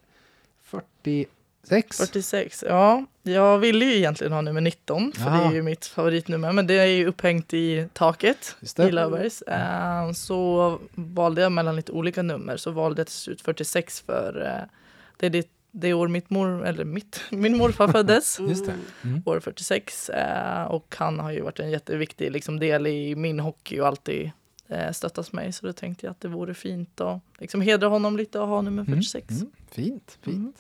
40. 0.63 1.27
Sex. 1.69 1.97
46. 1.99 2.65
Ja, 2.69 3.05
jag 3.23 3.59
ville 3.59 3.85
ju 3.85 3.97
egentligen 3.97 4.33
ha 4.33 4.41
nummer 4.41 4.61
19, 4.61 5.13
för 5.13 5.27
Aha. 5.27 5.39
det 5.39 5.45
är 5.45 5.53
ju 5.53 5.63
mitt 5.63 5.87
favoritnummer, 5.87 6.53
men 6.53 6.67
det 6.67 6.75
är 6.75 6.87
ju 6.87 7.07
upphängt 7.07 7.55
i 7.55 7.89
taket 7.93 8.57
i 8.79 8.91
Lovers. 8.91 9.43
Uh, 9.49 10.13
så 10.13 10.79
valde 10.95 11.43
jag 11.43 11.53
mellan 11.53 11.77
lite 11.77 11.93
olika 11.93 12.23
nummer, 12.23 12.57
så 12.57 12.71
valde 12.71 13.01
jag 13.01 13.07
till 13.07 13.17
slut 13.17 13.41
46 13.41 14.01
för 14.01 14.47
eh, 14.47 14.69
det 15.17 15.27
är 15.27 15.31
det, 15.31 15.49
det 15.71 15.95
år 15.95 16.09
mitt 16.09 16.31
mor, 16.31 16.67
eller 16.67 16.85
mitt, 16.85 17.21
min 17.31 17.57
morfar 17.57 17.89
föddes, 17.89 18.41
Just 18.49 18.67
mm. 19.03 19.23
år 19.25 19.41
46. 19.41 20.09
Eh, 20.09 20.65
och 20.65 20.95
han 20.99 21.19
har 21.19 21.31
ju 21.31 21.41
varit 21.41 21.61
en 21.61 21.71
jätteviktig 21.71 22.33
liksom, 22.33 22.59
del 22.59 22.87
i 22.87 23.17
min 23.17 23.41
hockey 23.41 23.81
och 23.81 23.87
alltid 23.87 24.31
eh, 24.69 24.93
stöttas 24.93 25.33
mig. 25.33 25.53
Så 25.53 25.67
då 25.67 25.73
tänkte 25.73 26.07
jag 26.07 26.11
att 26.11 26.21
det 26.21 26.29
vore 26.29 26.55
fint 26.55 27.01
att 27.01 27.21
liksom, 27.39 27.61
hedra 27.61 27.89
honom 27.89 28.17
lite 28.17 28.39
och 28.39 28.49
ha 28.49 28.63
nummer 28.63 28.85
46. 28.85 29.31
Mm. 29.31 29.41
Mm. 29.41 29.53
Fint, 29.71 30.19
fint. 30.23 30.37
Mm. 30.37 30.53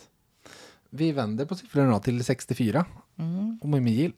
Mm. 0.93 1.07
Vi 1.07 1.13
vänder 1.13 1.45
på 1.45 1.55
siffrorna 1.55 2.01
till 2.01 2.25
64. 2.25 2.85
Mm. 3.19 3.59
Och 3.63 3.69
Mimmi 3.69 3.91
Gill. 3.91 4.13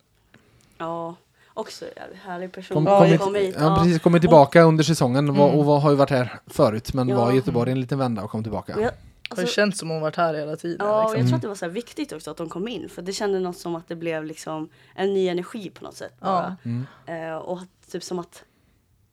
Ja, 0.79 1.15
också 1.55 1.85
en 1.85 2.17
härlig 2.25 2.53
person. 2.53 2.75
Kom, 2.75 2.87
Ja, 2.87 2.99
kommit, 3.01 3.21
Kom 3.21 3.35
hit, 3.35 3.55
ja, 3.59 3.65
ja. 3.65 3.83
precis, 3.85 4.03
kommit 4.03 4.23
tillbaka 4.23 4.63
under 4.63 4.85
säsongen 4.85 5.35
var, 5.35 5.47
Mm. 5.49 5.59
och 5.59 5.65
var, 5.65 5.79
har 5.81 5.91
ju 5.91 5.97
varit 5.97 6.11
här 6.11 6.41
förut 6.47 6.95
men 6.95 7.09
Ja. 7.09 7.17
var 7.17 7.33
i 7.33 7.35
Göteborg 7.37 7.73
en 7.73 7.81
liten 7.81 7.99
vända 7.99 8.23
och 8.25 8.31
kom 8.31 8.43
tillbaka. 8.43 8.75
Och 8.77 8.83
jag, 8.83 8.93
Det 8.93 9.35
har 9.35 9.37
ju 9.37 9.43
alltså, 9.43 9.55
känts 9.55 9.79
som 9.79 9.91
hon 9.91 10.01
varit 10.01 10.17
här 10.17 10.35
hela 10.35 10.57
tiden. 10.57 10.87
Ja, 10.87 11.05
och 11.05 11.11
liksom. 11.11 11.11
jag 11.11 11.19
Mm. 11.21 11.29
tror 11.29 11.37
att 11.37 11.43
det 11.43 11.49
var 11.49 11.55
så 11.55 11.65
här 11.65 11.73
viktigt 11.73 12.13
också 12.13 12.31
att 12.31 12.37
de 12.37 12.49
kom 12.49 12.69
in. 12.69 12.89
För 12.89 13.03
det 13.03 13.13
kändes 13.13 13.43
något 13.43 13.57
som 13.59 13.75
att 13.75 13.89
det 13.89 13.97
blev 13.97 14.25
liksom 14.25 14.69
en 14.95 15.15
ny 15.15 15.29
energi 15.29 15.71
på 15.71 15.85
något 15.85 15.97
sätt. 15.97 16.21
Bara. 16.21 16.57
Mm. 16.65 16.87
Eh, 17.07 17.37
och 17.37 17.59
typ 17.91 18.03
som 18.03 18.19
att 18.19 18.45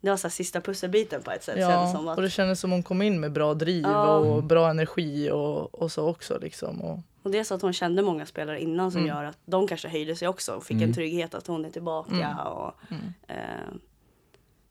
det 0.01 0.09
var 0.09 0.17
så 0.17 0.29
sista 0.29 0.61
pusselbiten 0.61 1.21
på 1.21 1.31
ett 1.31 1.43
sätt. 1.43 1.55
kändes 1.55 1.69
Ja, 1.75 1.91
som 1.95 2.07
att, 2.07 2.17
och 2.17 2.23
det 2.23 2.29
kändes 2.29 2.59
som 2.59 2.71
hon 2.71 2.83
kom 2.83 3.01
in 3.01 3.19
med 3.19 3.31
bra 3.31 3.53
driv 3.53 3.83
Ja. 3.83 4.07
och 4.17 4.43
bra 4.43 4.69
energi 4.69 5.31
och, 5.31 5.75
och 5.81 5.91
så 5.91 6.07
också. 6.09 6.39
Liksom. 6.41 6.81
Och, 6.81 6.99
och 7.25 7.31
det 7.31 7.37
är 7.39 7.43
så 7.43 7.53
att 7.55 7.61
hon 7.61 7.73
kände 7.73 8.01
många 8.01 8.25
spelare 8.25 8.61
innan 8.61 8.91
som 8.91 9.01
Mm. 9.01 9.15
gör 9.15 9.23
att 9.23 9.37
de 9.45 9.67
kanske 9.67 9.87
höjde 9.87 10.15
sig 10.15 10.27
också 10.27 10.53
och 10.53 10.63
fick 10.63 10.75
Mm. 10.77 10.89
en 10.89 10.93
trygghet 10.93 11.33
att 11.35 11.47
hon 11.47 11.65
är 11.65 11.69
tillbaka. 11.69 12.15
Mm. 12.15 12.37
Och, 12.47 12.73
Mm. 12.89 13.03
eh, 13.27 13.73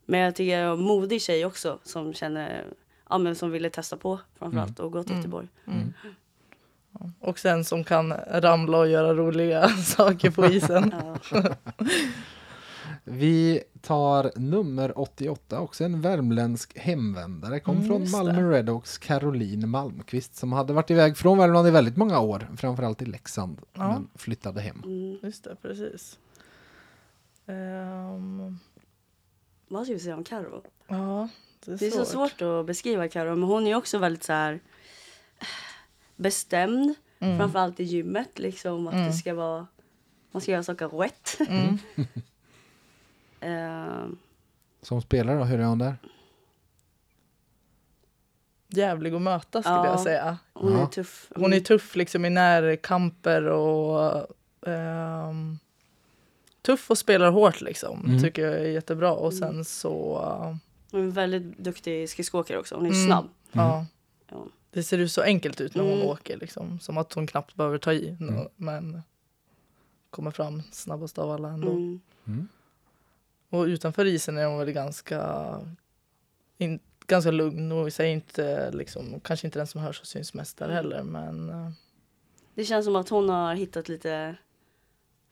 men 0.07 0.21
jag 0.21 0.35
tycker 0.35 0.59
jag 0.59 0.79
modig 0.79 1.23
tjej 1.23 1.45
också 1.45 1.79
som 1.83 2.15
känner 2.15 2.65
Ja 3.11 3.19
men 3.19 3.35
som 3.37 3.51
ville 3.51 3.71
testa 3.71 3.97
på 3.97 4.21
framförallt 4.39 4.81
och 4.81 4.93
gå 4.93 5.03
till 5.03 5.13
Mm. 5.13 5.21
Göteborg. 5.23 5.49
mm. 5.67 5.93
Och 7.21 7.39
sen 7.39 7.65
som 7.65 7.85
kan 7.85 8.13
ramla 8.29 8.79
och 8.79 8.89
göra 8.89 9.15
roliga 9.15 9.69
saker 9.85 10.31
på 10.31 10.47
isen. 10.47 10.95
Vi 13.05 13.63
tar 13.81 14.33
nummer 14.37 14.99
88, 14.99 15.61
också 15.61 15.85
en 15.85 16.01
värmländsk 16.01 16.79
hemvändare. 16.79 17.61
Kom 17.61 17.77
Mm, 17.77 17.89
från 17.89 18.11
Malmö 18.11 18.43
det. 18.43 18.59
Redhawks 18.59 18.99
Caroline 18.99 19.69
Malmqvist 19.69 20.37
som 20.37 20.53
hade 20.53 20.73
varit 20.73 20.91
iväg 20.91 21.17
från 21.17 21.39
Värmland 21.39 21.69
i 21.69 21.71
väldigt 21.71 21.97
många 21.97 22.21
år, 22.21 22.49
framförallt 22.57 23.03
i 23.03 23.05
Leksand, 23.07 23.61
Ja. 23.73 23.89
men 23.89 24.09
flyttade 24.15 24.61
hem. 24.61 24.83
Mm. 24.85 25.19
Just 25.23 25.45
det, 25.45 25.57
precis. 25.63 26.19
Ehm, 27.47 28.59
Vad 29.69 29.85
ska 29.85 29.93
vi 29.95 30.01
säga 30.01 30.17
om 30.17 30.25
Carro? 30.25 30.63
ja, 30.89 31.29
det 31.65 31.73
är, 31.73 31.77
Det 31.79 31.87
är 31.87 31.91
så 31.91 32.05
svårt 32.05 32.43
att 32.43 32.67
beskriva 32.67 33.09
Carro, 33.09 33.31
men 33.37 33.43
hon 33.49 33.67
är 33.67 33.75
också 33.75 33.99
väldigt 33.99 34.25
så 34.25 34.33
här 34.33 34.61
bestämd. 36.17 36.95
Mm. 37.19 37.39
Framförallt 37.39 37.81
i 37.81 37.85
gymmet, 37.85 38.39
liksom 38.39 38.87
att 38.87 38.95
Mm. 38.95 39.07
det 39.07 39.13
ska 39.13 39.35
vara, 39.35 39.67
man 40.33 40.43
ska 40.43 40.53
göra 40.53 40.63
saker 40.63 40.89
rätt. 40.89 41.37
Mm. 41.49 41.79
Ehm, 43.45 44.19
Som 44.83 45.03
spelare 45.03 45.39
då, 45.39 45.45
hur 45.45 45.61
är 45.61 45.65
hon 45.65 45.79
där? 45.79 45.97
Jävlig 48.69 49.15
att 49.15 49.23
möta 49.23 49.63
skulle 49.63 49.75
Ja. 49.77 49.87
jag 49.87 50.01
säga. 50.01 50.39
hon 50.53 50.77
är 50.77 50.87
tuff. 50.87 51.33
Hon 51.37 51.53
är 51.53 51.61
tuff 51.61 51.97
liksom 51.97 52.25
i 52.25 52.31
närkamper 52.31 53.43
och 53.49 54.27
ehm, 54.67 55.59
tuff 56.63 56.91
och 56.91 56.99
spelar 56.99 57.31
hårt 57.31 57.61
liksom. 57.61 58.05
Mm. 58.07 58.23
Tycker 58.23 58.43
jag 58.43 58.55
är 58.55 58.65
jättebra. 58.69 59.13
Och 59.13 59.33
Mm. 59.33 59.39
sen 59.53 59.65
så, 59.65 60.19
uh, 60.19 60.57
Hon 60.91 61.01
är 61.01 61.05
en 61.05 61.11
väldigt 61.11 61.59
duktig 61.59 62.09
skridskoåkare 62.11 62.59
också. 62.59 62.75
Hon 62.75 62.87
är 62.87 62.91
Mm. 62.91 63.07
snabb. 63.07 63.29
ja. 63.53 63.87
Ja. 64.31 64.47
Det 64.71 64.83
ser 64.83 64.99
ut 64.99 65.13
så 65.13 65.23
enkelt 65.23 65.61
ut 65.61 65.75
när 65.75 65.83
hon 65.85 65.93
Mm. 65.93 66.07
åker 66.07 66.37
liksom. 66.37 66.81
Som 66.81 66.99
att 66.99 67.13
hon 67.13 67.27
knappt 67.27 67.55
behöver 67.55 67.79
ta 67.79 67.93
i. 67.93 68.17
Mm. 68.21 68.49
Men 68.57 69.03
kommer 70.11 70.31
fram 70.31 70.63
snabbast 70.73 71.19
av 71.19 71.31
alla 71.31 71.49
ändå. 71.49 71.99
Och 73.55 73.65
utanför 73.65 74.05
isen 74.05 74.39
är 74.39 74.47
hon 74.47 74.59
väl 74.59 74.73
ganska, 74.73 75.45
in, 76.59 76.79
ganska 77.07 77.31
lugn. 77.31 77.73
Och 77.73 77.93
säger 77.93 78.13
inte 78.15 78.71
liksom, 78.71 79.21
kanske 79.21 79.47
inte 79.47 79.59
den 79.59 79.67
som 79.67 79.81
hörs 79.81 80.01
och 80.01 80.07
syns 80.07 80.35
mest 80.35 80.57
där 80.59 80.69
heller. 80.69 81.03
Men 81.03 81.51
uh, 81.51 81.71
Det 82.55 82.65
känns 82.65 82.85
som 82.85 82.97
att 82.97 83.09
hon 83.09 83.29
har 83.29 83.55
hittat 83.55 83.89
lite 83.89 84.37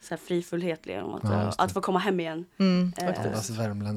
så 0.01 0.09
här 0.09 0.17
frifullhet 0.17 0.85
genom 0.85 1.13
att, 1.13 1.23
Ja, 1.23 1.53
att 1.57 1.71
få 1.71 1.81
komma 1.81 1.99
hem 1.99 2.19
igen. 2.19 2.45
mm, 2.57 2.93
Eh, 2.97 3.09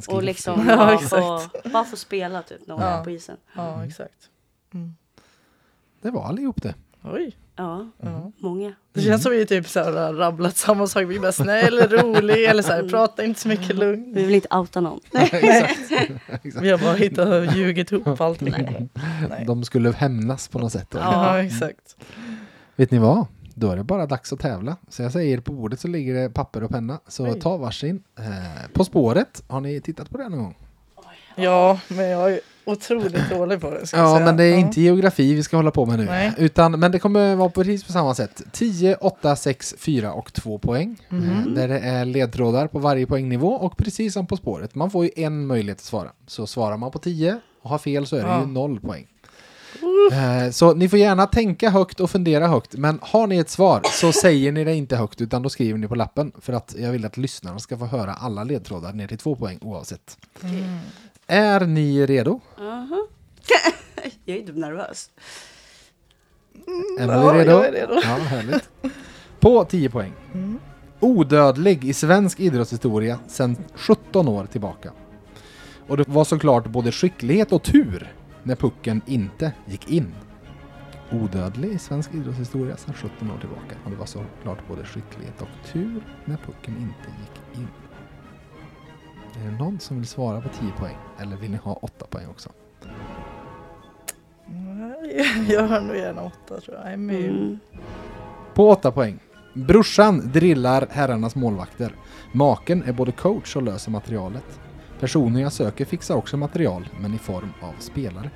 Och 0.08 0.22
liksom 0.22 0.64
Ja, 0.68 0.76
bara, 0.76 0.98
få, 0.98 1.40
bara 1.68 1.84
få 1.84 1.96
spela 1.96 2.42
typ 2.42 2.66
när 2.66 2.74
hon 2.74 2.84
Ja. 2.84 2.88
är 2.90 3.04
på 3.04 3.10
isen. 3.10 3.36
Ja, 3.54 3.74
Mm. 3.74 3.88
exakt. 3.88 4.30
Mm. 4.74 4.94
Det 6.00 6.10
var 6.10 6.24
allihop 6.24 6.62
det. 6.62 6.74
Oj. 7.02 7.36
Ja, 7.56 7.86
Ja. 8.02 8.32
många. 8.38 8.72
Det 8.92 9.00
känns 9.00 9.22
som 9.22 9.32
vi 9.32 9.46
typ 9.46 9.68
så 9.68 9.80
här 9.82 9.92
har 9.92 10.12
rabblat 10.14 10.56
samma 10.56 10.86
sak. 10.86 11.04
Vi 11.06 11.16
är 11.16 11.20
bara 11.20 11.32
snäll, 11.32 11.78
rolig 11.90 12.44
eller 12.44 12.62
så 12.62 12.72
här, 12.72 12.88
prata 12.88 13.24
inte 13.24 13.40
så 13.40 13.48
mycket 13.48 13.76
lugn. 13.76 14.12
Vi 14.14 14.24
vill 14.24 14.34
inte 14.34 14.56
outa 14.56 14.80
någon. 14.80 15.00
Exakt. 15.12 15.80
Vi 16.60 16.70
har 16.70 16.78
bara 16.78 16.92
hittat 16.94 17.28
och 17.28 17.46
ljugit 17.56 17.92
ihop 17.92 18.20
allt. 18.20 18.40
Nej. 18.40 18.88
Nej. 19.28 19.44
De 19.46 19.64
skulle 19.64 19.92
hämnas 19.92 20.48
på 20.48 20.58
något 20.58 20.72
sätt. 20.72 20.90
då. 20.90 20.98
Ja, 20.98 21.42
exakt. 21.42 21.96
Vet 22.76 22.90
ni 22.90 22.98
vad? 22.98 23.26
Då 23.54 23.70
är 23.70 23.76
det 23.76 23.84
bara 23.84 24.06
dags 24.06 24.32
att 24.32 24.40
tävla. 24.40 24.76
Så 24.88 25.02
jag 25.02 25.12
säger 25.12 25.40
på 25.40 25.52
bordet 25.52 25.80
så 25.80 25.88
ligger 25.88 26.14
det 26.14 26.30
papper 26.30 26.62
och 26.64 26.70
penna. 26.70 27.00
Så 27.08 27.24
Oj. 27.26 27.40
ta 27.40 27.56
varsin. 27.56 28.02
Eh, 28.18 28.70
på 28.72 28.84
spåret, 28.84 29.42
har 29.48 29.60
ni 29.60 29.80
tittat 29.80 30.10
på 30.10 30.18
det 30.18 30.28
någon 30.28 30.38
gång? 30.42 30.56
Ja, 31.34 31.80
men 31.88 32.06
jag 32.08 32.18
har 32.18 32.28
ju 32.28 32.40
otroligt 32.66 33.30
dålig 33.30 33.60
på 33.60 33.70
det. 33.70 33.78
Ja, 33.80 33.86
säga. 33.86 34.24
men 34.24 34.36
det 34.36 34.44
är 34.44 34.56
inte 34.56 34.80
geografi 34.80 35.34
vi 35.34 35.42
ska 35.42 35.56
hålla 35.56 35.70
på 35.70 35.86
med 35.86 35.98
nu. 35.98 36.04
Nej. 36.04 36.32
Utan, 36.38 36.80
men 36.80 36.92
det 36.92 36.98
kommer 36.98 37.34
vara 37.36 37.50
precis 37.50 37.84
på 37.84 37.92
samma 37.92 38.14
sätt. 38.14 38.42
10, 38.52 38.94
8, 38.96 39.36
6, 39.36 39.74
4 39.78 40.12
och 40.12 40.32
2 40.32 40.58
poäng. 40.58 40.96
Mhm. 41.08 41.30
Eh, 41.48 41.52
Där 41.54 41.68
det 41.68 41.78
är 41.78 42.04
ledtrådar 42.04 42.66
på 42.66 42.78
varje 42.78 43.06
poängnivå 43.06 43.52
och 43.52 43.76
precis 43.76 44.12
som 44.12 44.26
På 44.26 44.36
spåret. 44.36 44.74
Man 44.74 44.90
får 44.90 45.04
ju 45.04 45.10
en 45.16 45.46
möjlighet 45.46 45.78
att 45.78 45.84
svara. 45.84 46.10
Så 46.26 46.46
svarar 46.46 46.76
man 46.76 46.90
på 46.90 46.98
10 46.98 47.40
och 47.62 47.70
har 47.70 47.78
fel 47.78 48.06
så 48.06 48.16
är 48.16 48.22
det 48.22 48.28
Ja. 48.28 48.40
ju 48.40 48.46
noll 48.46 48.80
poäng. 48.80 49.06
Eh, 50.12 50.50
Så 50.50 50.74
ni 50.74 50.88
får 50.88 50.98
gärna 50.98 51.26
tänka 51.26 51.70
högt 51.70 52.00
och 52.00 52.10
fundera 52.10 52.46
högt. 52.48 52.76
Men 52.76 52.98
har 53.02 53.26
ni 53.26 53.36
ett 53.38 53.50
svar 53.50 53.80
så 53.84 54.12
säger 54.12 54.52
ni 54.52 54.64
det 54.64 54.74
inte 54.74 54.96
högt 54.96 55.20
utan 55.20 55.42
då 55.42 55.48
skriver 55.48 55.78
ni 55.78 55.88
på 55.88 55.94
lappen. 55.94 56.32
För 56.40 56.52
att 56.52 56.74
jag 56.78 56.92
vill 56.92 57.04
att 57.06 57.16
lyssnarna 57.16 57.58
ska 57.58 57.78
få 57.78 57.86
höra 57.86 58.14
alla 58.14 58.44
ledtrådar 58.44 58.92
ner 58.92 59.06
till 59.08 59.18
två 59.18 59.36
poäng 59.36 59.58
oavsett. 59.62 60.16
Mm. 60.42 60.78
Är 61.26 61.60
ni 61.66 62.06
redo? 62.06 62.40
Aha. 62.58 63.06
jag 64.24 64.36
är 64.36 64.46
typ 64.46 64.56
nervös. 64.56 65.10
Är 67.00 67.08
Ja, 67.08 67.32
ni 67.32 67.38
redo? 67.38 67.50
jag 67.50 67.66
är 67.66 67.72
redo. 67.72 67.94
Ja, 67.94 68.00
härligt. 68.16 68.70
På 69.40 69.64
10 69.64 69.90
poäng. 69.90 70.12
Mm. 70.34 70.58
Odödlig 71.00 71.84
i 71.84 71.92
svensk 71.92 72.40
idrottshistoria 72.40 73.18
sedan 73.26 73.56
17 73.74 74.28
år 74.28 74.46
tillbaka. 74.46 74.92
Och 75.88 75.96
det 75.96 76.08
var 76.08 76.24
såklart 76.24 76.66
både 76.66 76.92
skicklighet 76.92 77.52
och 77.52 77.62
tur 77.62 78.12
när 78.42 78.56
pucken 78.56 79.00
inte 79.06 79.52
gick 79.66 79.90
in. 79.90 80.14
Odödlig 81.12 81.70
i 81.72 81.78
svensk 81.78 82.14
idrottshistoria 82.14 82.76
sedan 82.76 82.94
17 82.94 83.30
år 83.30 83.38
tillbaka. 83.40 83.74
Och 83.84 83.90
det 83.90 83.96
var 83.96 84.06
såklart 84.06 84.68
både 84.68 84.84
skicklighet 84.84 85.42
och 85.42 85.48
tur 85.72 86.02
när 86.24 86.36
pucken 86.36 86.76
inte 86.76 87.08
gick 87.20 87.58
in. 87.58 87.68
Är 89.42 89.50
det 89.50 89.58
någon 89.58 89.80
som 89.80 89.96
vill 89.96 90.06
svara 90.06 90.40
på 90.40 90.48
10 90.48 90.72
poäng? 90.78 90.96
Eller 91.20 91.36
vill 91.36 91.50
ni 91.50 91.56
ha 91.56 91.72
8 91.72 92.06
poäng 92.10 92.26
också? 92.30 92.50
Nej, 94.46 95.46
Jag 95.52 95.68
har 95.68 95.80
nog 95.80 95.96
gärna 95.96 96.22
åtta 96.22 96.60
tror 96.60 96.76
jag. 96.76 96.92
Mm. 96.92 97.24
Mm. 97.24 97.58
På 98.54 98.70
8 98.70 98.90
poäng. 98.90 99.18
Brorsan 99.54 100.32
drillar 100.32 100.86
herrarnas 100.90 101.34
målvakter. 101.34 101.92
Maken 102.32 102.82
är 102.82 102.92
både 102.92 103.12
coach 103.12 103.56
och 103.56 103.62
löser 103.62 103.90
materialet. 103.90 104.60
Personen 105.00 105.42
jag 105.42 105.52
söker 105.52 105.84
fixar 105.84 106.14
också 106.14 106.36
material, 106.36 106.88
men 107.00 107.14
i 107.14 107.18
form 107.18 107.52
av 107.60 107.74
spelare. 107.78 108.30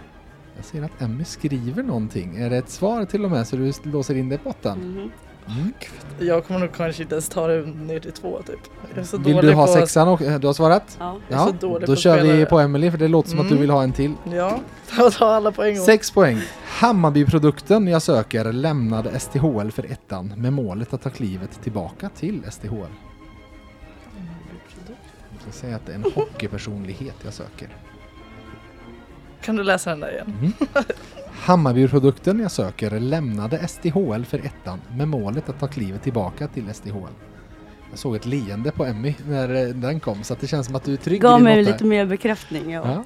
Jag 0.56 0.64
ser 0.64 0.82
att 0.82 1.02
Emmy 1.02 1.24
skriver 1.24 1.82
någonting. 1.82 2.36
Är 2.36 2.50
det 2.50 2.56
ett 2.56 2.70
svar 2.70 3.04
till 3.04 3.24
och 3.24 3.30
med 3.30 3.46
så 3.46 3.56
du 3.56 3.72
låser 3.82 4.14
in 4.14 4.28
dig 4.28 4.38
på 4.38 4.50
åttan? 4.50 4.78
Mhm. 4.78 5.10
Mm. 5.58 5.72
Jag 6.18 6.46
kommer 6.46 6.60
nog 6.60 6.72
kanske 6.76 7.02
inte 7.02 7.14
ens 7.14 7.28
ta 7.28 7.46
det 7.46 7.66
ner 7.66 8.00
till 8.00 8.12
två 8.12 8.42
typ. 8.46 8.58
Jag 8.90 8.98
är 8.98 9.04
så 9.04 9.18
Vill 9.18 9.36
du 9.36 9.52
ha 9.52 9.66
på... 9.66 9.72
sexan 9.72 10.08
och 10.08 10.18
du 10.40 10.46
har 10.46 10.52
svarat? 10.54 10.96
Ja. 10.98 11.16
Jag 11.28 11.40
är 11.40 11.44
så 11.46 11.52
dålig 11.52 11.88
då 11.88 11.92
på 11.94 12.00
kör 12.00 12.14
vi 12.16 12.28
spelare. 12.28 12.46
på 12.46 12.60
Emily 12.60 12.90
för 12.90 12.98
det 12.98 13.08
låter 13.08 13.30
som 13.30 13.38
att 13.40 13.44
du 13.48 13.50
Mm. 13.50 13.60
vill 13.60 13.70
ha 13.70 13.82
en 13.82 13.92
till. 13.92 14.12
Ja, 14.32 14.60
jag 14.98 15.12
tar 15.12 15.26
alla 15.32 15.52
poäng. 15.52 15.76
Sex 15.76 16.10
poäng. 16.10 16.40
Hammarbyprodukten 16.64 17.86
jag 17.86 18.02
söker 18.02 18.52
lämnade 18.52 19.20
STHL 19.20 19.70
för 19.70 19.84
ettan 19.92 20.32
med 20.36 20.52
målet 20.52 20.92
att 20.94 21.02
ta 21.02 21.10
klivet 21.10 21.62
tillbaka 21.62 22.08
till 22.08 22.42
STHL. 22.50 22.74
Jag 25.32 25.42
ska 25.42 25.52
säga 25.52 25.76
att 25.76 25.86
det 25.86 25.92
är 25.92 25.96
en 25.96 26.04
hockeypersonlighet 26.14 27.14
jag 27.24 27.32
söker. 27.34 27.68
Kan 29.44 29.56
du 29.56 29.62
läsa 29.62 29.90
den 29.90 30.00
där 30.00 30.12
igen? 30.12 30.52
Hammarbyprodukten 31.32 32.40
jag 32.40 32.50
söker 32.50 33.00
lämnade 33.00 33.68
STHL 33.68 34.24
för 34.24 34.38
ettan 34.38 34.80
med 34.96 35.08
målet 35.08 35.48
att 35.48 35.60
ta 35.60 35.66
klivet 35.66 36.02
tillbaka 36.02 36.48
till 36.48 36.74
STHL. 36.74 36.96
Jag 37.90 37.98
såg 37.98 38.16
ett 38.16 38.26
leende 38.26 38.70
på 38.70 38.84
Emmy 38.84 39.14
när 39.28 39.54
eh, 39.54 39.74
den 39.74 40.00
kom 40.00 40.22
så 40.22 40.32
att 40.32 40.40
det 40.40 40.46
känns 40.46 40.66
som 40.66 40.74
att 40.76 40.84
du 40.84 40.92
är 40.92 40.96
trygg 40.96 41.16
i 41.16 41.18
Gav 41.20 41.38
din 41.38 41.44
mig 41.44 41.62
lite 41.64 41.84
mer 41.84 42.06
bekräftning. 42.06 42.70
Ja. 42.70 42.82
Ja. 42.86 43.04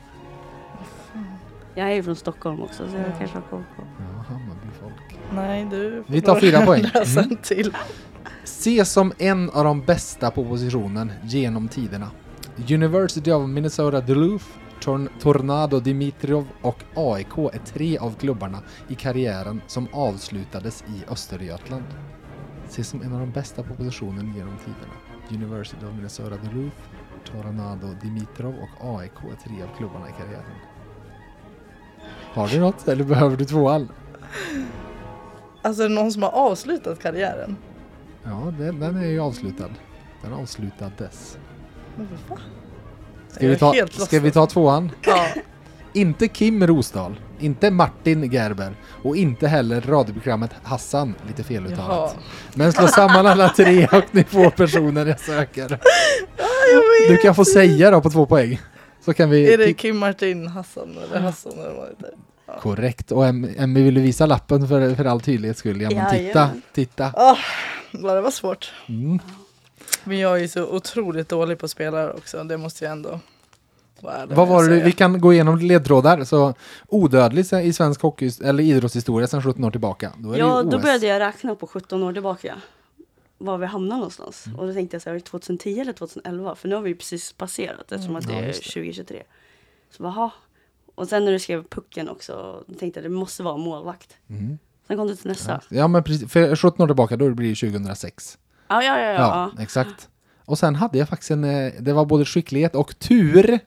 Jag 1.74 1.90
är 1.90 1.94
ju 1.94 2.02
från 2.02 2.16
Stockholm 2.16 2.62
också 2.62 2.88
så 2.88 2.96
jag 2.96 3.04
Ja. 3.06 3.12
kanske 3.18 3.36
har 3.36 3.42
koll 3.50 3.62
på. 3.76 3.82
ja, 3.98 4.24
Hammarbyfolk. 4.28 5.18
Nej, 5.34 5.66
du 5.70 6.02
får 6.06 6.12
Vi 6.12 6.20
tar 6.20 6.40
fyra 6.40 6.60
poäng. 6.66 6.82
läsa 6.94 7.20
Mm. 7.20 7.30
en 7.30 7.36
till. 7.36 7.76
Ses 8.44 8.92
som 8.92 9.12
en 9.18 9.50
av 9.50 9.64
de 9.64 9.80
bästa 9.80 10.30
på 10.30 10.44
positionen 10.44 11.12
genom 11.22 11.68
tiderna. 11.68 12.10
University 12.70 13.30
of 13.32 13.48
Minnesota 13.48 14.00
Duluth, 14.00 14.44
Torn- 14.84 15.08
Tornado 15.20 15.80
Dimitrov 15.80 16.48
och 16.62 16.78
AIK 16.94 17.38
är 17.38 17.58
tre 17.58 17.98
av 17.98 18.14
klubbarna 18.14 18.58
i 18.88 18.94
karriären 18.94 19.60
som 19.66 19.88
avslutades 19.92 20.84
i 20.88 21.04
Östergötland. 21.12 21.84
Ses 22.68 22.88
som 22.88 23.02
en 23.02 23.12
av 23.12 23.20
de 23.20 23.30
bästa 23.30 23.62
på 23.62 23.74
positionen 23.74 24.34
genom 24.36 24.56
tiderna. 24.58 24.94
University 25.44 25.86
of 25.86 25.94
Minnesota 25.94 26.36
Duluth, 26.36 26.76
Tornado 27.24 27.86
Dimitrov 28.02 28.54
och 28.54 28.98
AIK 28.98 29.12
är 29.32 29.48
tre 29.48 29.62
av 29.62 29.76
klubbarna 29.76 30.08
i 30.08 30.12
karriären. 30.12 30.56
Har 32.34 32.48
du 32.48 32.60
något 32.60 32.88
eller 32.88 33.04
behöver 33.04 33.36
du 33.36 33.44
tvåan? 33.44 33.88
Alltså 35.62 35.82
är 35.82 35.88
det 35.88 35.94
någon 35.94 36.12
som 36.12 36.22
har 36.22 36.30
avslutat 36.30 37.02
karriären? 37.02 37.56
Ja, 38.22 38.52
den, 38.58 38.80
den 38.80 38.96
är 38.96 39.06
ju 39.06 39.20
avslutad. 39.20 39.70
Den 40.22 40.32
avslutades. 40.32 41.38
Men 41.96 42.08
vad? 42.28 42.40
Ska 43.34 43.48
vi, 43.48 43.56
ta, 43.56 43.74
ska 43.92 44.20
vi 44.20 44.30
ta 44.30 44.46
tvåan? 44.46 44.90
Ja, 45.02 45.26
Inte 45.92 46.28
Kim 46.28 46.66
Rosdahl, 46.66 47.20
inte 47.40 47.70
Martin 47.70 48.32
Gerber 48.32 48.76
och 49.02 49.16
inte 49.16 49.48
heller 49.48 49.80
radioprogrammet 49.80 50.50
Hassan, 50.62 51.14
lite 51.28 51.44
feluttalat. 51.44 52.16
Men 52.54 52.72
slå 52.72 52.88
samman 52.88 53.26
alla 53.26 53.48
tre 53.48 53.86
och 53.92 54.04
ni 54.10 54.24
får 54.24 54.50
personer 54.50 55.06
jag 55.06 55.20
söker. 55.20 55.68
Jag 57.08 57.08
Du 57.08 57.16
kan 57.16 57.34
få 57.34 57.44
säga 57.44 57.90
då 57.90 58.00
på 58.00 58.10
två 58.10 58.26
poäng. 58.26 58.60
Så 59.04 59.14
kan 59.14 59.30
vi... 59.30 59.52
Är 59.54 59.58
det 59.58 59.74
Kim 59.74 59.98
Martin 59.98 60.46
Hassan 60.46 60.96
eller 61.04 61.20
Hassan 61.20 61.52
eller 61.52 61.74
vad 61.74 61.84
det 61.84 61.90
heter? 61.90 62.60
Korrekt. 62.60 63.12
Och 63.12 63.24
Em- 63.24 63.54
Emmy 63.58 63.82
ville 63.82 64.00
visa 64.00 64.26
lappen 64.26 64.68
för, 64.68 64.94
för 64.94 65.04
all 65.04 65.20
tydlighets 65.20 65.60
skull. 65.60 65.80
Ja 65.80 65.90
men 65.90 66.10
titta, 66.18 66.50
titta. 66.72 67.12
Vad 67.92 68.16
det 68.16 68.20
var 68.20 68.30
svårt. 68.30 68.72
Mm. 68.88 69.18
Men 70.04 70.18
jag 70.18 70.36
är 70.36 70.40
ju 70.40 70.48
så 70.48 70.66
otroligt 70.66 71.28
dålig 71.28 71.58
på 71.58 71.68
spelare 71.68 72.12
också, 72.12 72.44
det 72.44 72.56
måste 72.58 72.84
jag 72.84 72.92
ändå 72.92 73.20
vara 74.00 74.14
ärlig 74.14 74.36
Vad 74.36 74.48
var 74.48 74.62
att 74.62 74.70
det, 74.70 74.80
vi 74.80 74.92
kan 74.92 75.20
gå 75.20 75.32
igenom 75.32 75.58
ledtrådar. 75.58 76.24
Så 76.24 76.54
odödlig 76.88 77.46
i 77.62 77.72
svensk 77.72 78.02
hockey 78.02 78.30
eller 78.44 78.62
idrottshistoria 78.62 79.26
sedan 79.26 79.42
17 79.42 79.64
år 79.64 79.70
tillbaka. 79.70 80.12
Då 80.18 80.38
Ja, 80.38 80.62
då 80.62 80.78
började 80.78 81.06
jag 81.06 81.20
räkna 81.20 81.54
på 81.54 81.66
17 81.66 82.02
år 82.02 82.12
tillbaka. 82.12 82.56
Var 83.38 83.58
vi 83.58 83.66
hamnar 83.66 83.96
någonstans. 83.96 84.46
Mm. 84.46 84.58
Och 84.58 84.66
då 84.66 84.72
tänkte 84.74 84.94
jag 84.94 85.02
så 85.02 85.10
här, 85.10 85.18
2010 85.20 85.80
eller 85.80 85.92
2011? 85.92 86.54
För 86.54 86.68
nu 86.68 86.74
har 86.74 86.82
vi 86.82 86.88
ju 86.90 86.96
precis 86.96 87.32
passerat 87.32 87.92
eftersom 87.92 88.16
att 88.16 88.24
Mm. 88.24 88.36
Ja, 88.36 88.40
det 88.40 88.46
är 88.46 88.48
just 88.48 88.64
det. 88.64 88.70
2023. 88.70 89.22
Så 89.90 90.02
bara, 90.02 90.12
"Ha." 90.12 90.30
Och 90.94 91.08
sen 91.08 91.24
när 91.24 91.32
du 91.32 91.38
skrev 91.38 91.64
pucken 91.68 92.08
också, 92.08 92.64
då 92.66 92.74
tänkte 92.74 93.00
jag 93.00 93.04
det 93.04 93.14
måste 93.16 93.42
vara 93.42 93.56
målvakt. 93.56 94.16
Mm. 94.28 94.58
Sen 94.86 94.96
kom 94.96 95.06
du 95.06 95.16
till 95.16 95.28
nästa. 95.28 95.60
Ja 95.68 95.88
men 95.88 96.04
precis, 96.04 96.32
för 96.32 96.56
17 96.56 96.84
år 96.84 96.88
tillbaka 96.88 97.16
då 97.16 97.30
blir 97.30 97.48
det 97.48 97.54
2006. 97.54 98.38
Ja, 98.82 98.98
ja, 98.98 99.12
ja. 99.12 99.50
Ja, 99.56 99.62
exakt. 99.62 100.08
Och 100.44 100.58
sen 100.58 100.74
hade 100.74 100.98
jag 100.98 101.08
faktiskt 101.08 101.30
en, 101.30 101.44
eh, 101.44 101.72
det 101.80 101.92
var 101.92 102.04
både 102.04 102.24
skicklighet 102.24 102.74
och 102.74 102.98
tur 102.98 103.58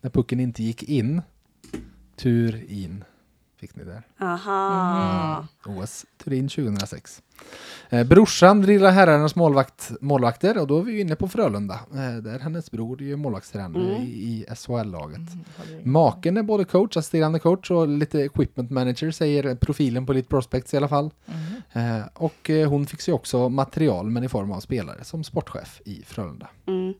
när 0.00 0.10
pucken 0.10 0.40
inte 0.40 0.62
gick 0.62 0.82
in. 0.82 1.22
Tur 2.16 2.64
in. 2.68 3.04
Fick 3.60 3.76
ni 3.76 3.84
där. 3.84 4.02
Aha. 4.20 5.46
OS 5.66 6.06
Turin 6.24 6.48
2006. 6.48 7.22
Eh, 7.90 8.06
brorsan 8.06 8.60
drillar 8.62 8.90
herrarnas 8.90 9.36
målvakt, 9.36 9.90
målvakter 10.00 10.58
och 10.58 10.66
då 10.66 10.78
är 10.78 10.82
vi 10.82 11.00
inne 11.00 11.16
på 11.16 11.28
Frölunda. 11.28 11.74
Eh, 11.74 12.16
där 12.22 12.38
hennes 12.38 12.70
bror 12.70 13.02
är 13.02 13.16
målvaktstränare 13.16 13.82
Mm. 13.82 14.02
i, 14.02 14.06
i 14.06 14.44
SHL-laget. 14.56 15.16
Mm, 15.68 15.92
Maken 15.92 16.36
är 16.36 16.42
både 16.42 16.64
coach, 16.64 16.96
assisterande 16.96 17.38
coach 17.38 17.70
och 17.70 17.88
lite 17.88 18.20
equipment 18.20 18.70
manager 18.70 19.10
säger 19.10 19.54
profilen 19.54 20.06
på 20.06 20.12
Elite 20.12 20.28
Prospects 20.28 20.74
i 20.74 20.76
alla 20.76 20.88
fall. 20.88 21.10
Mhm. 21.26 21.55
Eh, 21.76 22.06
och 22.14 22.50
eh, 22.50 22.68
hon 22.68 22.86
fixar 22.86 23.12
ju 23.12 23.16
också 23.16 23.48
material 23.48 24.10
men 24.10 24.24
i 24.24 24.28
form 24.28 24.52
av 24.52 24.60
spelare 24.60 25.04
som 25.04 25.24
sportchef 25.24 25.80
i 25.84 26.02
Frölunda. 26.06 26.46
Mm. 26.66 26.94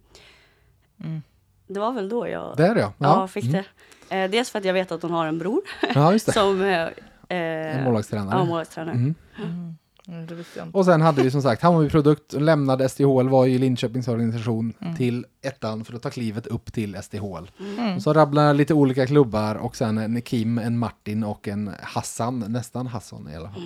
Mm. 1.05 1.23
Det 1.69 1.81
var 1.81 1.93
väl 1.93 2.09
då 2.09 2.29
jag 2.29 2.57
Där 2.57 2.77
ja. 2.77 2.93
ja, 2.99 3.29
fick 3.29 3.45
Mm. 3.45 3.63
det. 4.09 4.17
Eh, 4.17 4.31
dels 4.31 4.51
för 4.51 4.59
att 4.59 4.65
jag 4.65 4.73
vet 4.75 4.93
att 4.93 5.03
hon 5.03 5.11
har 5.11 5.27
en 5.27 5.39
bror 5.39 5.61
Ja, 5.95 6.13
just 6.13 6.27
det. 6.27 6.33
som 6.41 6.61
eh, 6.63 6.89
En 7.29 7.85
målvaktstränare. 7.85 8.39
ja, 8.39 8.45
målvaktstränare. 8.45 8.95
Mm. 8.95 9.15
Mm. 9.39 9.77
Mm. 10.09 10.71
Och 10.73 10.85
sen 10.85 11.01
hade 11.01 11.23
vi 11.23 11.31
som 11.31 11.43
sagt 11.43 11.63
Hammarby 11.63 11.91
Produkt, 11.91 12.33
lämnade 12.33 12.89
STHL, 12.89 13.29
var 13.29 13.47
i 13.47 13.59
Linköpings 13.59 14.09
organisation 14.09 14.73
Mm. 14.81 14.97
till 14.97 15.27
ettan 15.43 15.85
för 15.85 15.95
att 15.95 16.03
ta 16.03 16.11
klivet 16.11 16.47
upp 16.47 16.73
till 16.73 16.97
STHL. 17.03 17.51
Mm. 17.61 17.97
Och 17.97 18.03
så 18.03 18.13
rabblar 18.13 18.55
lite 18.55 18.75
olika 18.75 19.07
klubbar 19.07 19.55
och 19.55 19.77
sen 19.77 19.99
en 19.99 20.23
Kim, 20.23 20.59
en 20.59 20.79
Martin 20.79 21.25
och 21.25 21.49
en 21.49 21.71
Hassan, 21.83 22.39
nästan 22.49 22.87
Hassan 22.87 23.29
i 23.33 23.37
alla 23.37 23.49
fall. 23.51 23.63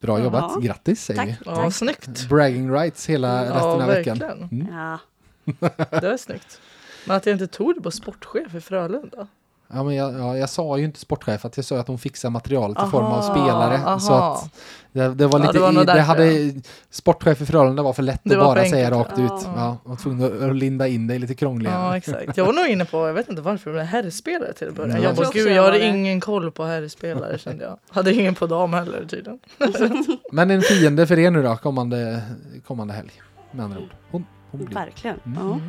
Bra 0.00 0.18
Ja. 0.18 0.24
jobbat, 0.24 0.62
grattis 0.62 1.04
säger 1.04 1.20
Tack. 1.20 1.28
vi. 1.30 1.36
Ja, 1.44 1.54
Tack. 1.56 1.74
snyggt. 1.74 2.28
Bragging 2.28 2.72
rights 2.74 3.06
hela 3.06 3.44
Ja, 3.46 3.54
resten 3.54 3.82
av 3.82 3.86
veckan. 3.88 4.22
Mm. 4.52 4.66
Ja. 4.74 4.98
Det 6.00 6.06
är 6.06 6.16
snyggt. 6.16 6.60
Men 7.06 7.16
att 7.16 7.26
jag 7.26 7.34
inte 7.34 7.46
tog 7.46 7.74
det 7.74 7.80
på 7.80 7.90
sportchef 7.90 8.54
i 8.54 8.60
Frölunda. 8.60 9.26
Ja, 9.72 9.82
men 9.82 9.94
jag, 9.94 10.14
ja, 10.18 10.36
jag 10.36 10.50
sa 10.50 10.78
ju 10.78 10.84
inte 10.84 11.00
sportchef 11.00 11.44
att 11.44 11.56
jag 11.56 11.64
sa 11.66 11.78
att 11.78 11.88
hon 11.88 11.98
fixar 11.98 12.30
materialet 12.30 12.76
i 12.78 12.80
Aha, 12.80 12.90
form 12.90 13.04
av 13.06 13.22
spelare. 13.22 13.74
aha. 13.76 13.98
Så 13.98 14.12
att 14.12 14.50
det, 14.92 15.14
det 15.14 15.26
var 15.26 15.38
Ja, 15.40 15.46
lite, 15.46 15.52
det 15.52 15.60
var 15.72 15.82
i, 15.82 15.84
det 15.84 16.00
hade, 16.00 16.52
sportchef 16.90 17.40
i 17.40 17.46
Frölunda 17.46 17.82
var 17.82 17.92
för 17.92 18.02
lätt 18.02 18.20
Det 18.24 18.34
att 18.34 18.40
bara 18.40 18.64
säga 18.64 18.90
rakt 18.90 19.12
ja. 19.18 19.24
ut. 19.24 19.30
Ja, 19.56 19.76
jag 19.84 19.90
var 19.90 19.96
tvungen 19.96 20.50
att 20.50 20.56
linda 20.56 20.88
in 20.88 21.06
det 21.06 21.18
lite 21.18 21.34
krångligare. 21.34 21.74
Ja, 21.82 21.96
exakt. 21.96 22.36
Jag 22.36 22.44
var 22.44 22.52
nog 22.52 22.66
inne 22.66 22.84
på, 22.84 23.06
jag 23.06 23.14
vet 23.14 23.28
inte 23.28 23.42
varför, 23.42 23.70
men 23.72 23.86
herrspelare 23.86 24.52
till 24.52 24.68
att 24.68 24.74
börja. 24.74 24.88
Ja. 24.92 24.96
Jag 24.96 25.04
Jag 25.04 25.16
bara, 25.16 25.26
tror 25.26 25.42
gud 25.44 25.52
jag 25.52 25.62
hade 25.62 25.86
ingen 25.86 26.20
koll 26.20 26.50
på 26.50 26.64
herrspelare 26.64 27.38
kände 27.38 27.64
jag. 27.64 27.78
Hade 27.90 28.14
ingen 28.14 28.34
på 28.34 28.46
dam 28.46 28.72
heller 28.72 29.04
tydligen. 29.08 29.38
Men 30.32 30.50
en 30.50 30.62
fiende 30.62 31.06
för 31.06 31.18
er 31.18 31.30
nu 31.30 31.42
då, 31.42 31.56
kommande, 31.56 32.22
kommande 32.66 32.94
helg. 32.94 33.12
Med 33.50 33.64
andra 33.64 33.78
ord. 33.78 33.90
Hon, 34.10 34.26
hon 34.50 34.64
blir. 34.64 34.74
Verkligen. 34.74 35.20
Mm. 35.26 35.60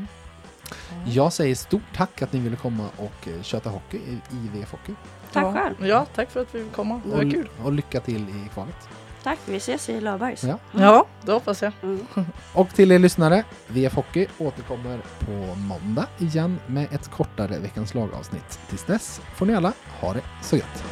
Ja. 0.70 0.96
Jag 1.06 1.34
säger 1.34 1.56
stort 1.56 1.82
tack 1.96 2.22
att 2.22 2.34
ni 2.34 2.40
ville 2.40 2.56
komma 2.56 2.90
och 2.98 3.28
eh, 3.28 3.42
köta 3.42 3.70
hockey 3.70 3.98
i, 3.98 4.20
VF 4.54 4.72
Hockey. 4.72 4.94
Tack 5.34 5.44
ja. 5.44 5.54
själv. 5.54 5.88
Ja, 5.88 6.06
tack 6.16 6.32
för 6.32 6.42
att 6.42 6.56
vi 6.56 6.64
fick 6.64 6.74
komma. 6.74 7.02
Det 7.06 7.10
var 7.10 7.26
och, 7.26 7.32
kul. 7.32 7.50
och 7.64 7.74
lycka 7.74 8.00
till 8.00 8.30
i 8.30 8.50
kvalet. 8.54 8.90
Tack, 9.24 9.40
vi 9.46 9.58
ses 9.58 9.90
i 9.90 10.02
Löfbergs. 10.02 10.44
Ja. 10.44 10.58
Ja, 10.72 11.06
det 11.22 11.32
hoppas 11.32 11.62
jag. 11.62 11.74
Mm. 11.84 12.06
Och 12.54 12.70
till 12.70 12.92
er 12.92 13.00
lyssnare, 13.00 13.44
VF 13.68 13.96
Hockey 13.96 14.28
återkommer 14.38 15.02
på 15.20 15.56
måndag 15.56 16.08
igen 16.18 16.60
med 16.68 16.88
ett 16.94 17.12
kortare 17.12 17.60
Veckans 17.60 17.94
lag-avsnitt. 17.94 18.60
Tills 18.70 18.84
dess 18.84 19.22
får 19.36 19.46
ni 19.46 19.56
alla 19.56 19.74
ha 20.00 20.14
det 20.14 20.22
så 20.44 20.56
gött. 20.56 20.84